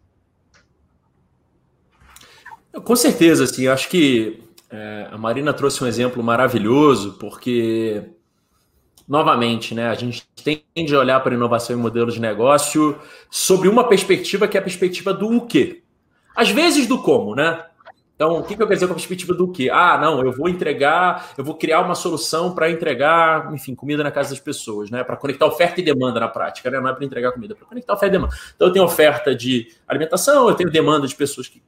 Com 2.82 2.96
certeza, 2.96 3.44
assim, 3.44 3.68
acho 3.68 3.88
que 3.88 4.44
é, 4.70 5.08
a 5.12 5.18
Marina 5.18 5.54
trouxe 5.54 5.84
um 5.84 5.88
exemplo 5.88 6.24
maravilhoso, 6.24 7.14
porque 7.20 8.04
novamente, 9.08 9.76
né, 9.76 9.90
a 9.90 9.94
gente 9.94 10.26
tende 10.44 10.96
a 10.96 11.00
olhar 11.00 11.20
para 11.20 11.36
inovação 11.36 11.76
e 11.76 11.80
modelo 11.80 12.12
de 12.12 12.20
negócio 12.20 12.98
sobre 13.30 13.68
uma 13.68 13.88
perspectiva 13.88 14.48
que 14.48 14.58
é 14.58 14.60
a 14.60 14.64
perspectiva 14.64 15.14
do 15.14 15.38
o 15.38 15.46
quê. 15.46 15.84
Às 16.36 16.50
vezes 16.50 16.88
do 16.88 17.02
como, 17.02 17.36
né? 17.36 17.64
Então, 18.16 18.40
o 18.40 18.44
que, 18.44 18.54
eu 18.54 18.58
quero 18.58 18.74
dizer 18.74 18.88
com 18.88 18.94
a 18.94 18.96
perspectiva 18.96 19.34
do 19.34 19.52
quê? 19.52 19.70
Ah, 19.72 19.98
não, 20.00 20.24
eu 20.24 20.32
vou 20.32 20.48
entregar, 20.48 21.34
eu 21.38 21.44
vou 21.44 21.56
criar 21.56 21.82
uma 21.82 21.94
solução 21.94 22.54
para 22.56 22.70
entregar, 22.72 23.54
enfim, 23.54 23.76
comida 23.76 24.04
na 24.04 24.12
casa 24.12 24.30
das 24.30 24.40
pessoas, 24.40 24.90
né? 24.90 25.04
Para 25.04 25.18
conectar 25.18 25.46
oferta 25.46 25.82
e 25.82 25.84
demanda 25.84 26.20
na 26.20 26.28
prática, 26.28 26.72
né? 26.72 26.80
Não 26.80 26.90
é 26.90 26.94
para 26.94 27.06
entregar 27.06 27.32
comida, 27.32 27.54
é 27.54 27.58
para 27.58 27.68
conectar 27.68 27.94
oferta 27.94 28.16
e 28.16 28.20
demanda. 28.20 28.36
Então, 28.56 28.68
eu 28.68 28.74
tenho 28.74 28.86
oferta 28.86 29.36
de 29.36 29.68
alimentação, 29.88 30.48
eu 30.48 30.56
tenho 30.56 30.72
demanda 30.72 31.08
de 31.08 31.16
pessoas 31.16 31.48
que 31.48 31.62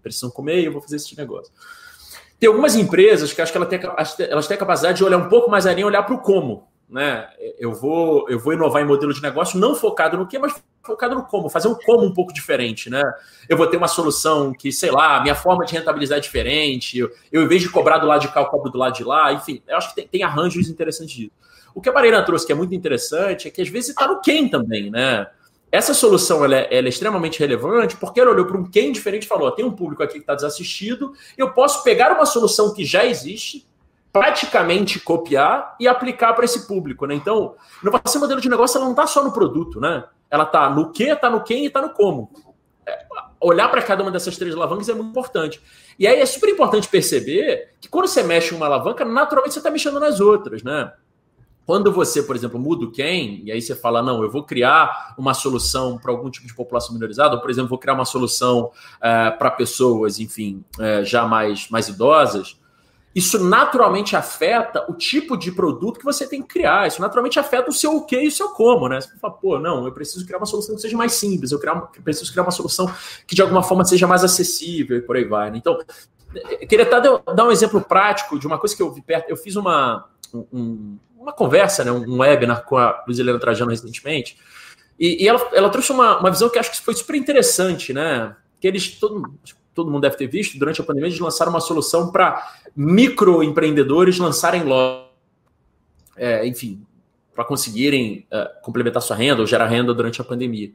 precisam 0.00 0.30
comer 0.30 0.60
e 0.60 0.64
eu 0.64 0.72
vou 0.72 0.80
fazer 0.80 0.96
esse 0.96 1.16
negócio. 1.16 1.52
Tem 2.38 2.48
algumas 2.48 2.74
empresas 2.74 3.32
que 3.32 3.42
acho 3.42 3.52
que 3.52 3.58
elas 3.58 3.68
têm, 3.68 3.80
elas 4.28 4.46
têm 4.46 4.54
a 4.54 4.58
capacidade 4.58 4.98
de 4.98 5.04
olhar 5.04 5.18
um 5.18 5.28
pouco 5.28 5.50
mais 5.50 5.66
além, 5.66 5.84
olhar 5.84 6.02
para 6.02 6.14
o 6.14 6.18
como. 6.18 6.68
Né? 6.88 7.28
Eu, 7.58 7.72
vou, 7.72 8.28
eu 8.28 8.38
vou 8.38 8.52
inovar 8.52 8.82
em 8.82 8.86
modelo 8.86 9.14
de 9.14 9.22
negócio 9.22 9.60
não 9.60 9.76
focado 9.76 10.16
no 10.16 10.26
que, 10.26 10.38
mas 10.38 10.52
focado 10.82 11.14
no 11.14 11.24
como, 11.24 11.48
fazer 11.48 11.68
um 11.68 11.74
como 11.74 12.04
um 12.04 12.12
pouco 12.12 12.32
diferente. 12.32 12.90
Né? 12.90 13.02
Eu 13.48 13.56
vou 13.56 13.66
ter 13.66 13.76
uma 13.76 13.86
solução 13.86 14.52
que, 14.52 14.72
sei 14.72 14.90
lá, 14.90 15.20
minha 15.20 15.34
forma 15.34 15.64
de 15.64 15.74
rentabilizar 15.74 16.18
é 16.18 16.20
diferente, 16.20 16.98
eu, 16.98 17.10
eu 17.30 17.42
em 17.42 17.46
vez 17.46 17.62
de 17.62 17.68
cobrar 17.68 17.98
do 17.98 18.06
lado 18.06 18.22
de 18.22 18.28
cá, 18.28 18.40
eu 18.40 18.46
cobro 18.46 18.70
do 18.70 18.78
lado 18.78 18.94
de 18.94 19.04
lá, 19.04 19.32
enfim, 19.32 19.62
eu 19.68 19.76
acho 19.76 19.90
que 19.90 19.96
tem, 19.96 20.08
tem 20.08 20.22
arranjos 20.22 20.68
interessantes 20.68 21.14
disso. 21.14 21.32
O 21.74 21.80
que 21.80 21.88
a 21.88 21.92
Marina 21.92 22.22
trouxe 22.22 22.46
que 22.46 22.52
é 22.52 22.54
muito 22.56 22.74
interessante 22.74 23.46
é 23.46 23.50
que 23.50 23.62
às 23.62 23.68
vezes 23.68 23.90
está 23.90 24.08
no 24.08 24.20
quem 24.20 24.48
também, 24.48 24.90
né? 24.90 25.26
Essa 25.72 25.94
solução 25.94 26.44
ela 26.44 26.56
é, 26.56 26.68
ela 26.76 26.86
é, 26.86 26.88
extremamente 26.88 27.38
relevante 27.38 27.96
porque 27.96 28.20
ela 28.20 28.30
olhou 28.30 28.44
para 28.44 28.56
um 28.56 28.64
quem 28.64 28.90
diferente 28.90 29.24
e 29.24 29.28
falou: 29.28 29.50
tem 29.52 29.64
um 29.64 29.70
público 29.70 30.02
aqui 30.02 30.14
que 30.14 30.20
está 30.20 30.34
desassistido, 30.34 31.12
eu 31.38 31.52
posso 31.52 31.84
pegar 31.84 32.12
uma 32.12 32.26
solução 32.26 32.74
que 32.74 32.84
já 32.84 33.04
existe, 33.06 33.66
praticamente 34.12 34.98
copiar 34.98 35.76
e 35.78 35.86
aplicar 35.86 36.32
para 36.34 36.44
esse 36.44 36.66
público. 36.66 37.06
Né? 37.06 37.14
Então, 37.14 37.54
inovação 37.82 38.20
modelo 38.20 38.40
de 38.40 38.48
negócio 38.48 38.76
ela 38.76 38.86
não 38.86 38.92
está 38.92 39.06
só 39.06 39.22
no 39.22 39.32
produto, 39.32 39.80
né? 39.80 40.04
Ela 40.28 40.44
está 40.44 40.68
no 40.68 40.90
que, 40.90 41.04
está 41.04 41.30
no 41.30 41.42
quem 41.42 41.64
e 41.64 41.66
está 41.66 41.80
no 41.80 41.90
como. 41.90 42.30
É, 42.86 43.06
olhar 43.40 43.68
para 43.68 43.82
cada 43.82 44.02
uma 44.02 44.10
dessas 44.10 44.36
três 44.36 44.54
alavancas 44.54 44.88
é 44.88 44.94
muito 44.94 45.10
importante. 45.10 45.60
E 45.98 46.06
aí 46.06 46.20
é 46.20 46.26
super 46.26 46.48
importante 46.48 46.88
perceber 46.88 47.74
que 47.80 47.88
quando 47.88 48.08
você 48.08 48.22
mexe 48.22 48.52
em 48.52 48.56
uma 48.56 48.66
alavanca, 48.66 49.04
naturalmente 49.04 49.54
você 49.54 49.60
está 49.60 49.70
mexendo 49.70 50.00
nas 50.00 50.20
outras, 50.20 50.62
né? 50.62 50.92
Quando 51.70 51.92
você, 51.92 52.20
por 52.20 52.34
exemplo, 52.34 52.58
muda 52.58 52.84
o 52.84 52.90
quem, 52.90 53.44
e 53.44 53.52
aí 53.52 53.62
você 53.62 53.76
fala, 53.76 54.02
não, 54.02 54.24
eu 54.24 54.28
vou 54.28 54.42
criar 54.42 55.14
uma 55.16 55.32
solução 55.32 55.96
para 55.96 56.10
algum 56.10 56.28
tipo 56.28 56.44
de 56.44 56.52
população 56.52 56.92
minorizada, 56.92 57.36
ou, 57.36 57.40
por 57.40 57.48
exemplo, 57.48 57.68
vou 57.68 57.78
criar 57.78 57.94
uma 57.94 58.04
solução 58.04 58.72
é, 59.00 59.30
para 59.30 59.52
pessoas, 59.52 60.18
enfim, 60.18 60.64
é, 60.80 61.04
já 61.04 61.24
mais, 61.28 61.68
mais 61.70 61.86
idosas, 61.86 62.58
isso 63.14 63.38
naturalmente 63.38 64.16
afeta 64.16 64.84
o 64.90 64.94
tipo 64.94 65.36
de 65.36 65.52
produto 65.52 66.00
que 66.00 66.04
você 66.04 66.26
tem 66.26 66.42
que 66.42 66.48
criar. 66.48 66.88
Isso 66.88 67.00
naturalmente 67.00 67.38
afeta 67.38 67.70
o 67.70 67.72
seu 67.72 67.98
o 67.98 68.04
que 68.04 68.20
e 68.20 68.26
o 68.26 68.32
seu 68.32 68.48
como, 68.48 68.88
né? 68.88 69.00
Você 69.00 69.16
fala, 69.20 69.34
pô, 69.34 69.60
não, 69.60 69.86
eu 69.86 69.92
preciso 69.92 70.26
criar 70.26 70.38
uma 70.38 70.46
solução 70.46 70.74
que 70.74 70.80
seja 70.80 70.96
mais 70.96 71.12
simples, 71.12 71.52
eu, 71.52 71.60
criar 71.60 71.76
preciso 72.02 72.32
criar 72.32 72.42
uma 72.42 72.50
solução 72.50 72.92
que 73.28 73.36
de 73.36 73.42
alguma 73.42 73.62
forma 73.62 73.84
seja 73.84 74.08
mais 74.08 74.24
acessível 74.24 74.96
e 74.96 75.02
por 75.02 75.14
aí 75.14 75.24
vai. 75.24 75.52
Né? 75.52 75.58
Então, 75.58 75.78
eu 76.34 76.66
queria 76.66 76.84
até 76.84 77.00
dar 77.00 77.44
um 77.44 77.52
exemplo 77.52 77.80
prático 77.80 78.40
de 78.40 78.46
uma 78.48 78.58
coisa 78.58 78.74
que 78.74 78.82
eu 78.82 78.90
vi 78.90 79.02
perto. 79.02 79.30
Eu 79.30 79.36
fiz 79.36 79.54
uma, 79.54 80.08
um, 80.34 80.98
uma 81.20 81.32
conversa, 81.32 81.84
né, 81.84 81.92
um 81.92 82.18
webinar 82.18 82.64
com 82.64 82.78
a 82.78 83.04
Luiz 83.06 83.18
Helena 83.18 83.38
Trajano 83.38 83.70
recentemente, 83.70 84.38
e, 84.98 85.22
e 85.24 85.28
ela, 85.28 85.50
ela, 85.52 85.68
trouxe 85.68 85.92
uma, 85.92 86.18
uma 86.18 86.30
visão 86.30 86.48
que 86.48 86.58
acho 86.58 86.70
que 86.70 86.80
foi 86.80 86.94
super 86.94 87.14
interessante, 87.14 87.92
né? 87.92 88.36
Que 88.60 88.68
eles, 88.68 88.98
todo, 88.98 89.34
todo 89.74 89.90
mundo 89.90 90.02
deve 90.02 90.16
ter 90.16 90.26
visto, 90.26 90.58
durante 90.58 90.80
a 90.80 90.84
pandemia, 90.84 91.08
eles 91.08 91.18
lançaram 91.18 91.50
uma 91.50 91.60
solução 91.60 92.10
para 92.12 92.54
microempreendedores 92.76 94.18
lançarem 94.18 94.62
lojas, 94.62 95.06
é, 96.16 96.46
enfim, 96.46 96.82
para 97.34 97.44
conseguirem 97.44 98.26
é, 98.30 98.44
complementar 98.62 99.00
sua 99.00 99.16
renda 99.16 99.40
ou 99.40 99.46
gerar 99.46 99.66
renda 99.66 99.94
durante 99.94 100.20
a 100.20 100.24
pandemia. 100.24 100.72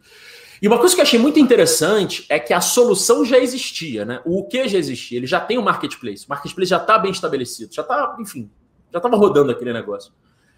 E 0.59 0.67
uma 0.67 0.79
coisa 0.79 0.95
que 0.95 1.01
eu 1.01 1.05
achei 1.05 1.19
muito 1.19 1.39
interessante 1.39 2.25
é 2.29 2.39
que 2.39 2.53
a 2.53 2.61
solução 2.61 3.23
já 3.25 3.37
existia, 3.37 4.05
né? 4.05 4.21
O 4.25 4.47
que 4.47 4.67
já 4.67 4.79
existia? 4.79 5.19
Ele 5.19 5.27
já 5.27 5.39
tem 5.39 5.57
o 5.57 5.61
um 5.61 5.63
marketplace. 5.63 6.25
O 6.25 6.29
marketplace 6.29 6.69
já 6.69 6.77
está 6.77 6.97
bem 6.97 7.11
estabelecido, 7.11 7.71
já 7.73 7.83
está, 7.83 8.15
enfim, 8.19 8.49
já 8.91 8.97
estava 8.97 9.15
rodando 9.17 9.51
aquele 9.51 9.73
negócio. 9.73 10.11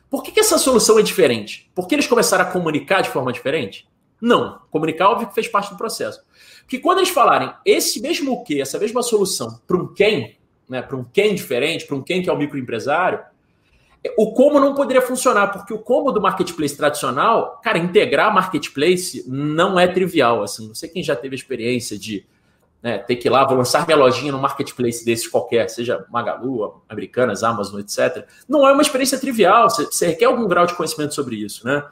Por 0.10 0.24
que, 0.24 0.32
que 0.32 0.40
essa 0.40 0.58
solução 0.58 0.98
é 0.98 1.02
diferente? 1.02 1.70
Porque 1.76 1.96
eles 1.96 2.08
começaram 2.08 2.46
a 2.46 2.52
comunicar 2.52 3.02
de 3.02 3.10
forma 3.10 3.32
diferente? 3.34 3.88
Não. 4.22 4.60
Comunicar, 4.72 5.10
óbvio 5.10 5.28
que 5.28 5.36
fez 5.36 5.48
parte 5.48 5.72
do 5.72 5.78
processo. 5.78 6.22
Porque 6.62 6.80
quando 6.80 7.00
eles 7.00 7.10
falarem 7.10 7.52
esse 7.66 8.02
mesmo 8.02 8.34
o 8.34 8.44
que, 8.44 8.62
essa 8.62 8.80
mesma 8.80 9.04
solução 9.04 9.60
para 9.68 9.78
um 9.78 9.94
quem, 9.94 10.38
né, 10.68 10.82
para 10.82 10.98
um 10.98 11.04
quem 11.04 11.36
diferente, 11.36 11.86
para 11.86 11.96
um 11.96 12.02
quem 12.02 12.22
que 12.22 12.30
é 12.30 12.34
o 12.34 12.38
microempresário, 12.38 13.20
o 14.18 14.32
como 14.32 14.60
não 14.60 14.74
poderia 14.74 15.02
funcionar, 15.02 15.48
porque 15.48 15.74
o 15.74 15.80
como 15.80 16.12
do 16.12 16.22
marketplace 16.22 16.76
tradicional, 16.76 17.60
cara, 17.64 17.78
integrar 17.78 18.34
marketplace 18.34 19.26
não 19.28 19.80
é 19.80 19.88
trivial. 19.88 20.44
Assim, 20.44 20.68
não 20.68 20.76
sei 20.76 20.90
quem 20.90 21.04
já 21.04 21.16
teve 21.16 21.36
experiência 21.36 21.98
de 21.98 22.26
né, 22.88 22.98
ter 23.00 23.18
que 23.18 23.28
ir 23.28 23.32
lá, 23.32 23.44
vou 23.44 23.58
lançar 23.58 23.86
minha 23.86 23.98
lojinha 23.98 24.32
no 24.32 24.40
marketplace 24.40 25.04
desses 25.04 25.28
qualquer, 25.28 25.70
seja 25.70 26.06
Magalu, 26.10 26.82
Americanas, 26.88 27.44
Amazon, 27.44 27.82
etc. 27.82 28.26
Não 28.48 28.66
é 28.66 28.72
uma 28.72 28.82
experiência 28.82 29.20
trivial, 29.20 29.70
você, 29.70 30.08
requer 30.08 30.24
algum 30.24 30.48
grau 30.48 30.66
de 30.66 30.74
conhecimento 30.74 31.14
sobre 31.14 31.36
isso, 31.36 31.68
né? 31.68 31.84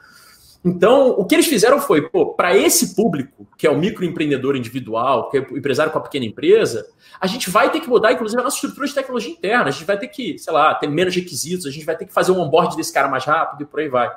Então, 0.64 1.10
o 1.10 1.26
que 1.26 1.34
eles 1.34 1.46
fizeram 1.46 1.78
foi, 1.78 2.08
pô, 2.08 2.32
para 2.32 2.56
esse 2.56 2.96
público, 2.96 3.46
que 3.58 3.66
é 3.66 3.70
o 3.70 3.76
microempreendedor 3.76 4.56
individual, 4.56 5.28
que 5.28 5.36
é 5.36 5.40
o 5.50 5.58
empresário 5.58 5.92
com 5.92 5.98
a 5.98 6.00
pequena 6.00 6.24
empresa, 6.24 6.86
a 7.20 7.26
gente 7.26 7.50
vai 7.50 7.70
ter 7.70 7.80
que 7.80 7.88
mudar, 7.88 8.12
inclusive, 8.12 8.40
a 8.40 8.44
nossa 8.44 8.56
estrutura 8.56 8.86
de 8.86 8.94
tecnologia 8.94 9.30
interna. 9.30 9.68
A 9.68 9.70
gente 9.70 9.84
vai 9.84 9.98
ter 9.98 10.08
que, 10.08 10.38
sei 10.38 10.52
lá, 10.52 10.74
ter 10.74 10.88
menos 10.88 11.14
requisitos, 11.14 11.66
a 11.66 11.70
gente 11.70 11.84
vai 11.84 11.94
ter 11.94 12.06
que 12.06 12.12
fazer 12.12 12.32
um 12.32 12.40
onboard 12.40 12.74
desse 12.74 12.92
cara 12.92 13.06
mais 13.06 13.24
rápido 13.24 13.62
e 13.62 13.66
por 13.66 13.80
aí 13.80 13.88
vai. 13.88 14.10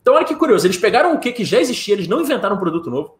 Então, 0.00 0.14
olha 0.14 0.24
que 0.24 0.34
curioso, 0.34 0.66
eles 0.66 0.78
pegaram 0.78 1.14
o 1.14 1.20
que 1.20 1.44
já 1.44 1.60
existia, 1.60 1.94
eles 1.94 2.08
não 2.08 2.22
inventaram 2.22 2.56
um 2.56 2.58
produto 2.58 2.90
novo, 2.90 3.18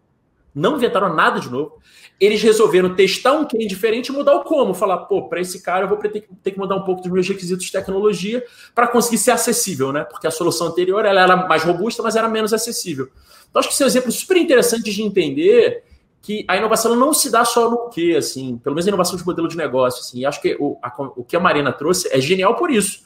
não 0.55 0.77
inventaram 0.77 1.15
nada 1.15 1.41
de 1.41 1.51
novo. 1.51 1.79
Eles 2.21 2.43
resolveram 2.43 2.95
testar 2.95 3.33
um 3.33 3.45
quem 3.45 3.67
diferente 3.67 4.09
e 4.09 4.13
mudar 4.13 4.35
o 4.35 4.45
como. 4.45 4.75
Falar, 4.75 4.99
pô, 4.99 5.29
para 5.29 5.41
esse 5.41 5.63
cara 5.63 5.85
eu 5.85 5.89
vou 5.89 5.99
ter, 5.99 6.21
que 6.21 6.59
mudar 6.59 6.77
um 6.77 6.83
pouco 6.83 7.03
dos 7.03 7.11
meus 7.11 7.27
requisitos 7.29 7.65
de 7.65 7.73
tecnologia 7.73 8.45
para 8.75 8.87
conseguir 8.87 9.19
ser 9.19 9.33
acessível, 9.33 9.93
né? 9.93 10.05
Porque 10.05 10.27
a 10.27 10.31
solução 10.31 10.69
anterior 10.69 11.05
ela 11.05 11.23
era 11.23 11.37
mais 11.49 11.65
robusta, 11.65 12.03
mas 12.03 12.15
era 12.15 12.29
menos 12.29 12.53
acessível. 12.53 13.09
Então, 13.51 13.61
acho 13.61 13.69
que 13.69 13.75
esse 13.75 13.83
é 13.83 13.87
um 13.87 13.89
exemplo 13.89 14.13
super 14.13 14.37
interessante 14.37 14.91
de 14.91 15.03
entender 15.03 15.85
que 16.23 16.45
a 16.47 16.57
inovação 16.57 16.95
não 16.95 17.13
se 17.13 17.31
dá 17.31 17.45
só 17.45 17.69
no 17.69 17.89
que, 17.89 18.15
assim, 18.17 18.57
pelo 18.59 18.77
menos 18.77 18.87
a 18.87 18.91
inovação 18.91 19.17
de 19.17 19.27
modelo 19.27 19.49
de 19.49 19.57
negócio, 19.57 20.01
assim. 20.01 20.21
E 20.21 20.27
acho 20.27 20.41
que 20.41 20.57
o, 20.61 20.79
a, 20.81 20.93
o 21.17 21.25
que 21.25 21.35
a 21.35 21.41
Marina 21.41 21.73
trouxe 21.73 22.09
é 22.13 22.21
genial 22.21 22.55
por 22.55 22.71
isso. 22.71 23.05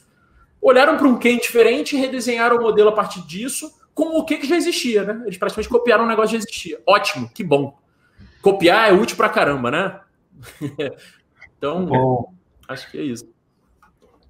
Olharam 0.61 0.97
para 0.97 1.07
um 1.07 1.17
quem 1.17 1.37
diferente 1.37 1.95
redesenharam 1.95 2.57
o 2.57 2.61
modelo 2.61 2.89
a 2.89 2.91
partir 2.91 3.21
disso 3.21 3.71
com 3.97 4.15
o 4.15 4.23
que, 4.23 4.37
que 4.37 4.47
já 4.47 4.55
existia, 4.55 5.03
né? 5.03 5.23
Eles 5.25 5.39
praticamente 5.39 5.69
copiaram 5.69 6.05
um 6.05 6.07
negócio 6.07 6.29
que 6.29 6.33
já 6.33 6.43
existia. 6.43 6.79
Ótimo, 6.85 7.27
que 7.33 7.43
bom. 7.43 7.75
Copiar 8.43 8.91
é 8.91 8.93
útil 8.93 9.17
pra 9.17 9.27
caramba, 9.27 9.71
né? 9.71 9.99
então, 11.57 11.83
bom. 11.83 12.31
acho 12.67 12.91
que 12.91 12.99
é 12.99 13.01
isso. 13.01 13.27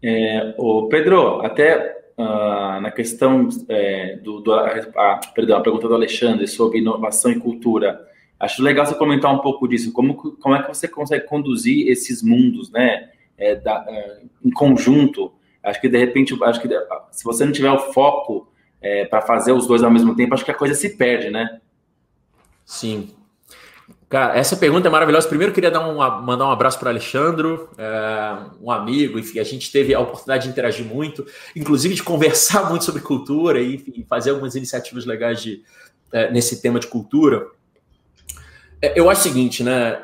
É, 0.01 0.55
o 0.57 0.87
Pedro, 0.87 1.41
até 1.41 1.97
uh, 2.17 2.79
na 2.79 2.91
questão 2.91 3.49
é, 3.67 4.15
do, 4.15 4.39
do 4.39 4.53
a, 4.53 5.19
perdão, 5.35 5.57
a 5.57 5.61
pergunta 5.61 5.85
do 5.85 5.95
Alexandre 5.95 6.47
sobre 6.47 6.77
inovação 6.77 7.29
e 7.29 7.37
cultura, 7.37 8.07
acho 8.39 8.63
legal 8.63 8.85
você 8.85 8.95
comentar 8.95 9.35
um 9.35 9.39
pouco 9.39 9.67
disso. 9.67 9.91
Como, 9.91 10.15
como 10.15 10.55
é 10.55 10.63
que 10.63 10.69
você 10.69 10.87
consegue 10.87 11.25
conduzir 11.25 11.89
esses 11.89 12.23
mundos, 12.23 12.71
né? 12.71 13.09
É, 13.37 13.53
da, 13.53 13.85
é, 13.85 14.21
em 14.45 14.49
conjunto. 14.49 15.33
Acho 15.61 15.81
que 15.81 15.89
de 15.89 15.97
repente, 15.97 16.33
acho 16.41 16.61
que 16.61 16.69
se 17.11 17.25
você 17.25 17.43
não 17.43 17.51
tiver 17.51 17.71
o 17.71 17.91
foco 17.91 18.47
é, 18.81 19.05
para 19.05 19.21
fazer 19.21 19.51
os 19.51 19.67
dois 19.67 19.83
ao 19.83 19.91
mesmo 19.91 20.15
tempo, 20.15 20.33
acho 20.33 20.45
que 20.45 20.51
a 20.51 20.55
coisa 20.55 20.73
se 20.73 20.89
perde, 20.89 21.29
né? 21.29 21.59
Sim. 22.65 23.11
Cara, 24.09 24.37
essa 24.37 24.55
pergunta 24.55 24.87
é 24.87 24.91
maravilhosa. 24.91 25.27
Primeiro, 25.27 25.53
queria 25.53 25.69
dar 25.69 25.85
um, 25.87 25.97
mandar 26.21 26.47
um 26.47 26.51
abraço 26.51 26.79
para 26.79 26.87
o 26.87 26.89
Alexandro, 26.89 27.69
é, 27.77 28.37
um 28.61 28.71
amigo. 28.71 29.19
Enfim, 29.19 29.39
a 29.39 29.43
gente 29.43 29.69
teve 29.69 29.93
a 29.93 29.99
oportunidade 29.99 30.45
de 30.45 30.49
interagir 30.49 30.85
muito, 30.85 31.25
inclusive 31.55 31.95
de 31.95 32.03
conversar 32.03 32.69
muito 32.69 32.85
sobre 32.85 33.01
cultura 33.01 33.59
e 33.59 33.75
enfim, 33.75 34.05
fazer 34.07 34.29
algumas 34.29 34.55
iniciativas 34.55 35.05
legais 35.05 35.41
de, 35.41 35.61
é, 36.11 36.31
nesse 36.31 36.61
tema 36.61 36.79
de 36.79 36.87
cultura. 36.87 37.47
É, 38.81 38.97
eu 38.97 39.09
acho 39.09 39.21
o 39.21 39.23
seguinte, 39.23 39.61
né? 39.61 40.01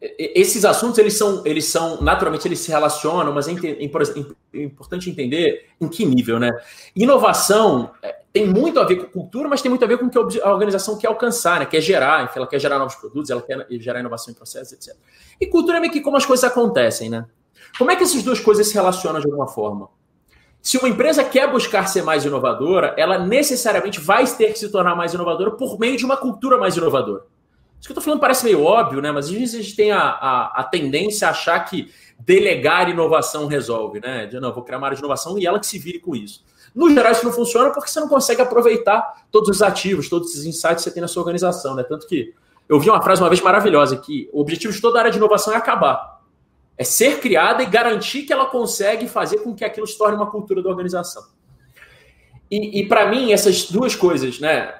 Esses 0.00 0.64
assuntos 0.64 0.98
eles 0.98 1.18
são, 1.18 1.42
eles 1.44 1.66
são 1.66 2.00
naturalmente 2.00 2.48
eles 2.48 2.60
se 2.60 2.70
relacionam, 2.70 3.34
mas 3.34 3.46
é, 3.48 3.52
é 3.52 4.62
importante 4.62 5.10
entender 5.10 5.66
em 5.78 5.88
que 5.88 6.06
nível, 6.06 6.38
né? 6.40 6.50
Inovação 6.96 7.90
é, 8.02 8.20
tem 8.32 8.46
muito 8.46 8.80
a 8.80 8.84
ver 8.84 8.96
com 8.96 9.20
cultura, 9.20 9.46
mas 9.46 9.60
tem 9.60 9.68
muito 9.68 9.84
a 9.84 9.88
ver 9.88 9.98
com 9.98 10.06
o 10.06 10.10
que 10.10 10.40
a 10.40 10.50
organização 10.50 10.96
quer 10.96 11.08
alcançar, 11.08 11.60
né? 11.60 11.66
Quer 11.66 11.82
gerar, 11.82 12.32
ela 12.34 12.46
quer 12.46 12.58
gerar 12.58 12.78
novos 12.78 12.94
produtos, 12.94 13.28
ela 13.28 13.42
quer 13.42 13.66
gerar 13.72 14.00
inovação 14.00 14.32
em 14.32 14.34
processos, 14.34 14.72
etc. 14.72 14.96
E 15.38 15.46
cultura 15.46 15.76
é 15.76 15.80
meio 15.80 15.92
que 15.92 16.00
como 16.00 16.16
as 16.16 16.24
coisas 16.24 16.44
acontecem, 16.44 17.10
né? 17.10 17.26
Como 17.76 17.90
é 17.90 17.96
que 17.96 18.02
essas 18.02 18.22
duas 18.22 18.40
coisas 18.40 18.68
se 18.68 18.74
relacionam 18.74 19.20
de 19.20 19.26
alguma 19.26 19.48
forma? 19.48 19.90
Se 20.62 20.78
uma 20.78 20.88
empresa 20.88 21.24
quer 21.24 21.50
buscar 21.50 21.86
ser 21.88 22.02
mais 22.02 22.24
inovadora, 22.24 22.94
ela 22.96 23.18
necessariamente 23.18 24.00
vai 24.00 24.26
ter 24.26 24.52
que 24.52 24.58
se 24.58 24.70
tornar 24.70 24.94
mais 24.94 25.12
inovadora 25.12 25.52
por 25.52 25.78
meio 25.78 25.96
de 25.96 26.04
uma 26.04 26.16
cultura 26.16 26.58
mais 26.58 26.76
inovadora. 26.76 27.24
Isso 27.80 27.88
que 27.88 27.92
eu 27.92 27.94
estou 27.94 28.04
falando 28.04 28.20
parece 28.20 28.44
meio 28.44 28.62
óbvio, 28.62 29.00
né? 29.00 29.10
Mas 29.10 29.24
às 29.24 29.30
vezes 29.30 29.54
a 29.54 29.62
gente 29.62 29.74
tem 29.74 29.90
a, 29.90 30.00
a, 30.00 30.60
a, 30.60 30.64
tendência 30.64 31.26
a 31.26 31.30
achar 31.30 31.58
que 31.60 31.90
delegar 32.18 32.90
inovação 32.90 33.46
resolve, 33.46 34.00
né? 34.00 34.26
De, 34.26 34.38
não, 34.38 34.52
vou 34.52 34.62
criar 34.62 34.76
uma 34.76 34.86
área 34.86 34.96
de 34.96 35.00
inovação 35.00 35.38
e 35.38 35.46
ela 35.46 35.58
que 35.58 35.66
se 35.66 35.78
vire 35.78 35.98
com 35.98 36.14
isso. 36.14 36.44
No 36.74 36.90
geral, 36.92 37.10
isso 37.10 37.24
não 37.24 37.32
funciona 37.32 37.70
porque 37.70 37.88
você 37.88 37.98
não 37.98 38.06
consegue 38.06 38.42
aproveitar 38.42 39.24
todos 39.32 39.48
os 39.48 39.62
ativos, 39.62 40.10
todos 40.10 40.34
os 40.34 40.44
insights 40.44 40.76
que 40.76 40.82
você 40.82 40.90
tem 40.90 41.00
na 41.00 41.08
sua 41.08 41.22
organização, 41.22 41.74
né? 41.74 41.82
Tanto 41.82 42.06
que 42.06 42.34
eu 42.68 42.78
vi 42.78 42.90
uma 42.90 43.00
frase 43.00 43.22
uma 43.22 43.30
vez 43.30 43.40
maravilhosa 43.40 43.96
que 43.96 44.28
o 44.30 44.42
objetivo 44.42 44.74
de 44.74 44.80
toda 44.80 44.98
área 44.98 45.10
de 45.10 45.16
inovação 45.16 45.54
é 45.54 45.56
acabar. 45.56 46.20
É 46.76 46.84
ser 46.84 47.18
criada 47.18 47.62
e 47.62 47.66
garantir 47.66 48.22
que 48.22 48.32
ela 48.32 48.44
consegue 48.44 49.08
fazer 49.08 49.38
com 49.38 49.54
que 49.54 49.64
aquilo 49.64 49.86
se 49.86 49.96
torne 49.96 50.16
uma 50.16 50.30
cultura 50.30 50.62
da 50.62 50.68
organização. 50.68 51.24
E, 52.50 52.80
e 52.80 52.88
para 52.88 53.08
mim, 53.08 53.32
essas 53.32 53.70
duas 53.70 53.96
coisas, 53.96 54.38
né? 54.38 54.72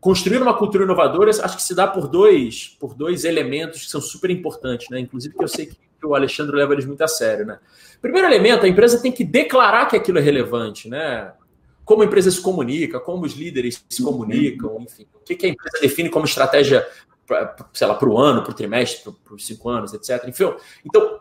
Construir 0.00 0.40
uma 0.40 0.54
cultura 0.54 0.84
inovadora, 0.84 1.30
acho 1.30 1.56
que 1.56 1.62
se 1.62 1.74
dá 1.74 1.86
por 1.86 2.08
dois, 2.08 2.76
por 2.78 2.94
dois 2.94 3.24
elementos 3.24 3.84
que 3.84 3.90
são 3.90 4.00
super 4.00 4.30
importantes, 4.30 4.88
né? 4.90 5.00
Inclusive 5.00 5.34
que 5.34 5.42
eu 5.42 5.48
sei 5.48 5.66
que 5.66 6.06
o 6.06 6.14
Alexandre 6.14 6.56
leva 6.56 6.72
eles 6.72 6.86
muito 6.86 7.02
a 7.02 7.08
sério, 7.08 7.44
né? 7.44 7.58
Primeiro 8.00 8.28
elemento, 8.28 8.64
a 8.64 8.68
empresa 8.68 9.00
tem 9.02 9.10
que 9.10 9.24
declarar 9.24 9.86
que 9.86 9.96
aquilo 9.96 10.18
é 10.18 10.20
relevante, 10.20 10.88
né? 10.88 11.32
Como 11.84 12.02
a 12.02 12.04
empresa 12.04 12.30
se 12.30 12.40
comunica, 12.40 13.00
como 13.00 13.24
os 13.24 13.32
líderes 13.32 13.84
se 13.88 14.02
comunicam, 14.02 14.78
enfim, 14.80 15.06
o 15.14 15.18
que 15.24 15.46
a 15.46 15.48
empresa 15.48 15.78
define 15.80 16.08
como 16.08 16.26
estratégia, 16.26 16.86
sei 17.72 17.86
lá, 17.86 17.94
para 17.94 18.08
o 18.08 18.18
ano, 18.18 18.42
para 18.42 18.52
o 18.52 18.54
trimestre, 18.54 19.12
para 19.24 19.34
os 19.34 19.46
cinco 19.46 19.68
anos, 19.68 19.92
etc. 19.94 20.28
Enfim, 20.28 20.54
então, 20.84 21.18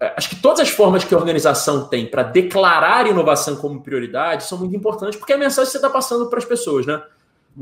é, 0.00 0.14
acho 0.16 0.28
que 0.28 0.36
todas 0.36 0.60
as 0.60 0.68
formas 0.68 1.02
que 1.02 1.12
a 1.12 1.18
organização 1.18 1.88
tem 1.88 2.06
para 2.06 2.22
declarar 2.22 3.08
inovação 3.08 3.56
como 3.56 3.82
prioridade 3.82 4.44
são 4.44 4.58
muito 4.58 4.76
importantes, 4.76 5.18
porque 5.18 5.32
é 5.32 5.36
a 5.36 5.38
mensagem 5.38 5.64
que 5.64 5.72
você 5.72 5.78
está 5.78 5.90
passando 5.90 6.28
para 6.28 6.38
as 6.38 6.44
pessoas, 6.44 6.86
né? 6.86 7.02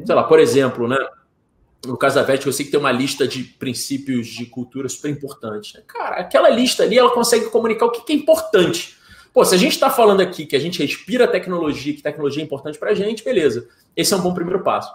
Sei 0.05 0.15
lá, 0.15 0.25
por 0.25 0.39
exemplo, 0.39 0.89
né? 0.89 0.99
No 1.87 1.97
caso 1.97 2.17
da 2.17 2.23
VET, 2.23 2.45
eu 2.45 2.53
sei 2.53 2.65
que 2.65 2.71
tem 2.71 2.81
uma 2.81 2.91
lista 2.91 3.29
de 3.29 3.45
princípios 3.45 4.27
de 4.27 4.47
cultura 4.47 4.89
super 4.89 5.11
importante. 5.11 5.77
Né? 5.77 5.83
Cara, 5.87 6.17
aquela 6.17 6.49
lista 6.49 6.83
ali, 6.83 6.99
ela 6.99 7.11
consegue 7.11 7.49
comunicar 7.49 7.87
o 7.87 7.91
que, 7.91 8.13
é 8.13 8.17
importante. 8.17 8.97
Pô, 9.33 9.45
se 9.45 9.55
a 9.55 9.59
gente 9.59 9.73
está 9.73 9.89
falando 9.89 10.21
aqui 10.21 10.47
que 10.47 10.57
a 10.57 10.59
gente 10.59 10.83
respira 10.83 11.29
tecnologia, 11.29 11.95
que 11.95 12.03
tecnologia 12.03 12.43
é 12.43 12.45
importante 12.45 12.79
para 12.79 12.91
a 12.91 12.95
gente, 12.95 13.23
beleza. 13.23 13.69
Esse 13.95 14.15
é 14.15 14.17
um 14.17 14.21
bom 14.21 14.35
primeiro 14.35 14.65
passo. 14.65 14.93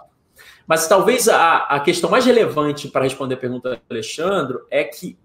Mas 0.66 0.86
talvez 0.86 1.28
a, 1.28 1.58
a 1.58 1.80
questão 1.80 2.10
mais 2.10 2.26
relevante 2.26 2.88
para 2.88 3.04
responder 3.04 3.34
a 3.34 3.38
pergunta 3.38 3.70
do 3.70 3.80
Alexandre 3.88 4.58
é 4.70 4.84
que 4.84 5.16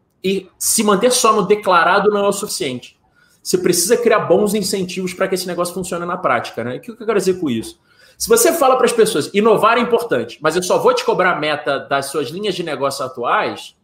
se 0.58 0.84
manter 0.84 1.12
só 1.12 1.34
no 1.34 1.44
declarado 1.44 2.10
não 2.10 2.26
é 2.26 2.28
o 2.28 2.34
suficiente. 2.34 2.98
Você 3.42 3.58
precisa 3.58 3.96
criar 3.96 4.20
bons 4.20 4.54
incentivos 4.54 5.14
para 5.14 5.28
que 5.28 5.36
esse 5.36 5.48
negócio 5.48 5.74
funcione 5.74 6.06
na 6.06 6.18
prática. 6.18 6.64
Né? 6.64 6.76
E 6.76 6.78
o 6.80 6.82
que 6.82 6.92
eu 6.92 6.98
quero 6.98 7.18
dizer 7.18 7.40
com 7.40 7.50
isso? 7.50 7.80
Se 8.18 8.28
você 8.28 8.52
fala 8.52 8.76
para 8.76 8.86
as 8.86 8.92
pessoas, 8.92 9.32
inovar 9.34 9.78
é 9.78 9.82
importante, 9.82 10.40
mas 10.42 10.56
eu 10.56 10.64
só 10.64 10.80
vou 10.80 10.94
te 10.94 11.06
cobrar 11.06 11.34
a 11.34 11.40
meta 11.40 11.78
das 11.78 12.08
suas 12.08 12.30
linhas 12.30 12.56
de 12.56 12.64
negócio 12.64 13.06
atuais, 13.06 13.76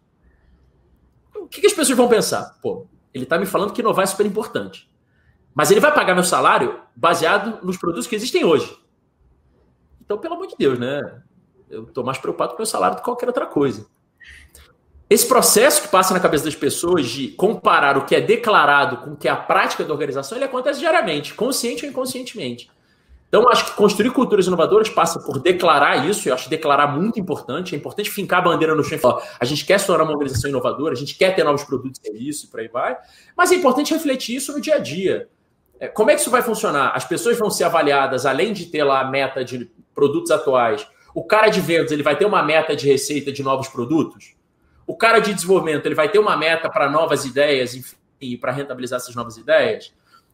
o 1.35 1.47
que, 1.47 1.61
que 1.61 1.67
as 1.67 1.73
pessoas 1.73 1.95
vão 1.95 2.07
pensar? 2.07 2.57
Pô, 2.59 2.87
ele 3.13 3.25
está 3.25 3.37
me 3.37 3.45
falando 3.45 3.71
que 3.71 3.81
inovar 3.81 4.03
é 4.03 4.07
super 4.07 4.25
importante. 4.25 4.89
Mas 5.53 5.69
ele 5.69 5.79
vai 5.79 5.93
pagar 5.93 6.15
meu 6.15 6.23
salário 6.23 6.81
baseado 6.95 7.63
nos 7.63 7.77
produtos 7.77 8.07
que 8.07 8.15
existem 8.15 8.43
hoje. 8.43 8.75
Então, 10.03 10.17
pelo 10.17 10.33
amor 10.33 10.47
de 10.47 10.55
Deus, 10.57 10.79
né? 10.79 11.21
Eu 11.69 11.83
estou 11.83 12.03
mais 12.03 12.17
preocupado 12.17 12.51
com 12.51 12.55
o 12.55 12.59
meu 12.59 12.65
salário 12.65 12.95
do 12.95 12.99
que 12.99 13.05
qualquer 13.05 13.27
outra 13.27 13.45
coisa. 13.45 13.85
Esse 15.07 15.27
processo 15.27 15.83
que 15.83 15.87
passa 15.89 16.11
na 16.11 16.19
cabeça 16.19 16.45
das 16.45 16.55
pessoas 16.55 17.07
de 17.07 17.27
comparar 17.29 17.99
o 17.99 18.05
que 18.05 18.15
é 18.15 18.21
declarado 18.21 18.97
com 18.97 19.11
o 19.11 19.15
que 19.15 19.27
é 19.27 19.31
a 19.31 19.35
prática 19.35 19.83
da 19.83 19.93
organização, 19.93 20.35
ele 20.35 20.45
acontece 20.45 20.79
diariamente, 20.79 21.35
consciente 21.35 21.85
ou 21.85 21.91
inconscientemente. 21.91 22.71
Então, 23.33 23.49
acho 23.49 23.65
que 23.65 23.71
construir 23.71 24.11
culturas 24.11 24.45
inovadoras 24.45 24.91
passa 24.91 25.19
por 25.19 25.39
declarar 25.39 26.07
isso, 26.07 26.29
eu 26.29 26.35
acho 26.35 26.47
declarar 26.47 26.85
muito 26.85 27.19
importante. 27.19 27.73
É 27.73 27.77
importante 27.79 28.11
fincar 28.11 28.37
a 28.37 28.41
bandeira 28.43 28.75
no 28.75 28.83
chão 28.83 28.95
e 28.95 29.01
falar: 29.01 29.23
a 29.39 29.43
gente 29.43 29.65
quer 29.65 29.79
se 29.79 29.87
tornar 29.87 30.03
uma 30.03 30.13
organização 30.13 30.51
inovadora, 30.51 30.93
a 30.93 30.95
gente 30.95 31.15
quer 31.15 31.35
ter 31.35 31.43
novos 31.43 31.63
produtos 31.63 31.99
e 31.99 32.09
serviços 32.09 32.43
e 32.43 32.47
por 32.51 32.59
aí 32.59 32.67
vai. 32.67 32.95
Mas 33.35 33.51
é 33.51 33.55
importante 33.55 33.91
refletir 33.91 34.35
isso 34.35 34.53
no 34.53 34.61
dia 34.61 34.75
a 34.75 34.77
dia. 34.77 35.29
É, 35.79 35.87
como 35.87 36.11
é 36.11 36.13
que 36.13 36.21
isso 36.21 36.29
vai 36.29 36.43
funcionar? 36.43 36.91
As 36.95 37.05
pessoas 37.05 37.35
vão 37.35 37.49
ser 37.49 37.63
avaliadas, 37.63 38.27
além 38.27 38.53
de 38.53 38.67
ter 38.67 38.83
lá 38.83 39.01
a 39.01 39.09
meta 39.09 39.43
de 39.43 39.67
produtos 39.95 40.29
atuais, 40.29 40.87
o 41.15 41.23
cara 41.23 41.49
de 41.49 41.59
vendas 41.59 41.91
ele 41.91 42.03
vai 42.03 42.15
ter 42.15 42.25
uma 42.25 42.43
meta 42.43 42.75
de 42.75 42.87
receita 42.87 43.31
de 43.31 43.41
novos 43.41 43.67
produtos? 43.67 44.35
O 44.85 44.95
cara 44.95 45.17
de 45.17 45.33
desenvolvimento 45.33 45.87
ele 45.87 45.95
vai 45.95 46.07
ter 46.07 46.19
uma 46.19 46.37
meta 46.37 46.69
para 46.69 46.87
novas 46.87 47.25
ideias, 47.25 47.73
enfim, 47.73 48.37
para 48.39 48.51
rentabilizar 48.51 48.97
essas 48.97 49.15
novas 49.15 49.37
ideias? 49.37 49.91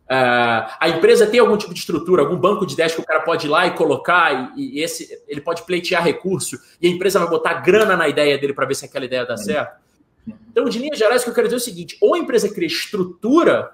Uh, 0.10 0.66
a 0.80 0.90
empresa 0.90 1.28
tem 1.28 1.40
algum 1.40 1.56
tipo 1.56 1.72
de 1.72 1.80
estrutura, 1.82 2.24
algum 2.24 2.36
banco 2.36 2.66
de 2.66 2.74
ideias 2.74 2.96
que 2.96 3.02
o 3.02 3.06
cara 3.06 3.20
pode 3.20 3.46
ir 3.46 3.50
lá 3.50 3.68
e 3.68 3.76
colocar, 3.76 4.54
e, 4.58 4.80
e, 4.80 4.84
esse 4.84 5.22
ele 5.28 5.40
pode 5.40 5.62
pleitear 5.62 6.04
recurso, 6.04 6.60
e 6.82 6.88
a 6.88 6.90
empresa 6.90 7.20
vai 7.20 7.30
botar 7.30 7.54
grana 7.62 7.96
na 7.96 8.08
ideia 8.08 8.36
dele 8.36 8.54
para 8.54 8.66
ver 8.66 8.74
se 8.74 8.86
aquela 8.86 9.06
ideia 9.06 9.24
dá 9.24 9.38
certo. 9.38 9.80
Então, 10.50 10.68
de 10.68 10.80
linhas 10.80 10.98
gerais, 10.98 11.22
o 11.22 11.26
que 11.26 11.30
eu 11.30 11.36
quero 11.36 11.48
dizer 11.48 11.58
é 11.58 11.62
o 11.62 11.64
seguinte: 11.64 11.96
ou 12.02 12.16
a 12.16 12.18
empresa 12.18 12.50
cria 12.50 12.68
estrutura 12.68 13.72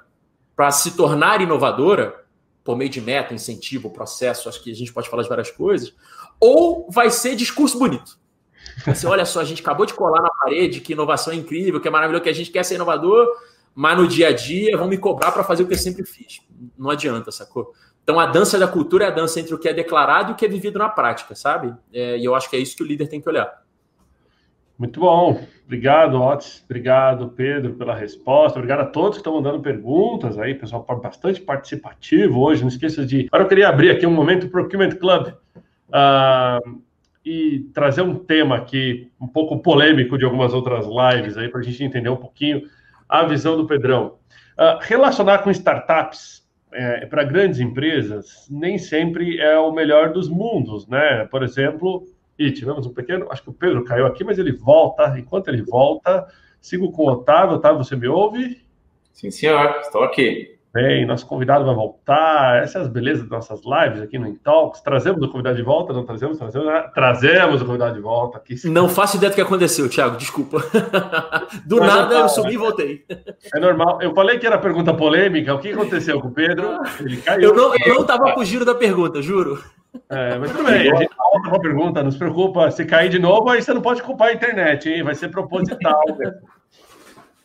para 0.58 0.72
se 0.72 0.92
tornar 0.98 1.40
inovadora, 1.40 2.26
por 2.66 2.76
meio 2.76 2.90
de 2.90 3.00
meta, 3.00 3.34
incentivo, 3.34 3.90
processo, 3.90 4.50
acho 4.50 4.62
que 4.62 4.72
a 4.72 4.76
gente 4.76 4.92
pode 4.92 5.10
falar 5.10 5.24
de 5.24 5.30
várias 5.30 5.52
coisas, 5.52 5.94
ou 6.38 6.90
vai 6.92 7.10
ser 7.12 7.36
discurso 7.36 7.80
bonito. 7.80 8.20
Assim, 8.86 9.08
olha 9.08 9.24
só, 9.24 9.40
a 9.40 9.46
gente 9.46 9.62
acabou 9.62 9.86
de 9.86 9.94
colar 9.94 10.22
na 10.22 10.30
parede 10.30 10.82
que 10.82 10.94
inovação 10.94 11.32
é 11.32 11.36
incrível, 11.38 11.80
que 11.80 11.88
é 11.88 11.92
maravilhoso, 11.92 12.24
que 12.24 12.30
a 12.30 12.34
gente 12.34 12.52
quer 12.52 12.64
ser 12.66 12.76
inovador, 12.76 13.26
mas 13.76 13.98
no 13.98 14.08
dia 14.08 14.30
a 14.30 14.32
dia 14.32 14.78
vão 14.78 14.88
me 14.88 14.98
cobrar 14.98 15.34
para 15.34 15.44
fazer 15.44 15.64
o 15.64 15.68
que 15.68 15.74
eu 15.74 15.78
sempre 15.78 16.06
fiz. 16.06 16.40
Não 16.78 16.90
adianta, 16.90 17.30
sacou? 17.30 17.74
Então 18.02 18.20
a 18.20 18.26
dança 18.26 18.58
da 18.58 18.68
cultura 18.68 19.06
é 19.06 19.08
a 19.08 19.12
dança 19.12 19.40
entre 19.40 19.54
o 19.54 19.60
que 19.60 19.68
é 19.68 19.74
declarado 19.74 20.32
e 20.32 20.34
o 20.34 20.36
que 20.36 20.46
é 20.46 20.48
vivido 20.48 20.80
na 20.80 20.88
prática, 20.88 21.36
sabe? 21.36 21.74
É, 21.92 22.18
e 22.18 22.24
eu 22.24 22.34
acho 22.34 22.50
que 22.50 22.56
é 22.56 22.60
isso 22.60 22.78
que 22.78 22.84
o 22.84 22.86
líder 22.86 23.08
tem 23.08 23.20
que 23.20 23.28
olhar. 23.28 23.66
Muito 24.78 25.00
bom. 25.00 25.42
Obrigado, 25.66 26.22
Otis. 26.22 26.62
Obrigado, 26.66 27.30
Pedro, 27.30 27.74
pela 27.74 27.96
resposta. 27.96 28.60
Obrigado 28.60 28.82
a 28.82 28.86
todos 28.86 29.12
que 29.12 29.22
estão 29.22 29.34
mandando 29.36 29.62
perguntas 29.62 30.38
aí, 30.38 30.54
pessoal, 30.54 30.86
bastante 31.02 31.42
participativo 31.42 32.40
hoje. 32.40 32.62
Não 32.62 32.68
esqueça 32.68 33.06
de. 33.06 33.28
Agora 33.28 33.44
eu 33.44 33.48
queria 33.48 33.70
abrir 33.70 33.90
aqui 33.90 34.06
um 34.06 34.12
momento 34.12 34.50
Procurement 34.50 34.92
Club 34.92 35.30
uh, 35.30 36.82
e 37.26 37.62
trazer 37.74 38.02
um 38.02 38.16
tema 38.16 38.56
aqui 38.56 39.12
um 39.20 39.28
pouco 39.28 39.60
polêmico 39.60 40.18
de 40.18 40.26
algumas 40.26 40.54
outras 40.54 40.86
lives 40.86 41.38
aí, 41.38 41.50
para 41.50 41.62
a 41.62 41.64
gente 41.64 41.84
entender 41.84 42.10
um 42.10 42.18
pouquinho 42.18 42.62
a 43.08 43.24
visão 43.26 43.58
do 43.58 43.68
Pedrão. 43.68 44.18
Uh, 44.58 44.80
relacionar 44.82 45.40
com 45.40 45.52
startups 45.52 46.46
é, 46.72 47.06
para 47.06 47.24
grandes 47.24 47.60
empresas 47.60 48.48
nem 48.50 48.78
sempre 48.78 49.40
é 49.40 49.58
o 49.58 49.72
melhor 49.72 50.12
dos 50.12 50.30
mundos, 50.30 50.88
né? 50.88 51.26
Por 51.26 51.42
exemplo, 51.42 52.06
e 52.38 52.52
tivemos 52.52 52.86
um 52.86 52.94
pequeno. 52.94 53.28
Acho 53.32 53.44
que 53.44 53.50
o 53.50 53.54
Pedro 53.54 53.84
caiu 53.86 54.06
aqui, 54.06 54.24
mas 54.24 54.38
ele 54.38 54.52
volta. 54.52 55.18
Enquanto 55.18 55.48
ele 55.48 55.62
volta, 55.62 56.28
sigo 56.60 56.92
com 56.92 57.04
o 57.04 57.10
Otávio. 57.10 57.56
Otávio, 57.56 57.84
você 57.84 57.96
me 57.96 58.08
ouve? 58.08 58.62
Sim, 59.14 59.32
senhor, 59.32 59.78
estou 59.80 60.04
aqui. 60.04 60.55
Bem, 60.76 61.06
nosso 61.06 61.26
convidado 61.26 61.64
vai 61.64 61.74
voltar. 61.74 62.58
Essas 62.58 62.72
são 62.72 62.82
as 62.82 62.90
belezas 62.90 63.22
das 63.22 63.30
nossas 63.30 63.62
lives 63.64 64.02
aqui 64.02 64.20
no 64.20 64.28
Intalks. 64.28 64.82
Trazemos 64.82 65.26
o 65.26 65.30
convidado 65.30 65.56
de 65.56 65.64
volta? 65.64 65.94
Não 65.94 66.04
trazemos? 66.04 66.38
Trazemos, 66.38 66.68
né? 66.68 66.92
trazemos 66.94 67.62
o 67.62 67.66
convidado 67.66 67.96
de 67.96 68.02
volta. 68.02 68.40
Aqui. 68.40 68.56
Não 68.68 68.90
faço 68.90 69.16
ideia 69.16 69.30
do 69.30 69.36
que 69.36 69.42
aconteceu, 69.42 69.90
Thiago, 69.90 70.18
desculpa. 70.18 70.62
Do 71.66 71.78
Mas 71.80 71.88
nada 71.88 72.16
eu 72.16 72.28
subi 72.28 72.56
e 72.56 72.58
voltei. 72.58 73.06
É 73.54 73.58
normal. 73.58 74.02
Eu 74.02 74.14
falei 74.14 74.38
que 74.38 74.46
era 74.46 74.58
pergunta 74.58 74.94
polêmica. 74.94 75.54
O 75.56 75.60
que 75.60 75.72
aconteceu 75.72 76.20
com 76.20 76.28
o 76.28 76.34
Pedro? 76.34 76.82
Ele 77.00 77.22
caiu. 77.22 77.56
Eu 77.56 77.94
não 77.94 78.02
estava 78.02 78.34
fugindo 78.34 78.66
da 78.66 78.76
pergunta, 78.76 79.22
juro. 79.22 79.64
É, 80.10 80.38
mas 80.38 80.52
tudo 80.52 80.66
bem, 80.66 80.92
a 80.92 80.96
gente 80.98 81.16
volta 81.16 81.50
com 81.50 81.56
a 81.56 81.60
pergunta, 81.60 82.04
não 82.04 82.12
se 82.12 82.18
preocupa. 82.18 82.70
Se 82.70 82.84
cair 82.84 83.08
de 83.08 83.18
novo, 83.18 83.50
aí 83.50 83.62
você 83.62 83.74
não 83.74 83.82
pode 83.82 84.04
culpar 84.04 84.28
a 84.28 84.34
internet, 84.34 84.90
hein? 84.90 85.04
Vai 85.04 85.16
ser 85.16 85.30
proposital. 85.30 86.02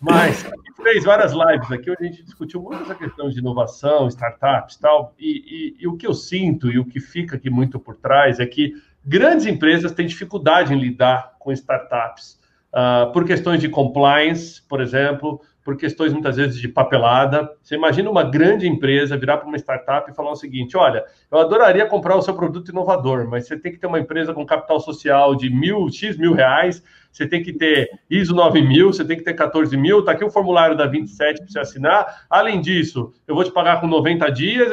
Mas 0.01 0.47
a 0.47 0.49
gente 0.49 0.83
fez 0.83 1.05
várias 1.05 1.33
lives 1.33 1.71
aqui 1.71 1.91
onde 1.91 2.05
a 2.05 2.07
gente 2.07 2.23
discutiu 2.23 2.63
muito 2.63 2.83
essa 2.83 2.95
questão 2.95 3.29
de 3.29 3.39
inovação, 3.39 4.09
startups 4.09 4.77
tal. 4.77 5.15
E, 5.19 5.77
e, 5.79 5.85
e 5.85 5.87
o 5.87 5.97
que 5.97 6.07
eu 6.07 6.15
sinto 6.15 6.71
e 6.71 6.79
o 6.79 6.87
que 6.87 6.99
fica 6.99 7.37
aqui 7.37 7.51
muito 7.51 7.79
por 7.79 7.97
trás 7.97 8.41
é 8.41 8.47
que 8.47 8.75
grandes 9.05 9.45
empresas 9.45 9.93
têm 9.93 10.07
dificuldade 10.07 10.73
em 10.73 10.79
lidar 10.79 11.35
com 11.39 11.53
startups. 11.53 12.41
Uh, 12.73 13.13
por 13.13 13.25
questões 13.25 13.61
de 13.61 13.69
compliance, 13.69 14.63
por 14.63 14.81
exemplo, 14.81 15.41
por 15.65 15.77
questões 15.77 16.13
muitas 16.13 16.37
vezes 16.37 16.59
de 16.59 16.69
papelada. 16.69 17.51
Você 17.63 17.75
imagina 17.75 18.09
uma 18.09 18.23
grande 18.23 18.69
empresa 18.69 19.17
virar 19.17 19.39
para 19.39 19.49
uma 19.49 19.57
startup 19.57 20.11
e 20.11 20.15
falar 20.15 20.31
o 20.31 20.37
seguinte: 20.37 20.77
olha, 20.77 21.05
eu 21.31 21.39
adoraria 21.39 21.87
comprar 21.87 22.17
o 22.17 22.23
seu 22.23 22.35
produto 22.35 22.71
inovador, 22.71 23.29
mas 23.29 23.47
você 23.47 23.59
tem 23.59 23.73
que 23.73 23.79
ter 23.79 23.87
uma 23.87 23.99
empresa 23.99 24.33
com 24.33 24.47
capital 24.47 24.81
social 24.81 25.35
de 25.35 25.51
mil, 25.51 25.91
X 25.91 26.17
mil 26.17 26.33
reais, 26.33 26.83
você 27.11 27.27
tem 27.27 27.43
que 27.43 27.53
ter 27.53 27.91
ISO 28.09 28.35
9000, 28.35 28.93
você 28.93 29.05
tem 29.05 29.17
que 29.17 29.25
ter 29.25 29.35
14 29.35 29.77
mil, 29.77 30.01
está 30.01 30.13
aqui 30.13 30.25
o 30.25 30.31
formulário 30.31 30.77
da 30.77 30.87
27 30.87 31.39
para 31.39 31.49
você 31.49 31.59
assinar. 31.59 32.27
Além 32.31 32.61
disso, 32.61 33.13
eu 33.27 33.35
vou 33.35 33.45
te 33.45 33.53
pagar 33.53 33.81
com 33.81 33.87
90 33.87 34.31
dias. 34.31 34.69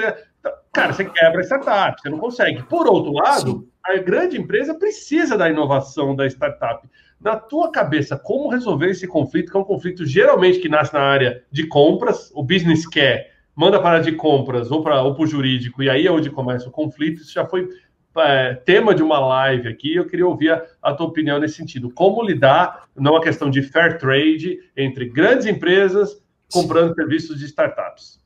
Cara, 0.71 0.93
você 0.93 1.05
quebra 1.05 1.41
a 1.41 1.43
startup, 1.43 2.01
você 2.01 2.09
não 2.09 2.19
consegue. 2.19 2.63
Por 2.63 2.87
outro 2.87 3.11
lado, 3.11 3.51
Sim. 3.51 3.67
a 3.83 3.97
grande 3.97 4.37
empresa 4.37 4.75
precisa 4.75 5.37
da 5.37 5.49
inovação 5.49 6.15
da 6.15 6.27
startup 6.27 6.87
na 7.19 7.35
tua 7.35 7.71
cabeça, 7.71 8.17
como 8.17 8.49
resolver 8.49 8.91
esse 8.91 9.07
conflito, 9.07 9.51
que 9.51 9.57
é 9.57 9.59
um 9.59 9.63
conflito 9.63 10.05
geralmente 10.05 10.59
que 10.59 10.69
nasce 10.69 10.93
na 10.93 11.01
área 11.01 11.43
de 11.51 11.65
compras, 11.65 12.31
o 12.33 12.43
business 12.43 12.87
quer, 12.87 13.31
manda 13.55 13.81
para 13.81 13.99
de 13.99 14.11
compras 14.11 14.69
ou 14.69 14.83
para 14.83 15.03
o 15.03 15.25
jurídico, 15.25 15.81
e 15.81 15.89
aí 15.89 16.05
é 16.05 16.11
onde 16.11 16.29
começa 16.29 16.69
o 16.69 16.71
conflito. 16.71 17.21
Isso 17.21 17.33
já 17.33 17.45
foi 17.45 17.67
é, 18.19 18.53
tema 18.53 18.93
de 18.93 19.03
uma 19.03 19.19
live 19.19 19.67
aqui, 19.67 19.95
eu 19.95 20.07
queria 20.07 20.27
ouvir 20.27 20.51
a, 20.51 20.63
a, 20.81 20.93
tua 20.93 21.07
opinião 21.07 21.39
nesse 21.39 21.55
sentido. 21.55 21.89
Como 21.89 22.23
lidar 22.23 22.87
numa 22.95 23.21
questão 23.21 23.49
de 23.49 23.61
fair 23.61 23.97
trade 23.97 24.59
entre 24.75 25.05
grandes 25.05 25.45
empresas 25.45 26.21
comprando 26.51 26.89
Sim. 26.89 26.95
serviços 26.95 27.39
de 27.39 27.45
startups? 27.45 28.19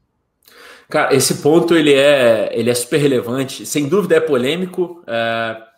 Cara, 0.89 1.15
esse 1.15 1.41
ponto 1.41 1.75
ele 1.75 1.93
é, 1.93 2.49
ele 2.53 2.69
é 2.69 2.73
super 2.73 2.97
relevante, 2.97 3.65
sem 3.65 3.87
dúvida 3.87 4.15
é 4.15 4.19
polêmico. 4.19 5.03
É 5.07 5.71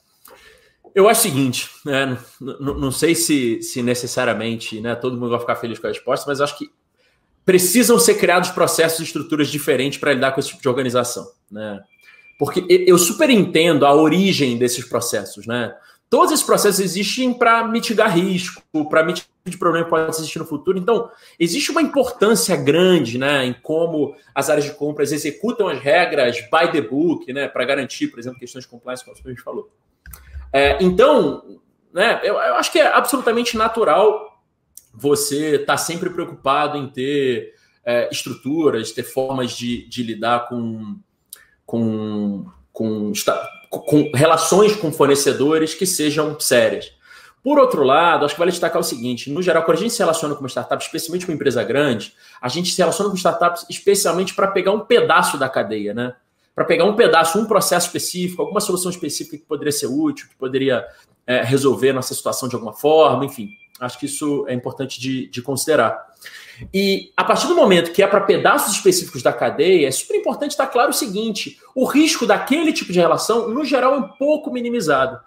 eu 0.95 1.09
acho 1.09 1.22
o 1.22 1.24
seguinte, 1.24 1.70
né? 1.84 2.18
Não, 2.39 2.91
sei 2.91 3.16
se, 3.16 3.61
se 3.64 3.82
necessariamente 3.82 4.80
né, 4.80 4.95
todo 4.95 5.18
mundo 5.18 5.32
vai 5.32 5.39
ficar 5.39 5.55
feliz 5.55 5.80
com 5.80 5.88
a 5.88 5.89
resposta, 5.89 6.26
mas 6.28 6.39
acho 6.39 6.57
que 6.57 6.70
precisam 7.43 7.97
ser 7.97 8.16
criados 8.16 8.51
processos 8.51 8.99
e 8.99 9.03
estruturas 9.03 9.49
diferentes 9.49 9.97
para 9.97 10.14
lidar 10.14 10.32
com 10.32 10.39
esse 10.39 10.49
tipo 10.49 10.61
de 10.61 10.70
organização. 10.70 11.26
Né? 11.51 11.82
Porque 12.44 12.66
eu 12.86 12.98
super 12.98 13.30
entendo 13.30 13.86
a 13.86 13.96
origem 13.96 14.58
desses 14.58 14.84
processos. 14.84 15.48
Né? 15.48 15.74
Todos 16.10 16.34
esses 16.34 16.46
processos 16.46 16.82
existem 16.82 17.34
para 17.34 17.66
mitigar 17.66 18.14
risco, 18.14 18.62
para 18.89 19.02
mitigar 19.02 19.30
de 19.46 19.58
problema 19.58 19.86
que 19.86 19.89
pode 19.89 20.10
existir 20.10 20.39
no 20.39 20.46
futuro. 20.46 20.78
Então, 20.78 21.10
existe 21.39 21.72
uma 21.72 21.82
importância 21.82 22.58
grande 22.58 23.18
né, 23.18 23.46
em 23.46 23.54
como 23.54 24.14
as 24.36 24.50
áreas 24.50 24.66
de 24.66 24.74
compras 24.74 25.14
executam 25.14 25.70
as 25.70 25.80
regras 25.80 26.41
by 26.41 26.70
the 26.70 26.82
book, 26.82 27.32
né, 27.32 27.48
para 27.48 27.64
garantir, 27.64 28.08
por 28.08 28.20
exemplo, 28.20 28.38
questões 28.38 28.66
de 28.66 28.70
compliance, 28.70 29.06
como 29.06 29.16
a 29.24 29.30
gente 29.30 29.41
falou. 29.41 29.70
É, 30.52 30.84
então, 30.84 31.62
né, 31.94 32.20
eu, 32.24 32.36
eu, 32.36 32.56
acho 32.56 32.74
que 32.74 32.80
é 32.80 32.88
absolutamente 32.88 33.56
natural 33.56 34.44
você 34.94 35.56
estar 35.56 35.66
tá 35.66 35.78
sempre 35.78 36.10
preocupado 36.10 36.78
em 36.78 36.89
ter 36.89 37.54
é, 37.86 38.10
estruturas, 38.12 38.91
ter 38.91 39.04
formas 39.04 39.54
de, 39.54 39.88
de 39.88 40.04
lidar 40.04 40.50
com, 40.50 41.00
com, 41.74 42.46
com, 42.72 43.12
com 43.68 44.12
relações 44.14 44.76
com 44.76 44.92
fornecedores 44.92 45.74
que 45.74 45.88
sejam 45.88 46.40
sérias. 46.40 46.92
Por 47.44 47.58
outro 47.58 47.84
lado, 47.84 48.24
acho 48.26 48.36
que 48.36 48.40
vale 48.40 48.52
destacar 48.52 48.80
o 48.80 48.84
seguinte: 48.84 49.32
no 49.32 49.42
geral, 49.42 49.64
quando 49.64 49.80
a 49.80 49.82
gente 49.82 49.94
se 49.94 49.98
relaciona 49.98 50.36
com 50.36 50.42
uma 50.42 50.50
startup, 50.50 50.84
especialmente 50.84 51.26
com 51.26 51.32
uma 51.32 51.36
empresa 51.36 51.64
grande, 51.64 52.14
a 52.40 52.48
gente 52.48 52.72
se 52.72 52.78
relaciona 52.78 53.10
com 53.10 53.16
startups 53.16 53.66
especialmente 53.68 54.36
para 54.36 54.50
pegar 54.50 54.72
um 54.72 54.82
pedaço 54.82 55.36
da 55.36 55.50
cadeia, 55.50 55.96
né? 55.96 56.14
para 56.54 56.64
pegar 56.64 56.86
um 56.86 56.96
pedaço, 56.96 57.40
um 57.40 57.46
processo 57.48 57.88
específico, 57.88 58.44
alguma 58.44 58.62
solução 58.62 58.92
específica 58.92 59.36
que 59.36 59.44
poderia 59.44 59.72
ser 59.72 59.88
útil, 59.88 60.28
que 60.30 60.36
poderia 60.36 60.86
é, 61.26 61.42
resolver 61.42 61.92
nossa 61.92 62.14
situação 62.14 62.48
de 62.48 62.54
alguma 62.54 62.74
forma, 62.74 63.26
enfim. 63.26 63.50
Acho 63.80 63.98
que 63.98 64.06
isso 64.06 64.46
é 64.48 64.54
importante 64.54 65.02
de, 65.02 65.28
de 65.28 65.42
considerar. 65.42 66.12
E 66.74 67.12
a 67.18 67.24
partir 67.24 67.47
do 67.47 67.56
momento 67.56 67.91
que 67.91 68.04
é 68.04 68.08
para 68.08 68.22
pedaços 68.22 68.76
específicos 68.76 69.24
da 69.24 69.34
cadeia, 69.34 69.88
é 69.88 69.91
super 69.91 70.16
importante 70.16 70.51
estar 70.51 70.68
claro 70.68 70.91
o 70.91 70.93
seguinte: 70.93 71.60
o 71.76 71.86
risco 71.86 72.26
daquele 72.26 72.72
tipo 72.74 72.91
de 72.91 72.99
relação, 72.99 73.49
no 73.49 73.66
geral, 73.66 73.95
é 73.95 73.97
um 73.97 74.08
pouco 74.08 74.51
minimizado. 74.51 75.20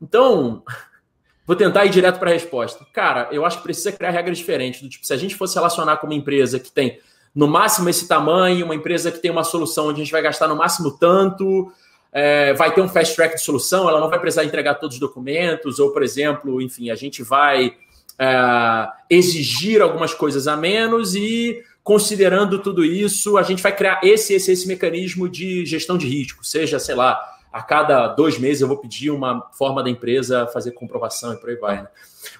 Então, 0.00 0.62
vou 1.46 1.56
tentar 1.56 1.84
ir 1.84 1.90
direto 1.90 2.18
para 2.18 2.30
a 2.30 2.32
resposta. 2.32 2.86
Cara, 2.92 3.28
eu 3.30 3.44
acho 3.44 3.58
que 3.58 3.62
precisa 3.62 3.92
criar 3.92 4.10
regras 4.10 4.38
diferentes. 4.38 4.80
Do 4.80 4.88
tipo, 4.88 5.06
se 5.06 5.12
a 5.12 5.16
gente 5.16 5.34
fosse 5.34 5.54
relacionar 5.54 5.98
com 5.98 6.06
uma 6.06 6.14
empresa 6.14 6.58
que 6.58 6.70
tem 6.70 6.98
no 7.34 7.46
máximo 7.46 7.88
esse 7.88 8.08
tamanho, 8.08 8.64
uma 8.64 8.74
empresa 8.74 9.10
que 9.10 9.18
tem 9.18 9.30
uma 9.30 9.44
solução 9.44 9.88
onde 9.88 10.00
a 10.00 10.04
gente 10.04 10.12
vai 10.12 10.22
gastar 10.22 10.48
no 10.48 10.56
máximo 10.56 10.96
tanto, 10.98 11.72
é, 12.12 12.52
vai 12.54 12.74
ter 12.74 12.80
um 12.80 12.88
fast 12.88 13.14
track 13.14 13.36
de 13.36 13.42
solução, 13.42 13.88
ela 13.88 14.00
não 14.00 14.10
vai 14.10 14.18
precisar 14.18 14.44
entregar 14.44 14.74
todos 14.74 14.96
os 14.96 15.00
documentos, 15.00 15.78
ou, 15.78 15.92
por 15.92 16.02
exemplo, 16.02 16.60
enfim, 16.60 16.90
a 16.90 16.96
gente 16.96 17.22
vai 17.22 17.76
é, 18.20 18.88
exigir 19.08 19.80
algumas 19.80 20.12
coisas 20.12 20.46
a 20.46 20.56
menos 20.56 21.14
e, 21.14 21.62
considerando 21.82 22.58
tudo 22.58 22.84
isso, 22.84 23.38
a 23.38 23.42
gente 23.42 23.62
vai 23.62 23.74
criar 23.74 24.00
esse, 24.04 24.34
esse, 24.34 24.52
esse 24.52 24.68
mecanismo 24.68 25.28
de 25.28 25.64
gestão 25.64 25.96
de 25.96 26.06
risco, 26.06 26.44
seja, 26.44 26.78
sei 26.78 26.94
lá, 26.94 27.18
a 27.50 27.62
cada 27.62 28.06
dois 28.08 28.38
meses 28.38 28.60
eu 28.60 28.68
vou 28.68 28.76
pedir 28.76 29.10
uma 29.10 29.48
forma 29.52 29.82
da 29.82 29.90
empresa 29.90 30.46
fazer 30.52 30.72
comprovação 30.72 31.32
e 31.32 31.36
por 31.36 31.48
aí 31.48 31.56
vai. 31.56 31.82
Né? 31.82 31.88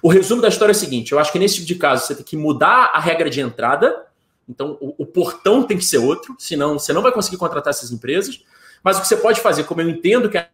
O 0.01 0.07
resumo 0.07 0.41
da 0.41 0.47
história 0.47 0.71
é 0.71 0.75
o 0.75 0.79
seguinte: 0.79 1.11
eu 1.11 1.19
acho 1.19 1.33
que 1.33 1.39
nesse 1.39 1.55
tipo 1.55 1.67
de 1.67 1.75
caso 1.75 2.05
você 2.05 2.15
tem 2.15 2.23
que 2.23 2.37
mudar 2.37 2.91
a 2.93 2.99
regra 2.99 3.29
de 3.29 3.41
entrada 3.41 4.05
então, 4.51 4.77
o, 4.81 4.93
o, 4.97 5.05
portão 5.05 5.63
tem 5.63 5.77
que 5.77 5.85
ser 5.85 5.97
outro, 5.97 6.35
senão 6.37 6.77
você 6.77 6.91
não 6.91 7.01
vai 7.01 7.11
conseguir 7.11 7.37
contratar 7.37 7.71
essas 7.71 7.91
empresas. 7.91 8.43
Mas 8.83 8.97
o 8.97 9.01
que 9.01 9.07
você 9.07 9.15
pode 9.15 9.39
fazer, 9.39 9.63
como 9.63 9.81
eu 9.81 9.89
entendo 9.89 10.29
que 10.29 10.37
a 10.37 10.47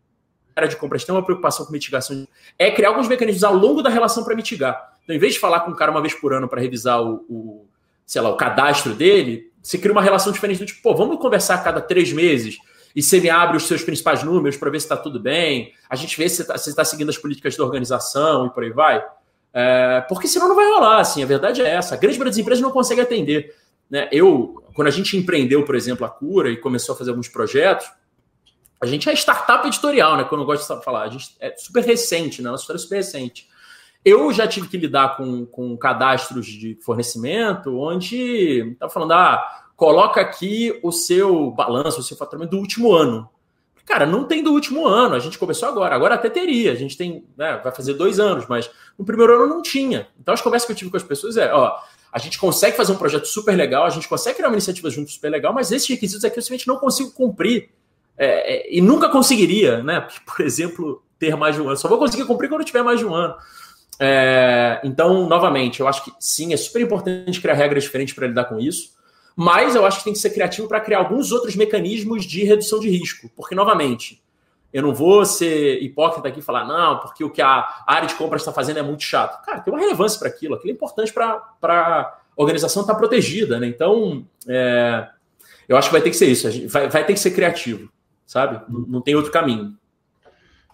área 0.56 0.70
de 0.70 0.76
compras 0.76 1.04
tem 1.04 1.16
uma 1.16 1.24
preocupação 1.24 1.66
com 1.66 1.72
mitigação, 1.72 2.28
é 2.60 2.70
criar 2.70 2.90
alguns 2.90 3.08
mecanismos 3.08 3.44
ao 3.44 3.56
longo 3.56 3.82
da 3.82 3.90
relação 3.90 4.24
para 4.24 4.36
mitigar. 4.36 4.97
Então, 5.08 5.16
em 5.16 5.20
vez 5.20 5.36
de 5.36 5.40
falar 5.40 5.62
com 5.62 5.72
o 5.72 5.76
cara 5.76 5.90
uma 5.90 6.02
vez 6.02 6.14
por 6.14 6.34
ano 6.34 6.50
para 6.50 6.60
revisar 6.60 7.02
o, 7.02 7.26
o, 7.30 7.66
sei 8.06 8.22
lá, 8.22 8.30
o 8.30 8.36
cadastro 8.36 8.94
dele, 8.94 9.50
você 9.64 9.78
cria 9.78 9.94
uma 9.94 10.02
relação 10.02 10.34
diferente 10.34 10.60
do 10.60 10.66
tipo, 10.66 10.82
pô, 10.82 10.94
vamos 10.94 11.18
conversar 11.18 11.56
a 11.56 11.60
cada 11.60 11.80
três 11.80 12.12
meses 12.12 12.58
e 12.94 13.02
você 13.02 13.22
me 13.22 13.30
abre 13.30 13.56
os 13.56 13.64
seus 13.64 13.84
principais 13.84 14.22
números 14.22 14.58
para 14.58 14.70
ver 14.70 14.82
se 14.82 14.86
está 14.86 14.98
tudo 14.98 15.18
bem, 15.18 15.72
a 15.90 15.96
gente 15.96 16.18
vê 16.18 16.28
se 16.28 16.44
você 16.44 16.70
está 16.70 16.76
tá 16.76 16.84
seguindo 16.84 17.08
as 17.08 17.18
políticas 17.18 17.56
da 17.56 17.64
organização 17.64 18.48
e 18.48 18.50
por 18.50 18.64
aí 18.64 18.70
vai. 18.70 19.02
É, 19.54 20.02
porque 20.10 20.28
senão 20.28 20.50
não 20.50 20.56
vai 20.58 20.68
rolar, 20.68 21.00
assim, 21.00 21.24
a 21.24 21.26
verdade 21.26 21.62
é 21.62 21.70
essa. 21.70 21.96
A 21.96 21.98
grande 21.98 22.18
maioria 22.18 22.32
das 22.32 22.38
empresas 22.38 22.62
não 22.62 22.70
consegue 22.70 23.00
atender. 23.00 23.56
Né? 23.90 24.10
Eu, 24.12 24.62
quando 24.74 24.90
a 24.90 24.92
gente 24.92 25.16
empreendeu, 25.16 25.64
por 25.64 25.76
exemplo, 25.76 26.06
a 26.06 26.10
Cura 26.10 26.50
e 26.50 26.58
começou 26.58 26.96
a 26.96 26.98
fazer 26.98 27.12
alguns 27.12 27.30
projetos, 27.30 27.90
a 28.82 28.86
gente 28.86 29.10
é 29.10 29.14
startup 29.14 29.66
editorial, 29.66 30.18
né? 30.18 30.26
Quando 30.26 30.42
eu 30.42 30.46
gosto 30.46 30.78
de 30.78 30.84
falar, 30.84 31.04
a 31.04 31.10
gente 31.10 31.36
é 31.40 31.56
super 31.58 31.84
recente, 31.84 32.42
né? 32.42 32.52
Nossa 32.52 32.64
história 32.64 32.78
é 32.78 32.82
super 32.82 32.96
recente. 32.98 33.48
Eu 34.08 34.32
já 34.32 34.48
tive 34.48 34.70
que 34.70 34.78
lidar 34.78 35.18
com, 35.18 35.46
com 35.46 35.76
cadastros 35.76 36.46
de 36.46 36.78
fornecimento 36.82 37.78
onde 37.78 38.74
tá 38.80 38.88
falando, 38.88 39.12
ah, 39.12 39.46
coloca 39.76 40.22
aqui 40.22 40.80
o 40.82 40.94
seu 40.94 41.52
balanço, 41.52 42.00
o 42.00 42.04
seu 42.04 42.16
faturamento 42.16 42.52
do 42.52 42.60
último 42.60 42.94
ano. 42.94 43.30
Cara, 43.86 44.06
não 44.06 44.24
tem 44.24 44.42
do 44.42 44.54
último 44.54 44.88
ano, 44.88 45.14
a 45.14 45.20
gente 45.20 45.38
começou 45.38 45.68
agora. 45.68 45.94
Agora 45.94 46.16
até 46.16 46.30
teria, 46.30 46.72
a 46.72 46.76
gente 46.76 46.96
tem, 46.96 47.26
né, 47.38 47.60
vai 47.62 47.74
fazer 47.74 47.96
dois 47.96 48.18
anos, 48.18 48.46
mas 48.48 48.70
no 48.98 49.04
primeiro 49.04 49.36
ano 49.36 49.46
não 49.46 49.62
tinha. 49.62 50.08
Então 50.18 50.34
as 50.34 50.42
conversas 50.42 50.66
que 50.66 50.72
eu 50.72 50.78
tive 50.78 50.90
com 50.90 50.98
as 50.98 51.04
pessoas 51.04 51.36
é, 51.36 51.54
ó, 51.54 51.78
a 52.10 52.20
gente 52.20 52.40
consegue 52.40 52.78
fazer 52.78 52.94
um 52.94 52.98
projeto 52.98 53.26
super 53.26 53.58
legal, 53.58 53.86
a 53.86 53.90
gente 53.90 54.08
consegue 54.08 54.38
criar 54.38 54.48
uma 54.48 54.56
iniciativa 54.56 54.90
junto 54.90 55.12
super 55.12 55.30
legal, 55.30 55.54
mas 55.54 55.70
esses 55.70 55.88
requisitos 55.90 56.24
aqui 56.24 56.40
eu 56.40 56.42
simplesmente 56.42 56.68
não 56.68 56.78
consigo 56.78 57.12
cumprir. 57.12 57.70
É, 58.18 58.56
é, 58.56 58.76
e 58.76 58.82
nunca 58.82 59.10
conseguiria, 59.10 59.84
né? 59.84 60.08
Por 60.26 60.44
exemplo, 60.44 61.04
ter 61.20 61.36
mais 61.36 61.56
de 61.56 61.62
um 61.62 61.68
ano. 61.68 61.78
Só 61.78 61.90
vou 61.90 62.00
conseguir 62.00 62.26
cumprir 62.26 62.50
quando 62.50 62.64
tiver 62.64 62.84
mais 62.84 63.00
de 63.00 63.06
um 63.06 63.14
ano. 63.14 63.36
É, 64.00 64.80
então, 64.84 65.28
novamente, 65.28 65.80
eu 65.80 65.88
acho 65.88 66.04
que 66.04 66.12
sim, 66.20 66.54
é 66.54 66.58
super 66.58 66.82
importante 66.82 67.42
criar 67.42 67.56
regras 67.56 67.84
diferentes 67.84 68.14
para 68.14 68.28
lidar 68.28 68.46
com 68.46 68.60
isso. 68.60 68.96
Mas 69.36 69.76
eu 69.76 69.86
acho 69.86 70.00
que 70.00 70.04
tem 70.06 70.14
que 70.14 70.20
ser 70.20 70.32
criativo 70.32 70.68
para 70.68 70.80
criar 70.80 70.98
alguns 70.98 71.32
outros 71.32 71.56
mecanismos 71.56 72.26
de 72.26 72.44
redução 72.44 72.80
de 72.80 72.90
risco. 72.90 73.30
Porque, 73.36 73.54
novamente, 73.54 74.22
eu 74.74 74.82
não 74.82 74.94
vou 74.94 75.26
ser 75.26 75.82
hipócrita 75.82 76.28
aqui 76.28 76.40
e 76.40 76.44
falar, 76.44 76.66
não, 76.66 77.00
porque 77.00 77.24
o 77.24 77.30
que 77.30 77.42
a 77.42 77.84
área 77.86 78.08
de 78.08 78.16
compras 78.16 78.42
está 78.42 78.52
fazendo 78.52 78.80
é 78.80 78.82
muito 78.82 79.04
chato. 79.04 79.44
Cara, 79.46 79.60
tem 79.60 79.72
uma 79.72 79.80
relevância 79.80 80.18
para 80.18 80.28
aquilo. 80.28 80.56
Aquilo 80.56 80.72
é 80.72 80.74
importante 80.74 81.14
para 81.14 81.54
a 81.62 82.18
organização 82.36 82.82
estar 82.82 82.94
tá 82.94 83.00
protegida. 83.00 83.60
Né? 83.60 83.68
Então, 83.68 84.26
é, 84.48 85.08
eu 85.70 85.78
acho 85.78 85.90
que 85.90 85.94
vai 85.94 86.02
ter 86.02 86.10
que 86.10 86.18
ser 86.18 86.28
isso. 86.28 86.48
Vai, 86.68 86.90
vai 86.90 87.06
ter 87.06 87.14
que 87.14 87.20
ser 87.20 87.32
criativo, 87.32 87.92
sabe? 88.26 88.60
Não, 88.68 88.82
não 88.82 89.02
tem 89.02 89.16
outro 89.16 89.32
caminho. 89.32 89.78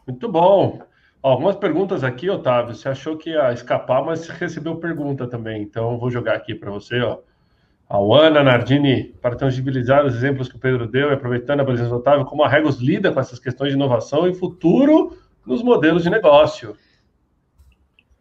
Muito 0.08 0.30
bom. 0.30 0.82
Algumas 1.24 1.56
perguntas 1.56 2.04
aqui, 2.04 2.30
Otávio. 2.30 2.76
Você 2.76 2.90
achou 2.90 3.16
que 3.16 3.30
ia 3.30 3.54
escapar, 3.54 4.04
mas 4.04 4.28
recebeu 4.28 4.76
pergunta 4.76 5.26
também. 5.26 5.62
Então, 5.62 5.98
vou 5.98 6.12
jogar 6.12 6.36
aqui 6.36 6.54
para 6.54 6.70
você. 6.70 7.00
Ó. 7.00 7.20
A 7.90 7.98
Ana 7.98 8.44
Nardini, 8.44 9.16
para 9.22 9.38
tangibilizar 9.38 10.06
os 10.06 10.14
exemplos 10.14 10.50
que 10.50 10.58
o 10.58 10.60
Pedro 10.60 10.86
deu 10.86 11.10
e 11.12 11.14
aproveitando 11.14 11.62
a 11.62 11.66
presença 11.66 11.92
do 11.92 11.96
Otávio, 11.96 12.26
como 12.26 12.44
a 12.44 12.50
Regos 12.50 12.82
lida 12.82 13.10
com 13.14 13.22
essas 13.22 13.40
questões 13.40 13.70
de 13.70 13.78
inovação 13.78 14.28
e 14.28 14.34
futuro 14.34 15.18
nos 15.46 15.64
modelos 15.64 16.04
de 16.04 16.10
negócio. 16.10 16.76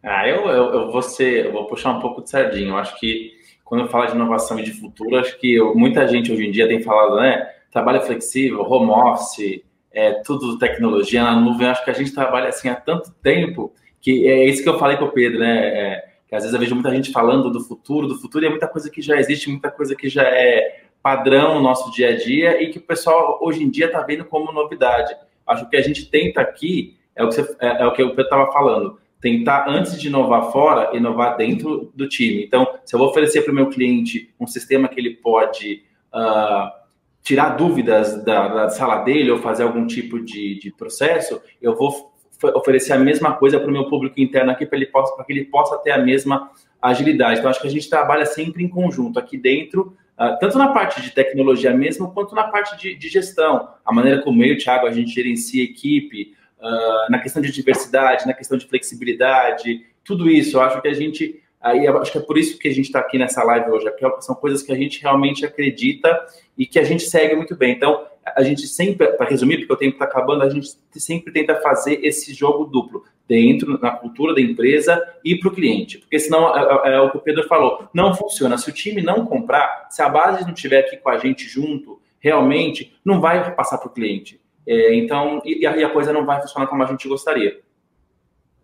Ah, 0.01 0.25
eu, 0.25 0.47
eu, 0.47 0.73
eu, 0.73 0.91
vou, 0.91 1.01
ser, 1.01 1.47
eu 1.47 1.51
vou 1.51 1.65
puxar 1.67 1.91
um 1.91 1.99
pouco 1.99 2.21
de 2.21 2.29
sardinha. 2.29 2.69
Eu 2.69 2.77
acho 2.77 2.97
que 2.97 3.31
quando 3.65 3.81
eu 3.81 3.89
falo 3.89 4.05
de 4.05 4.13
inovação 4.13 4.57
e 4.59 4.63
de 4.63 4.71
futuro, 4.71 5.17
acho 5.17 5.37
que 5.39 5.55
eu, 5.55 5.75
muita 5.75 6.07
gente 6.07 6.31
hoje 6.31 6.45
em 6.45 6.51
dia 6.51 6.69
tem 6.69 6.81
falado, 6.81 7.17
né? 7.17 7.49
Trabalho 7.69 8.01
flexível, 8.01 8.61
home 8.61 8.91
office, 8.91 9.61
é, 9.93 10.13
tudo 10.23 10.57
tecnologia 10.57 11.23
na 11.23 11.39
nuvem. 11.39 11.67
Acho 11.67 11.83
que 11.83 11.91
a 11.91 11.93
gente 11.93 12.13
trabalha 12.13 12.49
assim 12.49 12.69
há 12.69 12.75
tanto 12.75 13.11
tempo 13.21 13.73
que 14.01 14.27
é 14.27 14.45
isso 14.45 14.61
que 14.61 14.67
eu 14.67 14.77
falei 14.77 14.97
com 14.97 15.05
o 15.05 15.11
Pedro, 15.11 15.39
né? 15.39 15.67
É, 15.67 16.05
que 16.27 16.35
às 16.35 16.43
vezes 16.43 16.53
eu 16.53 16.59
vejo 16.59 16.75
muita 16.75 16.91
gente 16.91 17.11
falando 17.11 17.49
do 17.49 17.61
futuro, 17.61 18.07
do 18.07 18.19
futuro, 18.19 18.43
e 18.43 18.47
é 18.47 18.49
muita 18.49 18.67
coisa 18.67 18.89
que 18.89 19.01
já 19.01 19.15
existe, 19.17 19.49
muita 19.49 19.71
coisa 19.71 19.95
que 19.95 20.09
já 20.09 20.23
é 20.23 20.83
padrão 21.01 21.55
no 21.55 21.61
nosso 21.61 21.91
dia 21.91 22.09
a 22.09 22.17
dia 22.17 22.61
e 22.61 22.69
que 22.69 22.79
o 22.79 22.81
pessoal 22.81 23.39
hoje 23.41 23.63
em 23.63 23.69
dia 23.69 23.85
está 23.85 24.01
vendo 24.01 24.25
como 24.25 24.51
novidade. 24.51 25.15
Acho 25.47 25.69
que 25.69 25.77
a 25.77 25.81
gente 25.81 26.09
tenta 26.09 26.41
aqui, 26.41 26.97
é 27.15 27.23
o 27.23 27.29
que, 27.29 27.35
você, 27.35 27.55
é, 27.61 27.83
é 27.83 27.85
o, 27.85 27.93
que 27.93 28.01
o 28.03 28.09
Pedro 28.09 28.23
estava 28.23 28.51
falando, 28.51 28.97
tentar, 29.21 29.69
antes 29.69 29.99
de 29.99 30.07
inovar 30.07 30.51
fora, 30.51 30.95
inovar 30.97 31.37
dentro 31.37 31.91
do 31.95 32.07
time. 32.09 32.43
Então, 32.43 32.67
se 32.83 32.95
eu 32.95 32.99
vou 32.99 33.09
oferecer 33.09 33.41
para 33.41 33.51
o 33.51 33.55
meu 33.55 33.69
cliente 33.69 34.33
um 34.39 34.47
sistema 34.47 34.87
que 34.87 34.99
ele 34.99 35.11
pode 35.11 35.83
uh, 36.13 36.82
tirar 37.23 37.51
dúvidas 37.51 38.23
da, 38.23 38.47
da, 38.49 38.69
sala 38.69 38.97
dele 38.97 39.31
ou 39.31 39.39
fazer 39.39 39.63
algum 39.63 39.87
tipo 39.87 40.19
de, 40.19 40.59
de 40.59 40.71
processo, 40.71 41.41
eu 41.61 41.75
vou 41.75 42.13
oferecer 42.53 42.91
a 42.91 42.99
mesma 42.99 43.33
coisa 43.33 43.57
para 43.57 43.69
o 43.69 43.71
meu 43.71 43.87
público 43.87 44.19
interno 44.19 44.51
aqui 44.51 44.65
para 44.65 44.77
que 44.77 45.31
ele 45.31 45.45
possa 45.45 45.77
ter 45.77 45.91
a 45.91 45.97
mesma 45.97 46.51
agilidade. 46.81 47.39
Então 47.39 47.49
acho 47.49 47.61
que 47.61 47.67
a 47.67 47.71
gente 47.71 47.89
trabalha 47.89 48.25
sempre 48.25 48.61
em 48.61 48.67
conjunto 48.67 49.17
aqui 49.17 49.37
dentro, 49.37 49.95
uh, 50.19 50.37
tanto 50.39 50.57
na 50.57 50.73
parte 50.73 51.01
de 51.01 51.11
tecnologia 51.11 51.73
mesmo 51.73 52.11
quanto 52.11 52.35
na 52.35 52.43
parte 52.43 52.77
de, 52.77 52.95
de, 52.95 53.07
gestão, 53.07 53.69
a 53.85 53.93
maneira 53.93 54.21
como 54.21 54.43
eu 54.43 54.55
o 54.55 54.57
Thiago 54.57 54.85
a 54.85 54.91
gente 54.91 55.13
gerencia 55.13 55.61
a 55.61 55.65
equipe, 55.65 56.33
uh, 56.59 57.09
na 57.09 57.19
questão 57.19 57.41
de 57.41 57.53
diversidade, 57.53 58.27
na 58.27 58.33
questão 58.33 58.57
de 58.57 58.67
flexibilidade, 58.67 59.85
tudo 60.03 60.29
isso. 60.29 60.57
Eu 60.57 60.61
acho 60.61 60.81
que 60.81 60.89
a 60.89 60.93
gente 60.93 61.41
Aí 61.63 61.87
acho 61.87 62.11
que 62.11 62.17
é 62.17 62.21
por 62.21 62.37
isso 62.37 62.59
que 62.59 62.67
a 62.67 62.73
gente 62.73 62.85
está 62.85 62.99
aqui 62.99 63.17
nessa 63.17 63.41
live 63.41 63.71
hoje, 63.71 63.89
porque 63.89 64.21
são 64.21 64.35
coisas 64.35 64.61
que 64.61 64.71
a 64.71 64.75
gente 64.75 65.01
realmente 65.01 65.45
acredita 65.45 66.25
e 66.57 66.65
que 66.65 66.77
a 66.77 66.83
gente 66.83 67.03
segue 67.03 67.35
muito 67.35 67.55
bem. 67.55 67.71
Então, 67.71 68.05
a 68.35 68.43
gente 68.43 68.67
sempre, 68.67 69.07
para 69.13 69.29
resumir, 69.29 69.59
porque 69.59 69.73
o 69.73 69.77
tempo 69.77 69.93
está 69.93 70.05
acabando, 70.05 70.43
a 70.43 70.49
gente 70.49 70.77
sempre 70.91 71.31
tenta 71.31 71.55
fazer 71.61 71.99
esse 72.03 72.33
jogo 72.33 72.65
duplo 72.65 73.03
dentro, 73.27 73.79
na 73.81 73.91
cultura 73.91 74.33
da 74.33 74.41
empresa 74.41 75.01
e 75.23 75.35
para 75.35 75.49
o 75.49 75.55
cliente. 75.55 75.99
Porque 75.99 76.19
senão, 76.19 76.53
é, 76.55 76.89
é, 76.89 76.95
é, 76.95 76.99
o 76.99 77.09
que 77.09 77.17
o 77.17 77.21
Pedro 77.21 77.47
falou, 77.47 77.87
não 77.93 78.13
funciona. 78.13 78.57
Se 78.57 78.69
o 78.69 78.73
time 78.73 79.01
não 79.01 79.25
comprar, 79.25 79.87
se 79.89 80.01
a 80.01 80.09
base 80.09 80.43
não 80.43 80.53
estiver 80.53 80.79
aqui 80.79 80.97
com 80.97 81.09
a 81.09 81.17
gente 81.17 81.47
junto, 81.47 82.01
realmente, 82.19 82.93
não 83.05 83.21
vai 83.21 83.55
passar 83.55 83.77
para 83.77 83.87
o 83.87 83.93
cliente. 83.93 84.39
É, 84.67 84.93
então, 84.95 85.41
e, 85.45 85.61
e 85.61 85.65
a 85.65 85.89
coisa 85.89 86.11
não 86.11 86.25
vai 86.25 86.41
funcionar 86.41 86.67
como 86.67 86.83
a 86.83 86.87
gente 86.87 87.07
gostaria. 87.07 87.61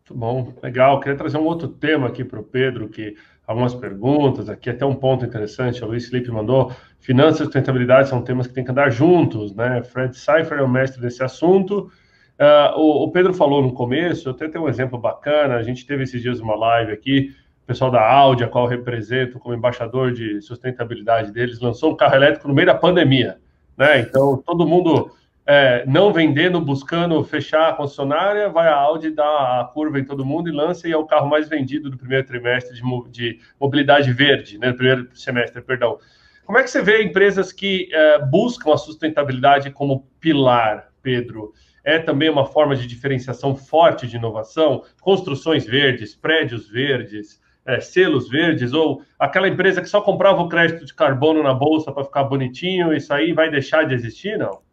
Muito 0.09 0.13
bom, 0.13 0.53
legal. 0.63 0.99
Queria 0.99 1.15
trazer 1.15 1.37
um 1.37 1.45
outro 1.45 1.67
tema 1.67 2.07
aqui 2.07 2.23
para 2.23 2.39
o 2.39 2.43
Pedro, 2.43 2.89
que 2.89 3.15
algumas 3.45 3.75
perguntas 3.75 4.49
aqui, 4.49 4.69
até 4.69 4.83
um 4.83 4.95
ponto 4.95 5.23
interessante, 5.23 5.83
o 5.83 5.87
Luiz 5.87 6.09
Felipe 6.09 6.31
mandou, 6.31 6.71
finanças 6.99 7.41
e 7.41 7.43
sustentabilidade 7.43 8.09
são 8.09 8.21
temas 8.23 8.47
que 8.47 8.53
têm 8.53 8.63
que 8.63 8.71
andar 8.71 8.89
juntos, 8.89 9.53
né? 9.53 9.83
Fred 9.83 10.17
Seifer 10.17 10.59
é 10.59 10.63
o 10.63 10.69
mestre 10.69 10.99
desse 10.99 11.23
assunto. 11.23 11.91
Uh, 12.39 12.79
o, 12.79 13.03
o, 13.03 13.11
Pedro 13.11 13.33
falou 13.33 13.61
no 13.61 13.73
começo, 13.73 14.29
eu 14.29 14.33
até 14.33 14.47
tenho 14.47 14.63
um 14.63 14.69
exemplo 14.69 14.97
bacana, 14.97 15.55
a 15.55 15.63
gente 15.63 15.85
teve 15.85 16.03
esses 16.03 16.21
dias 16.21 16.39
uma 16.39 16.55
live 16.55 16.91
aqui, 16.91 17.35
o 17.63 17.67
pessoal 17.67 17.91
da 17.91 18.01
Audi, 18.01 18.43
a 18.43 18.47
qual 18.47 18.65
eu 18.65 18.69
represento 18.69 19.37
como 19.37 19.53
embaixador 19.53 20.11
de 20.11 20.41
sustentabilidade 20.41 21.31
deles, 21.31 21.59
lançou 21.59 21.91
um 21.91 21.95
carro 21.95 22.15
elétrico 22.15 22.47
no 22.47 22.53
meio 22.53 22.67
da 22.67 22.75
pandemia, 22.75 23.37
né? 23.77 23.99
Então, 23.99 24.41
todo 24.43 24.65
mundo 24.65 25.11
é, 25.51 25.83
não 25.87 26.13
vendendo, 26.13 26.61
buscando 26.61 27.23
fechar 27.23 27.69
a 27.69 27.73
concessionária, 27.73 28.49
vai 28.49 28.67
a 28.67 28.75
Audi, 28.75 29.09
dá 29.09 29.61
a 29.61 29.65
curva 29.73 29.99
em 29.99 30.05
todo 30.05 30.23
mundo 30.23 30.47
e 30.47 30.51
lança 30.51 30.87
e 30.87 30.91
é 30.91 30.95
o 30.95 31.07
carro 31.07 31.27
mais 31.27 31.49
vendido 31.49 31.89
do 31.89 31.97
primeiro 31.97 32.23
trimestre 32.23 32.75
de, 32.75 32.83
de 33.09 33.39
mobilidade 33.59 34.13
verde, 34.13 34.59
né, 34.59 34.71
primeiro 34.71 35.09
semestre, 35.15 35.59
perdão. 35.63 35.97
Como 36.45 36.55
é 36.59 36.61
que 36.61 36.69
você 36.69 36.83
vê 36.83 37.01
empresas 37.01 37.51
que 37.51 37.89
é, 37.91 38.19
buscam 38.19 38.71
a 38.71 38.77
sustentabilidade 38.77 39.71
como 39.71 40.07
pilar, 40.19 40.91
Pedro? 41.01 41.51
É 41.83 41.97
também 41.97 42.29
uma 42.29 42.45
forma 42.45 42.75
de 42.75 42.85
diferenciação 42.85 43.55
forte 43.55 44.05
de 44.05 44.17
inovação? 44.17 44.83
Construções 45.01 45.65
verdes, 45.65 46.15
prédios 46.15 46.69
verdes, 46.69 47.41
é, 47.65 47.79
selos 47.79 48.29
verdes, 48.29 48.71
ou 48.71 49.01
aquela 49.17 49.47
empresa 49.47 49.81
que 49.81 49.89
só 49.89 49.99
comprava 49.99 50.43
o 50.43 50.47
crédito 50.47 50.85
de 50.85 50.93
carbono 50.93 51.41
na 51.41 51.55
bolsa 51.55 51.91
para 51.91 52.03
ficar 52.03 52.25
bonitinho, 52.25 52.93
isso 52.93 53.11
aí 53.11 53.33
vai 53.33 53.49
deixar 53.49 53.87
de 53.87 53.95
existir, 53.95 54.37
não? 54.37 54.68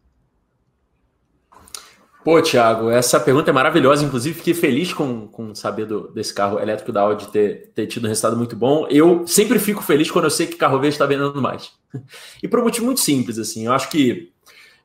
Pô, 2.27 2.41
Thiago, 2.41 2.89
essa 2.89 3.21
pergunta 3.21 3.51
é 3.51 3.53
maravilhosa. 3.53 4.03
Inclusive, 4.03 4.39
fiquei 4.39 4.53
feliz 4.53 4.91
com, 4.91 5.29
com 5.29 5.55
saber 5.55 5.85
do, 5.85 6.09
desse 6.09 6.33
carro 6.33 6.59
elétrico 6.59 6.91
da 6.91 6.99
Audi 6.99 7.31
ter, 7.31 7.71
ter 7.73 7.87
tido 7.87 8.03
um 8.03 8.09
resultado 8.09 8.35
muito 8.35 8.53
bom. 8.53 8.85
Eu 8.89 9.25
sempre 9.25 9.57
fico 9.59 9.81
feliz 9.81 10.11
quando 10.11 10.25
eu 10.25 10.29
sei 10.29 10.45
que 10.45 10.57
carro 10.57 10.77
verde 10.77 10.95
está 10.95 11.05
vendendo 11.05 11.41
mais. 11.41 11.71
E 12.43 12.47
por 12.49 12.59
um 12.59 12.63
motivo 12.63 12.85
muito 12.85 12.99
simples, 12.99 13.39
assim. 13.39 13.67
Eu 13.67 13.71
acho 13.71 13.89
que 13.89 14.33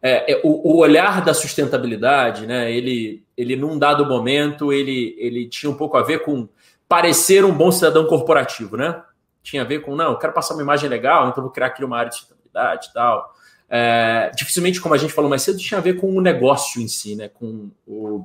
é, 0.01 0.35
é, 0.35 0.41
o, 0.45 0.71
o, 0.71 0.79
olhar 0.79 1.21
da 1.25 1.35
sustentabilidade, 1.35 2.47
né? 2.47 2.71
Ele, 2.71 3.25
ele 3.37 3.57
num 3.57 3.77
dado 3.77 4.07
momento, 4.07 4.73
ele, 4.73 5.17
ele 5.19 5.49
tinha 5.49 5.69
um 5.69 5.77
pouco 5.77 5.97
a 5.97 6.03
ver 6.05 6.21
com 6.21 6.49
parecer 6.89 7.45
um 7.45 7.53
bom 7.53 7.73
cidadão 7.73 8.07
corporativo, 8.07 8.77
né? 8.77 9.03
Tinha 9.43 9.63
a 9.63 9.67
ver 9.67 9.81
com, 9.81 9.97
não, 9.97 10.13
eu 10.13 10.17
quero 10.17 10.33
passar 10.33 10.55
uma 10.55 10.63
imagem 10.63 10.89
legal, 10.89 11.29
então 11.29 11.43
vou 11.43 11.53
criar 11.53 11.67
aqui 11.67 11.85
uma 11.85 11.99
área 11.99 12.11
de 12.11 12.19
sustentabilidade 12.19 12.87
e 12.89 12.93
tal 12.93 13.33
é, 13.75 14.31
dificilmente, 14.37 14.83
como 14.83 14.95
a 14.95 14.99
gente 14.99 15.15
falou 15.15 15.31
mais 15.31 15.41
cedo, 15.41 15.59
tinha 15.59 15.79
a 15.79 15.83
ver 15.83 15.95
com 15.95 16.15
o 16.15 16.21
negócio 16.21 16.79
em 16.79 16.87
si, 16.87 17.17
né? 17.17 17.29
com 17.29 17.71
o, 17.87 18.23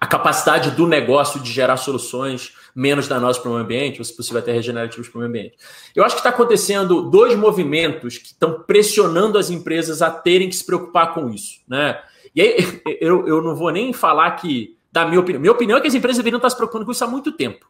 a 0.00 0.06
capacidade 0.06 0.70
do 0.70 0.86
negócio 0.86 1.40
de 1.40 1.50
gerar 1.50 1.76
soluções 1.76 2.52
menos 2.72 3.08
danosas 3.08 3.42
para 3.42 3.50
o 3.50 3.54
meio 3.54 3.64
ambiente, 3.64 3.98
ou 3.98 4.04
se 4.04 4.14
possível 4.14 4.38
até 4.38 4.52
regenerativos 4.52 5.08
para 5.08 5.18
o 5.18 5.20
meio 5.22 5.28
ambiente. 5.28 5.56
Eu 5.92 6.04
acho 6.04 6.14
que 6.14 6.20
está 6.20 6.30
acontecendo 6.30 7.10
dois 7.10 7.36
movimentos 7.36 8.16
que 8.16 8.28
estão 8.28 8.62
pressionando 8.62 9.38
as 9.38 9.50
empresas 9.50 10.02
a 10.02 10.08
terem 10.08 10.48
que 10.48 10.54
se 10.54 10.64
preocupar 10.64 11.14
com 11.14 11.28
isso. 11.30 11.58
Né? 11.66 12.00
E 12.32 12.40
aí 12.40 12.80
eu, 13.00 13.26
eu 13.26 13.42
não 13.42 13.56
vou 13.56 13.72
nem 13.72 13.92
falar 13.92 14.30
que, 14.36 14.76
da 14.92 15.04
minha 15.04 15.18
opinião, 15.18 15.40
minha 15.40 15.52
opinião 15.52 15.78
é 15.78 15.80
que 15.80 15.88
as 15.88 15.94
empresas 15.96 16.18
deveriam 16.18 16.38
estar 16.38 16.50
se 16.50 16.56
preocupando 16.56 16.84
com 16.84 16.92
isso 16.92 17.02
há 17.02 17.08
muito 17.08 17.32
tempo. 17.32 17.66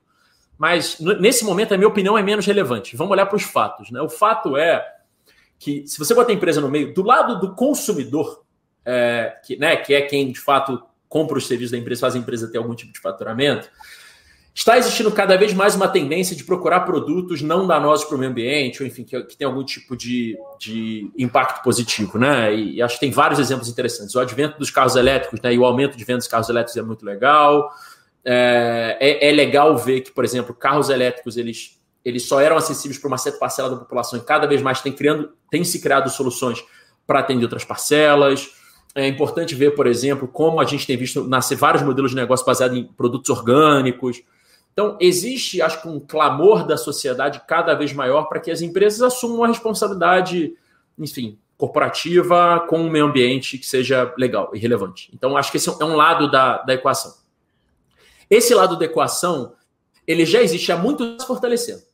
Mas 0.58 0.98
nesse 1.00 1.46
momento 1.46 1.72
a 1.72 1.78
minha 1.78 1.88
opinião 1.88 2.18
é 2.18 2.22
menos 2.22 2.44
relevante. 2.44 2.94
Vamos 2.94 3.12
olhar 3.12 3.24
para 3.24 3.36
os 3.36 3.44
fatos. 3.44 3.90
Né? 3.90 4.02
O 4.02 4.08
fato 4.10 4.54
é 4.54 4.97
que 5.58 5.86
se 5.86 5.98
você 5.98 6.14
botar 6.14 6.32
a 6.32 6.34
empresa 6.34 6.60
no 6.60 6.70
meio, 6.70 6.94
do 6.94 7.02
lado 7.02 7.40
do 7.40 7.54
consumidor, 7.54 8.44
é, 8.84 9.36
que, 9.44 9.56
né, 9.56 9.76
que 9.76 9.94
é 9.94 10.02
quem 10.02 10.30
de 10.30 10.40
fato 10.40 10.82
compra 11.08 11.38
os 11.38 11.46
serviços 11.46 11.72
da 11.72 11.78
empresa, 11.78 12.02
faz 12.02 12.14
a 12.14 12.18
empresa 12.18 12.50
ter 12.50 12.58
algum 12.58 12.74
tipo 12.74 12.92
de 12.92 13.00
faturamento, 13.00 13.68
está 14.58 14.76
existindo 14.76 15.10
cada 15.12 15.36
vez 15.36 15.54
mais 15.54 15.76
uma 15.76 15.86
tendência 15.86 16.34
de 16.34 16.42
procurar 16.42 16.80
produtos 16.80 17.40
não 17.42 17.64
danosos 17.64 18.06
para 18.06 18.16
o 18.16 18.18
meio 18.18 18.32
ambiente, 18.32 18.82
ou 18.82 18.88
enfim, 18.88 19.04
que, 19.04 19.20
que 19.22 19.36
tem 19.36 19.46
algum 19.46 19.64
tipo 19.64 19.96
de, 19.96 20.36
de 20.58 21.08
impacto 21.16 21.62
positivo, 21.62 22.18
né? 22.18 22.52
E, 22.52 22.74
e, 22.74 22.82
acho 22.82 22.94
que 22.94 23.00
tem 23.00 23.12
vários 23.12 23.38
exemplos 23.38 23.68
interessantes. 23.68 24.16
O 24.16 24.20
advento 24.20 24.58
dos 24.58 24.68
carros 24.68 24.96
elétricos 24.96 25.40
né, 25.40 25.54
e 25.54 25.58
o 25.58 25.64
aumento 25.64 25.96
de 25.96 26.04
vendas 26.04 26.24
de 26.24 26.30
carros 26.30 26.48
elétricos 26.48 26.76
é 26.76 26.82
muito 26.82 27.06
legal. 27.06 27.70
é, 28.24 28.96
é, 29.00 29.28
é, 29.28 29.32
legal 29.32 29.78
ver 29.78 30.00
que, 30.00 30.10
por 30.10 30.24
exemplo, 30.24 30.52
carros 30.52 30.90
elétricos 30.90 31.36
eles, 31.36 31.77
eles 32.04 32.24
só 32.26 32.40
eram 32.40 32.56
acessíveis 32.56 32.98
para 32.98 33.08
uma 33.08 33.18
certa 33.18 33.38
parcela 33.38 33.70
da 33.70 33.76
população 33.76 34.18
e 34.18 34.22
cada 34.22 34.46
vez 34.46 34.62
mais 34.62 34.80
tem, 34.80 34.92
criando, 34.92 35.32
tem 35.50 35.64
se 35.64 35.80
criado 35.80 36.08
soluções 36.10 36.64
para 37.06 37.20
atender 37.20 37.44
outras 37.44 37.64
parcelas. 37.64 38.50
É 38.94 39.06
importante 39.06 39.54
ver, 39.54 39.74
por 39.74 39.86
exemplo, 39.86 40.26
como 40.26 40.60
a 40.60 40.64
gente 40.64 40.86
tem 40.86 40.96
visto 40.96 41.24
nascer 41.24 41.56
vários 41.56 41.82
modelos 41.82 42.10
de 42.10 42.16
negócio 42.16 42.44
baseados 42.44 42.76
em 42.76 42.84
produtos 42.84 43.30
orgânicos. 43.30 44.22
Então, 44.72 44.96
existe, 45.00 45.60
acho 45.60 45.82
que, 45.82 45.88
um 45.88 45.98
clamor 45.98 46.66
da 46.66 46.76
sociedade 46.76 47.42
cada 47.46 47.74
vez 47.74 47.92
maior 47.92 48.28
para 48.28 48.40
que 48.40 48.50
as 48.50 48.62
empresas 48.62 49.02
assumam 49.02 49.38
uma 49.38 49.48
responsabilidade, 49.48 50.54
enfim, 50.98 51.38
corporativa 51.56 52.64
com 52.68 52.78
um 52.78 52.88
meio 52.88 53.06
ambiente 53.06 53.58
que 53.58 53.66
seja 53.66 54.14
legal 54.16 54.50
e 54.54 54.58
relevante. 54.58 55.10
Então, 55.12 55.36
acho 55.36 55.50
que 55.50 55.56
esse 55.56 55.68
é 55.68 55.84
um 55.84 55.96
lado 55.96 56.30
da, 56.30 56.58
da 56.58 56.74
equação. 56.74 57.12
Esse 58.30 58.54
lado 58.54 58.78
da 58.78 58.84
equação, 58.84 59.54
ele 60.06 60.24
já 60.24 60.40
existe 60.40 60.70
há 60.70 60.76
muito 60.76 61.04
tempo 61.04 61.26
fortalecendo. 61.26 61.87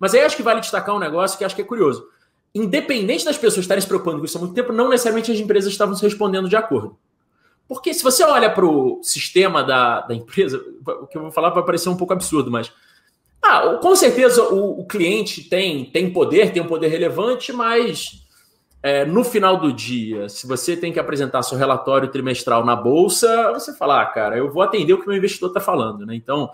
Mas 0.00 0.14
aí 0.14 0.22
acho 0.22 0.36
que 0.36 0.42
vale 0.42 0.60
destacar 0.60 0.96
um 0.96 0.98
negócio 0.98 1.38
que 1.38 1.44
acho 1.44 1.54
que 1.54 1.60
é 1.60 1.64
curioso. 1.64 2.08
Independente 2.54 3.24
das 3.24 3.36
pessoas 3.36 3.64
estarem 3.64 3.82
se 3.82 3.86
preocupando 3.86 4.18
com 4.18 4.24
isso 4.24 4.38
há 4.38 4.40
muito 4.40 4.54
tempo, 4.54 4.72
não 4.72 4.88
necessariamente 4.88 5.30
as 5.30 5.38
empresas 5.38 5.70
estavam 5.70 5.94
se 5.94 6.02
respondendo 6.02 6.48
de 6.48 6.56
acordo. 6.56 6.98
Porque 7.68 7.94
se 7.94 8.02
você 8.02 8.24
olha 8.24 8.50
para 8.50 8.64
o 8.64 8.98
sistema 9.02 9.62
da, 9.62 10.00
da 10.00 10.14
empresa, 10.14 10.60
o 10.84 11.06
que 11.06 11.16
eu 11.16 11.22
vou 11.22 11.30
falar 11.30 11.50
vai 11.50 11.62
parecer 11.62 11.88
um 11.88 11.96
pouco 11.96 12.12
absurdo, 12.12 12.50
mas 12.50 12.72
ah, 13.42 13.78
com 13.80 13.94
certeza 13.94 14.42
o, 14.42 14.80
o 14.80 14.86
cliente 14.86 15.44
tem, 15.44 15.84
tem 15.84 16.10
poder, 16.12 16.52
tem 16.52 16.62
um 16.62 16.66
poder 16.66 16.88
relevante, 16.88 17.52
mas 17.52 18.26
é, 18.82 19.04
no 19.04 19.22
final 19.22 19.58
do 19.58 19.72
dia, 19.72 20.28
se 20.28 20.46
você 20.46 20.76
tem 20.76 20.92
que 20.92 20.98
apresentar 20.98 21.42
seu 21.42 21.58
relatório 21.58 22.08
trimestral 22.08 22.64
na 22.64 22.74
bolsa, 22.74 23.52
você 23.52 23.74
fala, 23.74 24.02
ah, 24.02 24.06
cara, 24.06 24.38
eu 24.38 24.50
vou 24.50 24.62
atender 24.62 24.94
o 24.94 24.98
que 24.98 25.04
o 25.04 25.08
meu 25.08 25.18
investidor 25.18 25.50
está 25.50 25.60
falando, 25.60 26.06
né? 26.06 26.14
Então, 26.14 26.50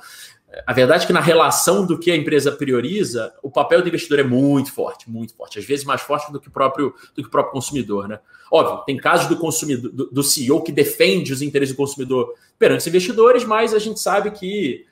a 0.67 0.73
verdade 0.73 1.05
é 1.05 1.07
que 1.07 1.13
na 1.13 1.21
relação 1.21 1.85
do 1.85 1.99
que 1.99 2.11
a 2.11 2.17
empresa 2.17 2.53
prioriza, 2.53 3.33
o 3.43 3.51
papel 3.51 3.83
do 3.83 3.89
investidor 3.89 4.21
é 4.21 4.23
muito 4.23 4.73
forte, 4.73 5.11
muito 5.11 5.35
forte, 5.35 5.59
às 5.59 5.65
vezes 5.65 5.85
mais 5.85 6.01
forte 6.01 6.33
do 6.33 6.41
que 6.41 6.49
o 6.49 6.51
próprio, 6.51 6.95
do 7.15 7.23
que 7.23 7.29
o 7.29 7.31
próprio 7.31 7.53
consumidor, 7.53 8.09
né? 8.09 8.21
Óbvio, 8.51 8.85
tem 8.85 8.97
casos 8.97 9.27
do 9.27 9.37
consumidor, 9.37 9.91
do, 9.91 10.11
do 10.11 10.23
CEO 10.23 10.63
que 10.63 10.71
defende 10.71 11.33
os 11.33 11.43
interesses 11.43 11.75
do 11.75 11.79
consumidor 11.79 12.35
perante 12.59 12.81
os 12.81 12.87
investidores, 12.87 13.45
mas 13.45 13.75
a 13.75 13.79
gente 13.79 13.99
sabe 13.99 14.31
que 14.31 14.87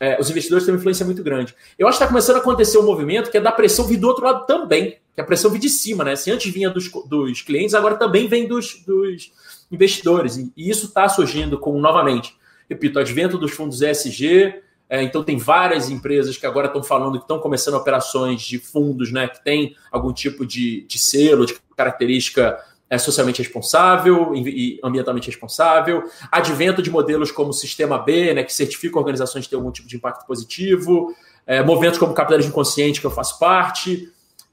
é, 0.00 0.20
os 0.20 0.28
investidores 0.28 0.64
têm 0.64 0.74
uma 0.74 0.78
influência 0.78 1.06
muito 1.06 1.22
grande. 1.22 1.54
Eu 1.78 1.86
acho 1.86 1.96
que 1.96 2.04
está 2.04 2.12
começando 2.12 2.36
a 2.36 2.40
acontecer 2.40 2.78
um 2.78 2.82
movimento 2.82 3.30
que 3.30 3.38
é 3.38 3.40
da 3.40 3.52
pressão 3.52 3.86
vir 3.86 3.96
do 3.96 4.08
outro 4.08 4.24
lado 4.24 4.44
também, 4.44 4.98
que 5.14 5.20
a 5.20 5.24
pressão 5.24 5.50
vir 5.50 5.60
de 5.60 5.70
cima, 5.70 6.04
né? 6.04 6.16
Se 6.16 6.30
antes 6.30 6.52
vinha 6.52 6.68
dos, 6.68 6.90
dos 7.06 7.40
clientes, 7.42 7.74
agora 7.74 7.96
também 7.96 8.28
vem 8.28 8.46
dos, 8.46 8.82
dos 8.84 9.32
investidores. 9.70 10.36
E, 10.36 10.52
e 10.56 10.68
isso 10.68 10.86
está 10.86 11.08
surgindo 11.08 11.58
com, 11.58 11.80
novamente, 11.80 12.36
repito, 12.68 12.98
advento 12.98 13.38
dos 13.38 13.52
fundos 13.52 13.80
ESG. 13.80 14.65
É, 14.88 15.02
então, 15.02 15.24
tem 15.24 15.36
várias 15.36 15.90
empresas 15.90 16.36
que 16.36 16.46
agora 16.46 16.68
estão 16.68 16.82
falando 16.82 17.18
que 17.18 17.24
estão 17.24 17.38
começando 17.38 17.74
operações 17.74 18.42
de 18.42 18.58
fundos, 18.58 19.12
né? 19.12 19.26
Que 19.28 19.42
tem 19.42 19.76
algum 19.90 20.12
tipo 20.12 20.46
de, 20.46 20.82
de 20.82 20.98
selo, 20.98 21.44
de 21.44 21.56
característica 21.76 22.58
é 22.88 22.98
socialmente 22.98 23.42
responsável 23.42 24.32
e 24.34 24.78
ambientalmente 24.82 25.28
responsável, 25.28 26.04
advento 26.30 26.80
de 26.80 26.90
modelos 26.90 27.32
como 27.32 27.50
o 27.50 27.52
Sistema 27.52 27.98
B, 27.98 28.32
né, 28.32 28.44
que 28.44 28.54
certifica 28.54 28.96
organizações 28.96 29.44
que 29.44 29.50
têm 29.50 29.58
algum 29.58 29.72
tipo 29.72 29.88
de 29.88 29.96
impacto 29.96 30.24
positivo, 30.24 31.12
é, 31.46 31.62
movimentos 31.62 31.98
como 31.98 32.14
capitalismo 32.14 32.52
consciente, 32.52 33.00
que 33.00 33.06
eu 33.06 33.10
faço 33.10 33.38
parte, 33.40 34.08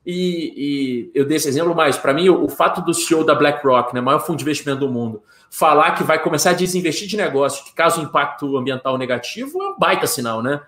e, 0.05 0.53
e 0.55 1.11
eu 1.13 1.25
dei 1.25 1.37
esse 1.37 1.47
exemplo, 1.47 1.73
mas 1.73 1.97
para 1.97 2.13
mim 2.13 2.29
o, 2.29 2.45
o, 2.45 2.49
fato 2.49 2.81
do 2.81 2.93
CEO 2.93 3.23
da 3.23 3.33
BlackRock, 3.33 3.93
né, 3.93 4.01
maior 4.01 4.19
fundo 4.19 4.37
de 4.37 4.43
investimento 4.43 4.81
do 4.81 4.89
mundo, 4.89 5.23
falar 5.49 5.91
que 5.91 6.03
vai 6.03 6.21
começar 6.21 6.51
a 6.51 6.53
desinvestir 6.53 7.07
de 7.07 7.15
negócio 7.15 7.63
que 7.63 7.73
causa 7.73 7.99
um 7.99 8.03
impacto 8.03 8.57
ambiental 8.57 8.97
negativo 8.97 9.61
é 9.61 9.69
um 9.69 9.79
baita 9.79 10.07
sinal, 10.07 10.41
né? 10.41 10.61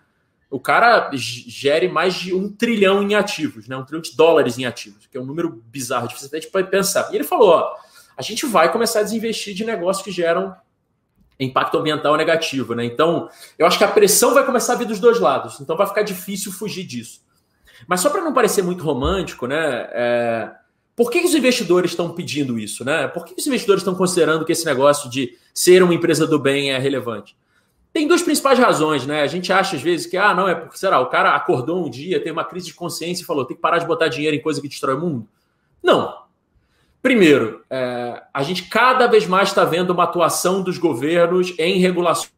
o 0.50 0.60
cara 0.60 1.10
gere 1.14 1.90
mais 1.90 2.14
de 2.14 2.34
um 2.34 2.50
trilhão 2.50 3.04
em 3.04 3.14
ativos, 3.16 3.68
né? 3.68 3.76
Um 3.76 3.84
trilhão 3.84 4.02
de 4.02 4.16
dólares 4.16 4.58
em 4.58 4.66
ativos, 4.66 5.06
que 5.08 5.18
é 5.18 5.20
um 5.20 5.26
número 5.26 5.62
bizarro, 5.68 6.08
difícil 6.08 6.30
até 6.30 6.40
de 6.40 6.48
pensar. 6.70 7.10
E 7.12 7.16
ele 7.16 7.24
falou: 7.24 7.50
ó, 7.50 7.76
a 8.16 8.22
gente 8.22 8.46
vai 8.46 8.72
começar 8.72 9.00
a 9.00 9.04
desinvestir 9.04 9.54
de 9.54 9.66
negócios 9.66 10.04
que 10.04 10.12
geram 10.12 10.56
impacto 11.38 11.78
ambiental 11.78 12.16
negativo, 12.16 12.74
né? 12.74 12.86
Então, 12.86 13.30
eu 13.60 13.68
acho 13.68 13.78
que 13.78 13.84
a 13.84 13.90
pressão 13.90 14.34
vai 14.34 14.46
começar 14.46 14.74
a 14.74 14.76
vir 14.78 14.88
dos 14.88 15.00
dois 15.00 15.20
lados, 15.20 15.60
então 15.60 15.76
vai 15.76 15.88
ficar 15.88 16.04
difícil 16.04 16.52
fugir 16.52 16.86
disso. 16.86 17.25
Mas 17.88 18.02
só 18.02 18.10
para 18.10 18.22
não 18.22 18.34
parecer 18.34 18.62
muito 18.62 18.84
romântico, 18.84 19.48
né? 19.48 19.88
É... 19.92 20.52
Por 20.96 21.12
que 21.12 21.20
os 21.20 21.36
investidores 21.36 21.92
estão 21.92 22.12
pedindo 22.12 22.58
isso, 22.58 22.86
né? 22.86 23.08
Por 23.08 23.26
que 23.26 23.36
os 23.38 23.46
investidores 23.46 23.82
estão 23.82 23.96
considerando 23.96 24.46
que 24.46 24.52
esse 24.52 24.66
negócio 24.66 25.10
de 25.10 25.38
ser 25.54 25.84
uma 25.84 25.94
empresa 25.94 26.26
do 26.26 26.40
bem 26.40 26.72
é 26.72 26.78
relevante? 26.78 27.36
Tem 27.92 28.08
duas 28.08 28.22
principais 28.22 28.60
razões, 28.60 29.06
né? 29.06 29.22
A 29.22 29.28
gente 29.28 29.52
acha 29.52 29.76
às 29.76 29.82
vezes 29.82 30.06
que, 30.06 30.18
ah, 30.18 30.34
não, 30.34 30.48
é 30.48 30.56
porque, 30.56 30.78
será, 30.78 31.00
o 31.00 31.08
cara 31.08 31.36
acordou 31.36 31.86
um 31.86 31.90
dia, 31.90 32.22
tem 32.22 32.32
uma 32.32 32.46
crise 32.46 32.68
de 32.68 32.74
consciência 32.74 33.24
e 33.24 33.26
falou, 33.26 33.46
tem 33.46 33.56
que 33.56 33.62
parar 33.62 33.78
de 33.78 33.86
botar 33.86 34.08
dinheiro 34.08 34.36
em 34.36 34.42
coisa 34.42 34.62
que 34.62 34.68
destrói 34.68 34.96
o 34.96 35.00
mundo. 35.00 35.28
Não. 35.82 36.14
Primeiro, 37.02 37.64
é, 37.70 38.24
a 38.34 38.44
gente 38.44 38.64
cada 38.64 39.08
vez 39.08 39.28
mais 39.28 39.50
está 39.50 39.64
vendo 39.64 39.92
uma 39.92 40.04
atuação 40.04 40.62
dos 40.62 40.78
governos 40.78 41.54
em 41.58 41.80
regulações 41.80 42.35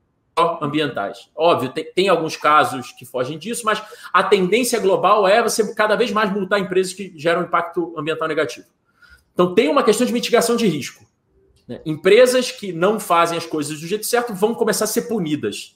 ambientais. 0.62 1.30
Óbvio, 1.36 1.70
tem, 1.70 1.86
tem, 1.94 2.10
alguns 2.10 2.36
casos 2.36 2.92
que 2.92 3.06
fogem 3.06 3.38
disso, 3.38 3.64
mas 3.66 3.82
a 4.14 4.24
tendência 4.24 4.80
global 4.80 5.28
é 5.28 5.42
você 5.42 5.74
cada 5.74 5.96
vez 5.96 6.12
mais 6.12 6.32
multar 6.32 6.60
empresas 6.60 6.94
que 6.94 7.14
geram 7.16 7.44
impacto 7.44 7.94
ambiental 7.98 8.28
negativo. 8.28 8.68
Então 9.34 9.54
tem 9.54 9.70
uma 9.70 9.84
questão 9.84 10.06
de 10.06 10.14
mitigação 10.14 10.56
de 10.56 10.68
risco. 10.68 11.06
Né? 11.68 11.82
Empresas 11.86 12.52
que 12.52 12.72
não 12.72 13.00
fazem 13.00 13.38
as 13.38 13.46
coisas 13.46 13.80
do 13.80 13.88
jeito 13.88 14.06
certo 14.06 14.34
vão 14.34 14.54
começar 14.54 14.86
a 14.86 14.88
ser 14.88 15.04
punidas 15.04 15.76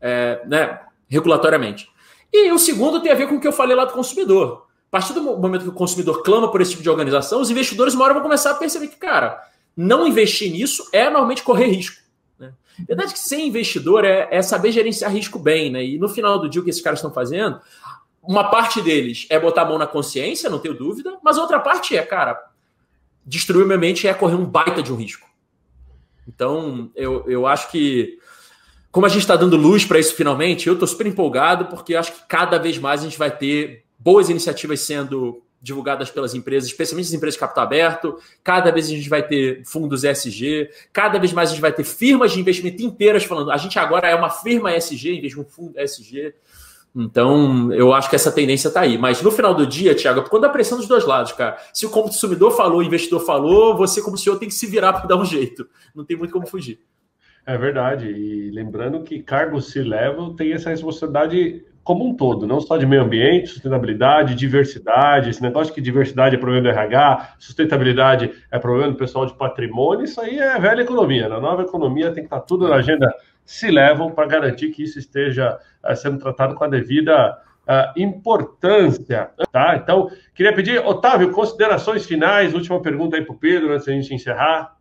é, 0.00 0.42
né, 0.46 0.80
regulatoriamente. 1.08 1.88
E 2.32 2.50
o 2.52 2.58
segundo 2.58 3.00
tem 3.00 3.10
a 3.10 3.14
ver 3.14 3.28
com 3.28 3.36
o 3.36 3.40
que 3.40 3.48
eu 3.48 3.52
falei 3.52 3.74
lá 3.74 3.84
do 3.84 3.92
consumidor. 3.92 4.66
A 4.88 4.90
partir 4.90 5.12
do 5.12 5.22
momento 5.22 5.62
que 5.62 5.68
o 5.68 5.72
consumidor 5.72 6.22
clama 6.22 6.50
por 6.50 6.60
esse 6.60 6.70
tipo 6.70 6.82
de 6.82 6.90
organização, 6.90 7.40
os 7.40 7.50
investidores 7.50 7.94
uma 7.94 8.04
hora 8.04 8.14
vão 8.14 8.22
começar 8.22 8.52
a 8.52 8.54
perceber 8.54 8.88
que, 8.88 8.96
cara, 8.96 9.42
não 9.76 10.06
investir 10.06 10.50
nisso 10.50 10.88
é 10.92 11.04
normalmente 11.04 11.42
correr 11.42 11.66
risco. 11.66 12.05
Verdade 12.78 13.12
que 13.12 13.18
ser 13.18 13.38
investidor 13.38 14.04
é, 14.04 14.28
é, 14.30 14.42
saber 14.42 14.72
gerenciar 14.72 15.12
risco 15.12 15.38
bem, 15.38 15.70
né? 15.70 15.84
E 15.84 15.98
no 15.98 16.08
final 16.08 16.38
do 16.38 16.48
dia, 16.48 16.60
o 16.60 16.64
que 16.64 16.70
esses 16.70 16.82
caras 16.82 16.98
estão 16.98 17.12
fazendo, 17.12 17.60
uma 18.22 18.50
parte 18.50 18.82
deles 18.82 19.26
é 19.30 19.38
botar 19.38 19.62
a 19.62 19.64
mão 19.64 19.78
na 19.78 19.86
consciência, 19.86 20.50
não 20.50 20.58
tenho 20.58 20.74
dúvida, 20.74 21.16
mas 21.22 21.38
outra 21.38 21.60
parte 21.60 21.96
é, 21.96 22.02
cara, 22.02 22.38
destruir 23.24 23.64
o 23.64 23.66
meio 23.66 23.78
ambiente 23.78 24.06
é 24.06 24.12
correr 24.12 24.34
um 24.34 24.44
baita 24.44 24.82
de 24.82 24.92
um 24.92 24.96
risco. 24.96 25.26
Então, 26.28 26.90
eu, 26.94 27.24
eu 27.28 27.46
acho 27.46 27.70
que, 27.70 28.18
como 28.90 29.06
a 29.06 29.08
gente 29.08 29.20
está 29.20 29.36
dando 29.36 29.56
luz 29.56 29.84
para 29.84 29.98
isso 29.98 30.14
finalmente, 30.14 30.66
eu 30.66 30.74
estou 30.74 30.88
super 30.88 31.06
empolgado, 31.06 31.66
porque 31.66 31.94
acho 31.94 32.12
que 32.12 32.26
cada 32.28 32.58
vez 32.58 32.78
mais 32.78 33.00
a 33.00 33.04
gente 33.04 33.18
vai 33.18 33.30
ter 33.30 33.84
boas 33.98 34.28
iniciativas 34.28 34.80
sendo 34.80 35.42
divulgadas 35.60 36.10
pelas 36.10 36.34
empresas, 36.34 36.68
especialmente 36.68 37.06
as 37.06 37.12
empresas 37.12 37.34
de 37.34 37.40
capital 37.40 37.64
aberto. 37.64 38.18
Cada 38.42 38.70
vez 38.70 38.86
a 38.86 38.90
gente 38.90 39.08
vai 39.08 39.22
ter 39.22 39.64
fundos 39.64 40.04
ESG, 40.04 40.70
cada 40.92 41.18
vez 41.18 41.32
mais 41.32 41.50
a 41.50 41.52
gente 41.52 41.62
vai 41.62 41.72
ter 41.72 41.84
firmas 41.84 42.32
de 42.32 42.40
investimento 42.40 42.82
inteiras 42.82 43.24
falando. 43.24 43.50
A 43.50 43.56
gente 43.56 43.78
agora 43.78 44.08
é 44.08 44.14
uma 44.14 44.30
firma 44.30 44.74
ESG 44.76 45.10
em 45.10 45.20
vez 45.20 45.32
de 45.32 45.40
um 45.40 45.44
fundo 45.44 45.78
ESG. 45.78 46.34
Então, 46.98 47.70
eu 47.74 47.92
acho 47.92 48.08
que 48.08 48.16
essa 48.16 48.32
tendência 48.32 48.68
está 48.68 48.80
aí. 48.80 48.96
Mas 48.96 49.20
no 49.20 49.30
final 49.30 49.52
do 49.52 49.66
dia, 49.66 49.94
Tiago, 49.94 50.22
quando 50.30 50.46
a 50.46 50.48
pressão 50.48 50.78
dos 50.78 50.88
dois 50.88 51.04
lados, 51.04 51.32
cara. 51.32 51.58
Se 51.72 51.84
o 51.84 51.90
consumidor 51.90 52.52
falou, 52.52 52.78
o 52.78 52.82
investidor 52.82 53.20
falou, 53.20 53.76
você, 53.76 54.00
como 54.00 54.16
senhor, 54.16 54.38
tem 54.38 54.48
que 54.48 54.54
se 54.54 54.66
virar 54.66 54.94
para 54.94 55.06
dar 55.06 55.16
um 55.16 55.24
jeito. 55.24 55.68
Não 55.94 56.06
tem 56.06 56.16
muito 56.16 56.32
como 56.32 56.46
fugir. 56.46 56.80
É 57.44 57.58
verdade. 57.58 58.06
E 58.06 58.50
lembrando 58.50 59.02
que 59.02 59.22
cargo 59.22 59.60
C-level 59.60 60.34
tem 60.34 60.54
essa 60.54 60.70
responsabilidade 60.70 61.66
como 61.86 62.04
um 62.04 62.16
todo, 62.16 62.48
não 62.48 62.60
só 62.60 62.76
de 62.76 62.84
meio 62.84 63.02
ambiente, 63.02 63.46
sustentabilidade, 63.46 64.34
diversidade, 64.34 65.30
esse 65.30 65.40
negócio 65.40 65.72
que 65.72 65.80
diversidade 65.80 66.34
é 66.34 66.38
problema 66.38 66.64
do 66.64 66.68
RH, 66.68 67.36
sustentabilidade 67.38 68.32
é 68.50 68.58
problema 68.58 68.90
do 68.90 68.98
pessoal 68.98 69.24
de 69.24 69.34
patrimônio, 69.34 70.04
isso 70.04 70.20
aí 70.20 70.36
é 70.36 70.58
velha 70.58 70.82
economia. 70.82 71.28
Na 71.28 71.38
nova 71.38 71.62
economia 71.62 72.06
tem 72.06 72.24
que 72.24 72.26
estar 72.26 72.40
tudo 72.40 72.66
na 72.66 72.74
agenda 72.74 73.08
se 73.44 73.70
levam 73.70 74.10
para 74.10 74.26
garantir 74.26 74.70
que 74.70 74.82
isso 74.82 74.98
esteja 74.98 75.60
uh, 75.88 75.94
sendo 75.94 76.18
tratado 76.18 76.56
com 76.56 76.64
a 76.64 76.68
devida 76.68 77.38
uh, 77.68 77.92
importância. 77.96 79.30
Tá? 79.52 79.76
Então, 79.76 80.10
queria 80.34 80.52
pedir, 80.52 80.84
Otávio, 80.84 81.30
considerações 81.30 82.04
finais, 82.04 82.52
última 82.52 82.82
pergunta 82.82 83.16
aí 83.16 83.24
para 83.24 83.32
o 83.32 83.38
Pedro, 83.38 83.72
antes 83.72 83.86
da 83.86 83.92
gente 83.92 84.12
encerrar. 84.12 84.74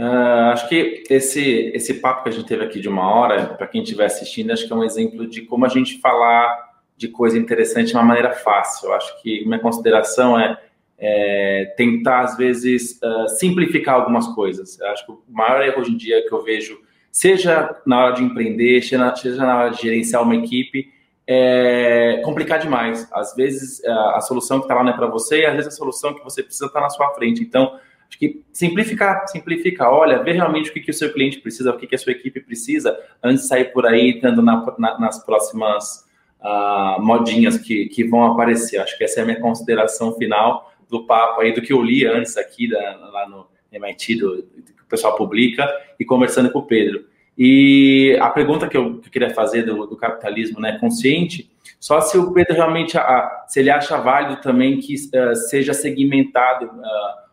Uh, 0.00 0.52
acho 0.52 0.66
que 0.66 1.04
esse, 1.10 1.70
esse 1.74 1.92
papo 1.92 2.22
que 2.22 2.30
a 2.30 2.32
gente 2.32 2.46
teve 2.46 2.64
aqui 2.64 2.80
de 2.80 2.88
uma 2.88 3.06
hora, 3.12 3.48
para 3.48 3.66
quem 3.66 3.82
estiver 3.82 4.06
assistindo, 4.06 4.50
acho 4.50 4.66
que 4.66 4.72
é 4.72 4.76
um 4.76 4.82
exemplo 4.82 5.26
de 5.26 5.42
como 5.42 5.66
a 5.66 5.68
gente 5.68 6.00
falar 6.00 6.70
de 6.96 7.06
coisa 7.08 7.36
interessante 7.36 7.88
de 7.88 7.94
uma 7.94 8.02
maneira 8.02 8.32
fácil. 8.32 8.90
Acho 8.94 9.20
que 9.20 9.44
minha 9.44 9.58
consideração 9.58 10.40
é, 10.40 10.58
é 10.96 11.74
tentar, 11.76 12.20
às 12.20 12.34
vezes, 12.38 12.98
uh, 13.02 13.28
simplificar 13.28 13.96
algumas 13.96 14.26
coisas. 14.28 14.80
Acho 14.80 15.04
que 15.04 15.12
o 15.12 15.22
maior 15.28 15.62
erro 15.62 15.82
hoje 15.82 15.92
em 15.92 15.96
dia 15.98 16.26
que 16.26 16.32
eu 16.32 16.42
vejo 16.42 16.80
seja 17.12 17.76
na 17.84 18.02
hora 18.02 18.14
de 18.14 18.22
empreender, 18.22 18.80
seja 18.80 19.44
na 19.44 19.58
hora 19.58 19.70
de 19.70 19.82
gerenciar 19.82 20.22
uma 20.22 20.34
equipe, 20.34 20.90
é 21.26 22.22
complicar 22.24 22.58
demais. 22.58 23.06
Às 23.12 23.34
vezes 23.34 23.84
a, 23.84 24.20
solução 24.22 24.60
que 24.60 24.64
está 24.64 24.74
lá 24.74 24.82
não 24.82 24.92
é 24.92 24.96
para 24.96 25.08
você, 25.08 25.40
e 25.40 25.46
às 25.46 25.56
vezes 25.56 25.74
a 25.74 25.76
solução 25.76 26.14
que 26.14 26.24
você 26.24 26.42
precisa 26.42 26.66
está 26.66 26.80
na 26.80 26.88
sua 26.88 27.12
frente. 27.12 27.42
Então, 27.42 27.78
Acho 28.10 28.18
que 28.18 28.42
simplificar, 28.52 29.26
simplificar. 29.28 29.88
Olha, 29.88 30.20
ver 30.20 30.32
realmente 30.32 30.68
o 30.68 30.72
que, 30.72 30.80
que 30.80 30.90
o 30.90 30.94
seu 30.94 31.12
cliente 31.12 31.38
precisa, 31.38 31.70
o 31.70 31.78
que, 31.78 31.86
que 31.86 31.94
a 31.94 31.98
sua 31.98 32.10
equipe 32.10 32.40
precisa, 32.40 32.98
antes 33.22 33.42
de 33.42 33.48
sair 33.48 33.72
por 33.72 33.86
aí, 33.86 34.16
estando 34.16 34.42
na, 34.42 34.66
na, 34.76 34.98
nas 34.98 35.24
próximas 35.24 36.04
uh, 36.40 37.00
modinhas 37.00 37.56
que, 37.56 37.86
que 37.86 38.02
vão 38.02 38.24
aparecer. 38.24 38.78
Acho 38.78 38.98
que 38.98 39.04
essa 39.04 39.20
é 39.20 39.22
a 39.22 39.26
minha 39.26 39.40
consideração 39.40 40.12
final 40.16 40.72
do 40.88 41.06
papo 41.06 41.40
aí, 41.40 41.54
do 41.54 41.62
que 41.62 41.72
eu 41.72 41.80
li 41.80 42.04
antes 42.04 42.36
aqui 42.36 42.68
da, 42.68 42.96
lá 43.12 43.28
no 43.28 43.46
MIT, 43.72 44.16
do, 44.16 44.42
que 44.42 44.82
o 44.82 44.86
pessoal 44.88 45.14
publica, 45.14 45.68
e 45.98 46.04
conversando 46.04 46.50
com 46.50 46.58
o 46.58 46.66
Pedro. 46.66 47.04
E 47.38 48.18
a 48.20 48.28
pergunta 48.28 48.68
que 48.68 48.76
eu, 48.76 48.98
que 48.98 49.06
eu 49.06 49.12
queria 49.12 49.30
fazer 49.30 49.62
do, 49.62 49.86
do, 49.86 49.96
capitalismo 49.96 50.60
né, 50.60 50.78
consciente, 50.80 51.48
só 51.78 52.00
se 52.00 52.18
o 52.18 52.32
Pedro 52.32 52.54
realmente, 52.54 52.98
a, 52.98 53.44
se 53.46 53.60
ele 53.60 53.70
acha 53.70 53.96
válido 53.96 54.42
também 54.42 54.80
que 54.80 54.94
uh, 54.94 55.36
seja 55.36 55.72
segmentado, 55.72 56.66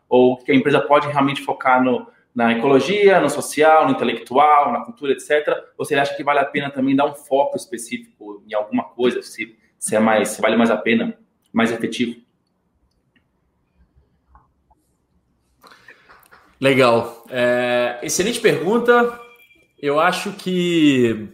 ou 0.10 0.38
que 0.38 0.52
a 0.52 0.56
empresa 0.56 0.80
pode 0.80 1.08
realmente 1.08 1.42
focar 1.42 1.84
no, 1.84 2.08
na 2.34 2.54
ecologia, 2.54 3.20
no 3.20 3.30
social, 3.30 3.86
no 3.86 3.92
intelectual, 3.92 4.72
na 4.72 4.82
cultura, 4.82 5.14
etc. 5.14 5.48
Ou 5.78 5.86
ele 5.90 6.00
acha 6.00 6.16
que 6.16 6.24
vale 6.24 6.40
a 6.40 6.46
pena 6.46 6.70
também 6.70 6.96
dar 6.96 7.06
um 7.06 7.16
foco 7.16 7.58
específico 7.58 8.44
em 8.48 8.54
alguma 8.54 8.84
coisa, 8.84 9.22
se, 9.22 9.58
se 9.80 9.96
é 9.96 10.00
mais, 10.00 10.30
se 10.30 10.42
vale 10.42 10.56
mais 10.56 10.70
a 10.70 10.78
pena, 10.78 11.18
mais 11.52 11.72
efetivo? 11.72 12.22
Legal. 16.60 17.24
É, 17.30 18.00
excelente 18.02 18.40
pergunta. 18.40 19.20
Eu 19.80 20.00
acho 20.00 20.34
que, 20.34 21.30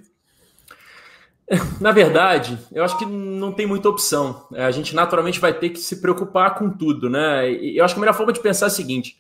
na 1.79 1.91
verdade, 1.91 2.57
eu 2.71 2.83
acho 2.83 2.97
que 2.97 3.05
não 3.05 3.51
tem 3.51 3.65
muita 3.65 3.89
opção. 3.89 4.47
É, 4.53 4.63
a 4.65 4.71
gente 4.71 4.95
naturalmente 4.95 5.39
vai 5.39 5.53
ter 5.53 5.69
que 5.69 5.79
se 5.79 6.01
preocupar 6.01 6.55
com 6.55 6.69
tudo, 6.69 7.09
né? 7.09 7.51
Eu 7.51 7.83
acho 7.83 7.93
que 7.93 7.99
a 7.99 8.01
melhor 8.01 8.15
forma 8.15 8.33
de 8.33 8.39
pensar 8.39 8.65
é 8.65 8.67
a 8.67 8.71
seguinte: 8.71 9.17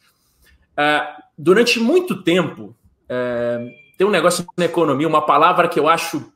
é, 0.77 1.05
durante 1.37 1.79
muito 1.79 2.23
tempo, 2.23 2.75
é, 3.09 3.67
tem 3.97 4.07
um 4.07 4.11
negócio 4.11 4.45
na 4.57 4.65
economia, 4.65 5.07
uma 5.07 5.25
palavra 5.25 5.67
que 5.67 5.79
eu 5.79 5.87
acho 5.87 6.31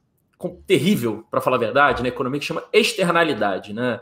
terrível, 0.68 1.26
para 1.32 1.42
falar 1.42 1.56
a 1.56 1.60
verdade, 1.60 2.04
na 2.04 2.10
economia, 2.10 2.40
que 2.40 2.46
chama 2.46 2.64
externalidade, 2.72 3.74
né? 3.74 4.00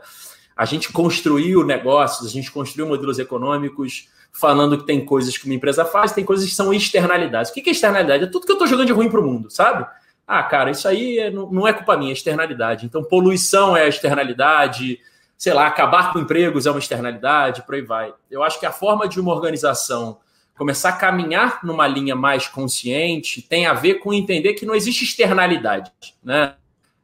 A 0.56 0.64
gente 0.64 0.92
construiu 0.92 1.64
negócios, 1.64 2.26
a 2.26 2.30
gente 2.30 2.50
construiu 2.50 2.86
modelos 2.86 3.18
econômicos 3.18 4.08
falando 4.32 4.78
que 4.78 4.84
tem 4.84 5.04
coisas 5.04 5.36
que 5.36 5.46
uma 5.46 5.54
empresa 5.54 5.84
faz, 5.84 6.12
tem 6.12 6.24
coisas 6.24 6.46
que 6.46 6.54
são 6.54 6.72
externalidades. 6.72 7.50
O 7.50 7.54
que 7.54 7.68
é 7.68 7.72
externalidade? 7.72 8.24
É 8.24 8.26
tudo 8.26 8.44
que 8.44 8.52
eu 8.52 8.56
estou 8.56 8.66
jogando 8.66 8.86
de 8.86 8.92
ruim 8.92 9.08
para 9.08 9.20
o 9.20 9.22
mundo, 9.22 9.50
sabe? 9.50 9.86
Ah, 10.26 10.42
cara, 10.42 10.70
isso 10.70 10.88
aí 10.88 11.18
é, 11.18 11.30
não 11.30 11.68
é 11.68 11.72
culpa 11.72 11.96
minha, 11.96 12.10
é 12.10 12.12
externalidade. 12.12 12.84
Então, 12.84 13.04
poluição 13.04 13.76
é 13.76 13.88
externalidade, 13.88 14.98
sei 15.38 15.52
lá, 15.52 15.66
acabar 15.66 16.12
com 16.12 16.18
empregos 16.18 16.66
é 16.66 16.70
uma 16.70 16.80
externalidade, 16.80 17.62
por 17.62 17.74
aí 17.74 17.82
vai. 17.82 18.12
Eu 18.30 18.42
acho 18.42 18.58
que 18.58 18.66
a 18.66 18.72
forma 18.72 19.08
de 19.08 19.20
uma 19.20 19.32
organização 19.32 20.18
começar 20.56 20.88
a 20.88 20.96
caminhar 20.96 21.60
numa 21.62 21.86
linha 21.86 22.16
mais 22.16 22.48
consciente 22.48 23.42
tem 23.42 23.66
a 23.66 23.74
ver 23.74 23.96
com 23.96 24.12
entender 24.12 24.54
que 24.54 24.66
não 24.66 24.74
existe 24.74 25.04
externalidade, 25.04 25.92
né? 26.24 26.54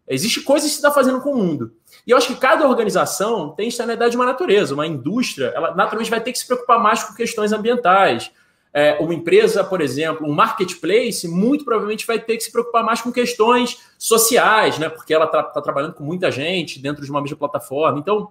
Existe 0.09 0.41
coisas 0.41 0.69
que 0.69 0.75
se 0.75 0.79
está 0.79 0.91
fazendo 0.91 1.21
com 1.21 1.31
o 1.31 1.37
mundo. 1.37 1.73
E 2.07 2.11
eu 2.11 2.17
acho 2.17 2.27
que 2.27 2.35
cada 2.35 2.67
organização 2.67 3.51
tem 3.51 3.69
externalidade 3.69 4.11
de 4.11 4.17
uma 4.17 4.27
natureza. 4.27 4.75
Uma 4.75 4.87
indústria, 4.87 5.53
ela 5.55 5.75
naturalmente 5.75 6.11
vai 6.11 6.21
ter 6.21 6.33
que 6.33 6.39
se 6.39 6.47
preocupar 6.47 6.81
mais 6.81 7.05
com 7.05 7.15
questões 7.15 7.53
ambientais. 7.53 8.33
É, 8.75 8.97
uma 9.01 9.13
empresa, 9.13 9.63
por 9.63 9.81
exemplo, 9.81 10.27
um 10.27 10.33
marketplace, 10.33 11.29
muito 11.29 11.65
provavelmente 11.65 12.07
vai 12.07 12.19
ter 12.19 12.37
que 12.37 12.45
se 12.45 12.51
preocupar 12.51 12.83
mais 12.83 13.03
com 13.03 13.13
questões 13.13 13.79
sociais, 13.99 14.79
né? 14.79 14.89
Porque 14.89 15.13
ela 15.13 15.27
está 15.27 15.43
tá 15.43 15.61
trabalhando 15.61 15.93
com 15.93 16.05
muita 16.05 16.31
gente 16.31 16.81
dentro 16.81 17.05
de 17.05 17.11
uma 17.11 17.21
mesma 17.21 17.37
plataforma. 17.37 17.99
Então, 17.99 18.31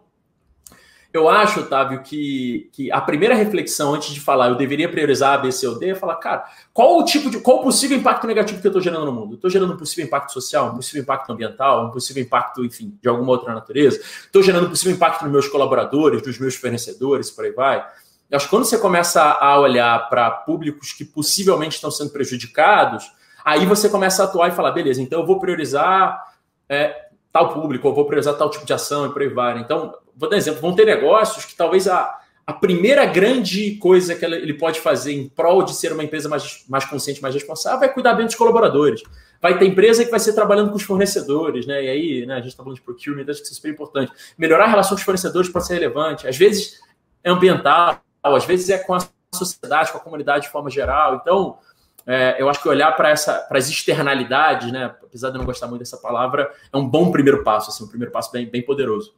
eu 1.13 1.27
acho, 1.27 1.59
Otávio, 1.59 2.01
que, 2.01 2.69
que 2.71 2.89
a 2.89 3.01
primeira 3.01 3.35
reflexão 3.35 3.93
antes 3.93 4.13
de 4.13 4.21
falar 4.21 4.47
eu 4.47 4.55
deveria 4.55 4.87
priorizar 4.87 5.33
A, 5.33 5.37
B, 5.37 5.51
C 5.51 5.67
ou 5.67 5.77
D 5.77 5.89
é 5.89 5.95
falar, 5.95 6.15
cara, 6.15 6.45
qual 6.73 6.97
o 6.97 7.03
tipo 7.03 7.29
de. 7.29 7.39
qual 7.39 7.57
o 7.57 7.63
possível 7.63 7.97
impacto 7.97 8.25
negativo 8.25 8.61
que 8.61 8.67
eu 8.67 8.69
estou 8.69 8.81
gerando 8.81 9.05
no 9.05 9.11
mundo? 9.11 9.35
Estou 9.35 9.49
gerando 9.49 9.73
um 9.73 9.77
possível 9.77 10.05
impacto 10.05 10.31
social, 10.31 10.69
um 10.69 10.75
possível 10.75 11.01
impacto 11.01 11.29
ambiental, 11.29 11.87
um 11.87 11.91
possível 11.91 12.23
impacto, 12.23 12.63
enfim, 12.63 12.97
de 13.01 13.09
alguma 13.09 13.29
outra 13.31 13.53
natureza? 13.53 13.99
Estou 13.99 14.41
gerando 14.41 14.67
um 14.67 14.69
possível 14.69 14.95
impacto 14.95 15.23
nos 15.23 15.31
meus 15.31 15.47
colaboradores, 15.49 16.25
nos 16.25 16.39
meus 16.39 16.55
fornecedores, 16.55 17.29
por 17.29 17.43
aí 17.43 17.51
vai. 17.51 17.85
Eu 18.31 18.37
acho 18.37 18.45
que 18.45 18.49
quando 18.49 18.65
você 18.65 18.77
começa 18.77 19.21
a 19.21 19.59
olhar 19.59 20.09
para 20.09 20.31
públicos 20.31 20.93
que 20.93 21.05
possivelmente 21.05 21.75
estão 21.75 21.91
sendo 21.91 22.11
prejudicados, 22.11 23.11
aí 23.45 23.65
você 23.65 23.89
começa 23.89 24.23
a 24.23 24.25
atuar 24.25 24.47
e 24.47 24.51
falar, 24.51 24.71
beleza, 24.71 25.01
então 25.01 25.19
eu 25.19 25.27
vou 25.27 25.39
priorizar. 25.39 26.31
É, 26.69 27.11
tal 27.31 27.53
público, 27.53 27.87
ou 27.87 27.93
vou 27.93 28.05
priorizar 28.05 28.35
tal 28.35 28.49
tipo 28.49 28.65
de 28.65 28.73
ação 28.73 29.05
e 29.05 29.09
por 29.13 29.21
aí 29.21 29.29
vai. 29.29 29.59
Então, 29.59 29.93
vou 30.15 30.29
dar 30.29 30.37
exemplo, 30.37 30.61
vão 30.61 30.75
ter 30.75 30.85
negócios 30.85 31.45
que 31.45 31.55
talvez 31.55 31.87
a, 31.87 32.19
a 32.45 32.53
primeira 32.53 33.05
grande 33.05 33.75
coisa 33.75 34.15
que 34.15 34.25
ele 34.25 34.53
pode 34.53 34.79
fazer 34.79 35.13
em 35.13 35.29
prol 35.29 35.63
de 35.63 35.73
ser 35.73 35.93
uma 35.93 36.03
empresa 36.03 36.27
mais, 36.27 36.65
mais 36.67 36.85
consciente, 36.85 37.21
mais 37.21 37.33
responsável, 37.33 37.83
é 37.85 37.89
cuidar 37.89 38.15
bem 38.15 38.25
dos 38.25 38.35
colaboradores. 38.35 39.01
Vai 39.41 39.57
ter 39.57 39.65
empresa 39.65 40.03
que 40.03 40.11
vai 40.11 40.19
ser 40.19 40.33
trabalhando 40.33 40.69
com 40.69 40.75
os 40.75 40.83
fornecedores, 40.83 41.65
né? 41.65 41.83
E 41.83 41.89
aí, 41.89 42.25
né, 42.25 42.35
a 42.35 42.37
gente 42.37 42.49
está 42.49 42.63
falando 42.63 42.77
de 42.77 42.83
procurement, 42.83 43.25
acho 43.27 43.39
que 43.39 43.45
isso 43.45 43.53
é 43.53 43.55
super 43.55 43.71
importante. 43.71 44.11
Melhorar 44.37 44.65
a 44.65 44.67
relação 44.67 44.91
com 44.91 44.99
os 44.99 45.03
fornecedores 45.03 45.49
pode 45.49 45.65
ser 45.65 45.75
relevante. 45.75 46.27
Às 46.27 46.37
vezes 46.37 46.79
é 47.23 47.31
ambiental, 47.31 48.03
às 48.23 48.45
vezes 48.45 48.69
é 48.69 48.77
com 48.77 48.93
a 48.93 48.99
sociedade, 49.33 49.91
com 49.91 49.97
a 49.97 50.01
comunidade 50.01 50.45
de 50.45 50.51
forma 50.51 50.69
geral. 50.69 51.15
Então, 51.15 51.57
é, 52.05 52.35
eu 52.39 52.49
acho 52.49 52.61
que 52.61 52.67
olhar 52.67 52.91
para 52.95 53.11
as 53.11 53.69
externalidades, 53.69 54.71
né, 54.71 54.93
apesar 55.03 55.29
de 55.29 55.35
eu 55.35 55.39
não 55.39 55.45
gostar 55.45 55.67
muito 55.67 55.79
dessa 55.79 55.97
palavra, 55.97 56.51
é 56.71 56.77
um 56.77 56.87
bom 56.87 57.11
primeiro 57.11 57.43
passo, 57.43 57.69
assim, 57.69 57.83
um 57.83 57.87
primeiro 57.87 58.11
passo 58.11 58.31
bem, 58.31 58.49
bem 58.49 58.61
poderoso. 58.61 59.13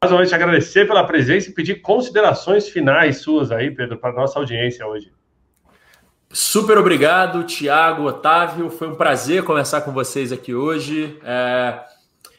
Mais 0.00 0.12
uma 0.12 0.18
vez, 0.18 0.28
te 0.28 0.34
agradecer 0.34 0.86
pela 0.86 1.04
presença 1.04 1.50
e 1.50 1.52
pedir 1.52 1.76
considerações 1.76 2.68
finais 2.68 3.18
suas 3.18 3.50
aí, 3.50 3.70
Pedro, 3.70 3.98
para 3.98 4.10
a 4.10 4.14
nossa 4.14 4.38
audiência 4.38 4.86
hoje. 4.86 5.12
Super 6.30 6.78
obrigado, 6.78 7.42
Tiago, 7.44 8.04
Otávio. 8.04 8.70
Foi 8.70 8.88
um 8.88 8.94
prazer 8.94 9.42
conversar 9.42 9.80
com 9.80 9.90
vocês 9.90 10.30
aqui 10.30 10.54
hoje. 10.54 11.18
É, 11.24 11.80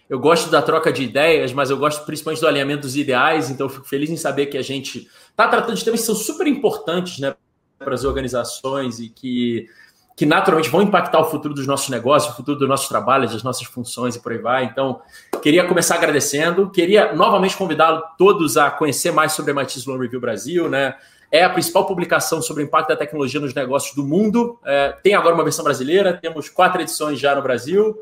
eu 0.09 0.19
gosto 0.19 0.49
da 0.49 0.61
troca 0.61 0.91
de 0.91 1.03
ideias, 1.03 1.53
mas 1.53 1.69
eu 1.69 1.77
gosto 1.77 2.03
principalmente 2.05 2.41
do 2.41 2.47
alinhamento 2.47 2.81
dos 2.81 2.95
ideais, 2.95 3.49
então 3.49 3.69
fico 3.69 3.87
feliz 3.87 4.09
em 4.09 4.17
saber 4.17 4.47
que 4.47 4.57
a 4.57 4.61
gente 4.61 5.07
está 5.29 5.47
tratando 5.47 5.75
de 5.75 5.85
temas 5.85 5.99
que 5.99 6.05
são 6.05 6.15
super 6.15 6.47
importantes 6.47 7.19
né, 7.19 7.35
para 7.77 7.93
as 7.93 8.03
organizações 8.03 8.99
e 8.99 9.09
que 9.09 9.67
que 10.19 10.25
naturalmente 10.25 10.69
vão 10.69 10.81
impactar 10.81 11.21
o 11.21 11.23
futuro 11.23 11.53
dos 11.53 11.65
nossos 11.65 11.87
negócios, 11.87 12.33
o 12.33 12.35
futuro 12.35 12.59
dos 12.59 12.67
nossos 12.67 12.89
trabalhos, 12.89 13.31
das 13.31 13.41
nossas 13.41 13.65
funções 13.65 14.17
e 14.17 14.19
por 14.21 14.33
aí 14.33 14.37
vai. 14.37 14.65
Então, 14.65 14.99
queria 15.41 15.65
começar 15.65 15.95
agradecendo, 15.95 16.69
queria 16.69 17.13
novamente 17.13 17.55
convidá-los 17.55 18.03
todos 18.17 18.57
a 18.57 18.69
conhecer 18.69 19.13
mais 19.13 19.31
sobre 19.31 19.51
a 19.51 19.55
MIT 19.55 19.79
Sloan 19.79 19.97
Review 19.97 20.19
Brasil, 20.19 20.67
né? 20.67 20.97
É 21.31 21.45
a 21.45 21.49
principal 21.49 21.85
publicação 21.85 22.41
sobre 22.41 22.63
o 22.63 22.65
impacto 22.65 22.89
da 22.89 22.97
tecnologia 22.97 23.39
nos 23.39 23.53
negócios 23.53 23.95
do 23.95 24.05
mundo. 24.05 24.59
É, 24.65 24.91
tem 25.01 25.15
agora 25.15 25.33
uma 25.33 25.43
versão 25.45 25.63
brasileira, 25.63 26.11
temos 26.21 26.49
quatro 26.49 26.81
edições 26.81 27.17
já 27.17 27.33
no 27.33 27.41
Brasil. 27.41 27.97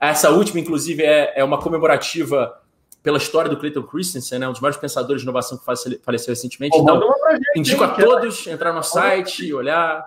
Essa 0.00 0.30
última, 0.30 0.58
inclusive, 0.58 1.02
é, 1.02 1.34
é 1.36 1.44
uma 1.44 1.58
comemorativa 1.58 2.58
pela 3.02 3.18
história 3.18 3.50
do 3.50 3.56
Clayton 3.56 3.82
Christensen, 3.82 4.38
né, 4.38 4.48
um 4.48 4.52
dos 4.52 4.60
maiores 4.60 4.78
pensadores 4.78 5.22
de 5.22 5.26
inovação 5.26 5.58
que 5.58 5.64
faleceu 5.64 6.32
recentemente. 6.32 6.76
Então, 6.76 7.00
indico 7.54 7.82
a 7.84 7.88
todos 7.88 8.46
entrar 8.46 8.72
no 8.72 8.82
site, 8.82 9.52
olhar. 9.52 10.06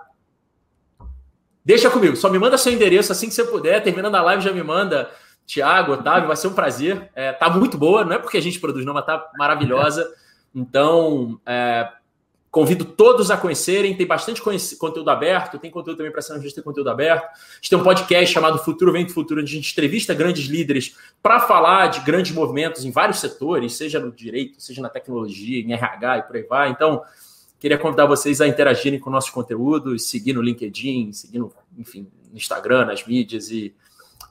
Deixa 1.64 1.90
comigo, 1.90 2.16
só 2.16 2.28
me 2.28 2.38
manda 2.38 2.58
seu 2.58 2.72
endereço 2.72 3.10
assim 3.10 3.28
que 3.28 3.34
você 3.34 3.44
puder. 3.44 3.82
Terminando 3.82 4.14
a 4.14 4.22
live, 4.22 4.42
já 4.42 4.52
me 4.52 4.62
manda. 4.62 5.10
Tiago, 5.46 5.92
Otávio, 5.92 6.28
vai 6.28 6.36
ser 6.36 6.48
um 6.48 6.54
prazer. 6.54 7.10
É, 7.14 7.32
tá 7.32 7.50
muito 7.50 7.76
boa, 7.76 8.04
não 8.04 8.12
é 8.12 8.18
porque 8.18 8.38
a 8.38 8.42
gente 8.42 8.60
produz, 8.60 8.84
não, 8.84 8.94
mas 8.94 9.04
tá 9.04 9.30
maravilhosa. 9.36 10.08
Então, 10.54 11.40
é, 11.44 11.88
convido 12.54 12.84
todos 12.84 13.30
a 13.32 13.36
conhecerem. 13.36 13.96
Tem 13.96 14.06
bastante 14.06 14.40
conteúdo 14.78 15.10
aberto, 15.10 15.58
tem 15.58 15.70
conteúdo 15.70 15.96
também 15.96 16.12
para 16.12 16.22
ser 16.22 16.40
tem 16.40 16.62
conteúdo 16.62 16.88
aberto. 16.88 17.24
A 17.24 17.54
gente 17.56 17.70
tem 17.70 17.78
um 17.78 17.82
podcast 17.82 18.32
chamado 18.32 18.58
Futuro 18.60 18.92
Vem 18.92 19.04
do 19.04 19.12
Futuro, 19.12 19.40
onde 19.40 19.52
a 19.52 19.56
gente 19.56 19.72
entrevista 19.72 20.14
grandes 20.14 20.46
líderes 20.46 20.96
para 21.20 21.40
falar 21.40 21.88
de 21.88 22.00
grandes 22.00 22.32
movimentos 22.32 22.84
em 22.84 22.92
vários 22.92 23.18
setores, 23.18 23.74
seja 23.74 23.98
no 23.98 24.12
direito, 24.12 24.62
seja 24.62 24.80
na 24.80 24.88
tecnologia, 24.88 25.60
em 25.60 25.72
RH 25.72 26.18
e 26.18 26.22
por 26.22 26.36
aí 26.36 26.42
vai. 26.44 26.70
Então, 26.70 27.02
Queria 27.64 27.78
convidar 27.78 28.04
vocês 28.04 28.42
a 28.42 28.46
interagirem 28.46 29.00
com 29.00 29.08
nossos 29.08 29.30
conteúdos, 29.30 30.10
seguir 30.10 30.34
no 30.34 30.42
LinkedIn, 30.42 31.14
seguir 31.14 31.38
no, 31.38 31.50
enfim, 31.78 32.06
no 32.30 32.36
Instagram, 32.36 32.84
nas 32.84 33.06
mídias 33.06 33.50
e 33.50 33.74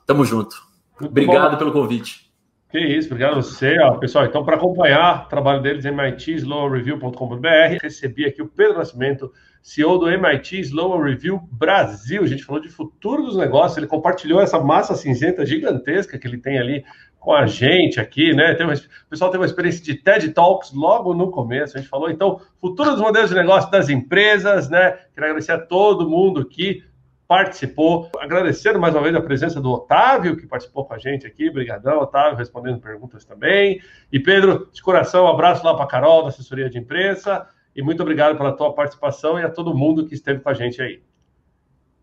tamo 0.06 0.24
junto. 0.24 0.56
Muito 1.00 1.10
obrigado 1.10 1.54
bom. 1.54 1.58
pelo 1.58 1.72
convite. 1.72 2.32
Que 2.74 2.80
isso, 2.80 3.10
obrigado 3.10 3.34
a 3.34 3.36
você. 3.36 3.78
Ó, 3.82 4.00
pessoal, 4.00 4.26
então, 4.26 4.44
para 4.44 4.56
acompanhar 4.56 5.26
o 5.26 5.30
trabalho 5.30 5.62
deles, 5.62 5.86
mitslowreview.com.br, 5.86 7.78
recebi 7.80 8.26
aqui 8.26 8.42
o 8.42 8.48
Pedro 8.48 8.80
Nascimento, 8.80 9.32
CEO 9.62 10.00
do 10.00 10.10
MIT 10.10 10.60
Slow 10.62 11.00
Review 11.00 11.40
Brasil. 11.52 12.24
A 12.24 12.26
gente 12.26 12.44
falou 12.44 12.60
de 12.60 12.70
futuro 12.70 13.22
dos 13.22 13.38
negócios, 13.38 13.78
ele 13.78 13.86
compartilhou 13.86 14.42
essa 14.42 14.60
massa 14.60 14.96
cinzenta 14.96 15.46
gigantesca 15.46 16.18
que 16.18 16.26
ele 16.26 16.40
tem 16.40 16.58
ali 16.58 16.84
com 17.20 17.32
a 17.32 17.46
gente 17.46 18.00
aqui, 18.00 18.34
né? 18.34 18.58
Uma, 18.60 18.74
o 18.74 19.08
pessoal 19.08 19.30
teve 19.30 19.44
uma 19.44 19.48
experiência 19.48 19.84
de 19.84 19.94
TED 19.94 20.30
Talks 20.32 20.74
logo 20.74 21.14
no 21.14 21.30
começo. 21.30 21.78
A 21.78 21.80
gente 21.80 21.92
falou, 21.92 22.10
então, 22.10 22.42
futuro 22.60 22.90
dos 22.90 23.02
modelos 23.02 23.30
de 23.30 23.36
negócio 23.36 23.70
das 23.70 23.88
empresas, 23.88 24.68
né? 24.68 24.98
Quero 25.14 25.28
agradecer 25.28 25.52
a 25.52 25.60
todo 25.60 26.10
mundo 26.10 26.44
que 26.44 26.84
participou. 27.28 28.10
Agradecendo 28.20 28.80
mais 28.80 28.94
uma 28.94 29.02
vez 29.02 29.16
a 29.16 29.22
presença 29.22 29.60
do 29.62 29.72
Otávio, 29.72 30.38
que 30.38 30.46
participou 30.46 30.86
com 30.86 30.94
a 30.94 30.98
gente 30.98 31.26
aqui. 31.26 31.50
Obrigadão, 31.50 32.00
Otávio, 32.00 32.38
respondendo 32.38 32.80
perguntas 32.80 33.26
também. 33.26 33.82
E 34.12 34.20
Pedro, 34.20 34.70
de 34.72 34.82
coração, 34.82 35.26
um 35.26 35.30
abraço 35.30 35.66
lá 35.66 35.74
para 35.74 35.86
a 35.86 35.88
Carol, 35.88 36.24
da 36.24 36.30
assessoria 36.30 36.70
de 36.70 36.78
imprensa. 36.78 37.48
E 37.76 37.82
muito 37.82 38.02
obrigado 38.02 38.38
pela 38.38 38.52
tua 38.52 38.74
participação 38.74 39.40
e 39.40 39.44
a 39.44 39.50
todo 39.50 39.76
mundo 39.76 40.06
que 40.06 40.14
esteve 40.14 40.40
com 40.40 40.50
a 40.50 40.54
gente 40.54 40.82
aí. 40.82 41.02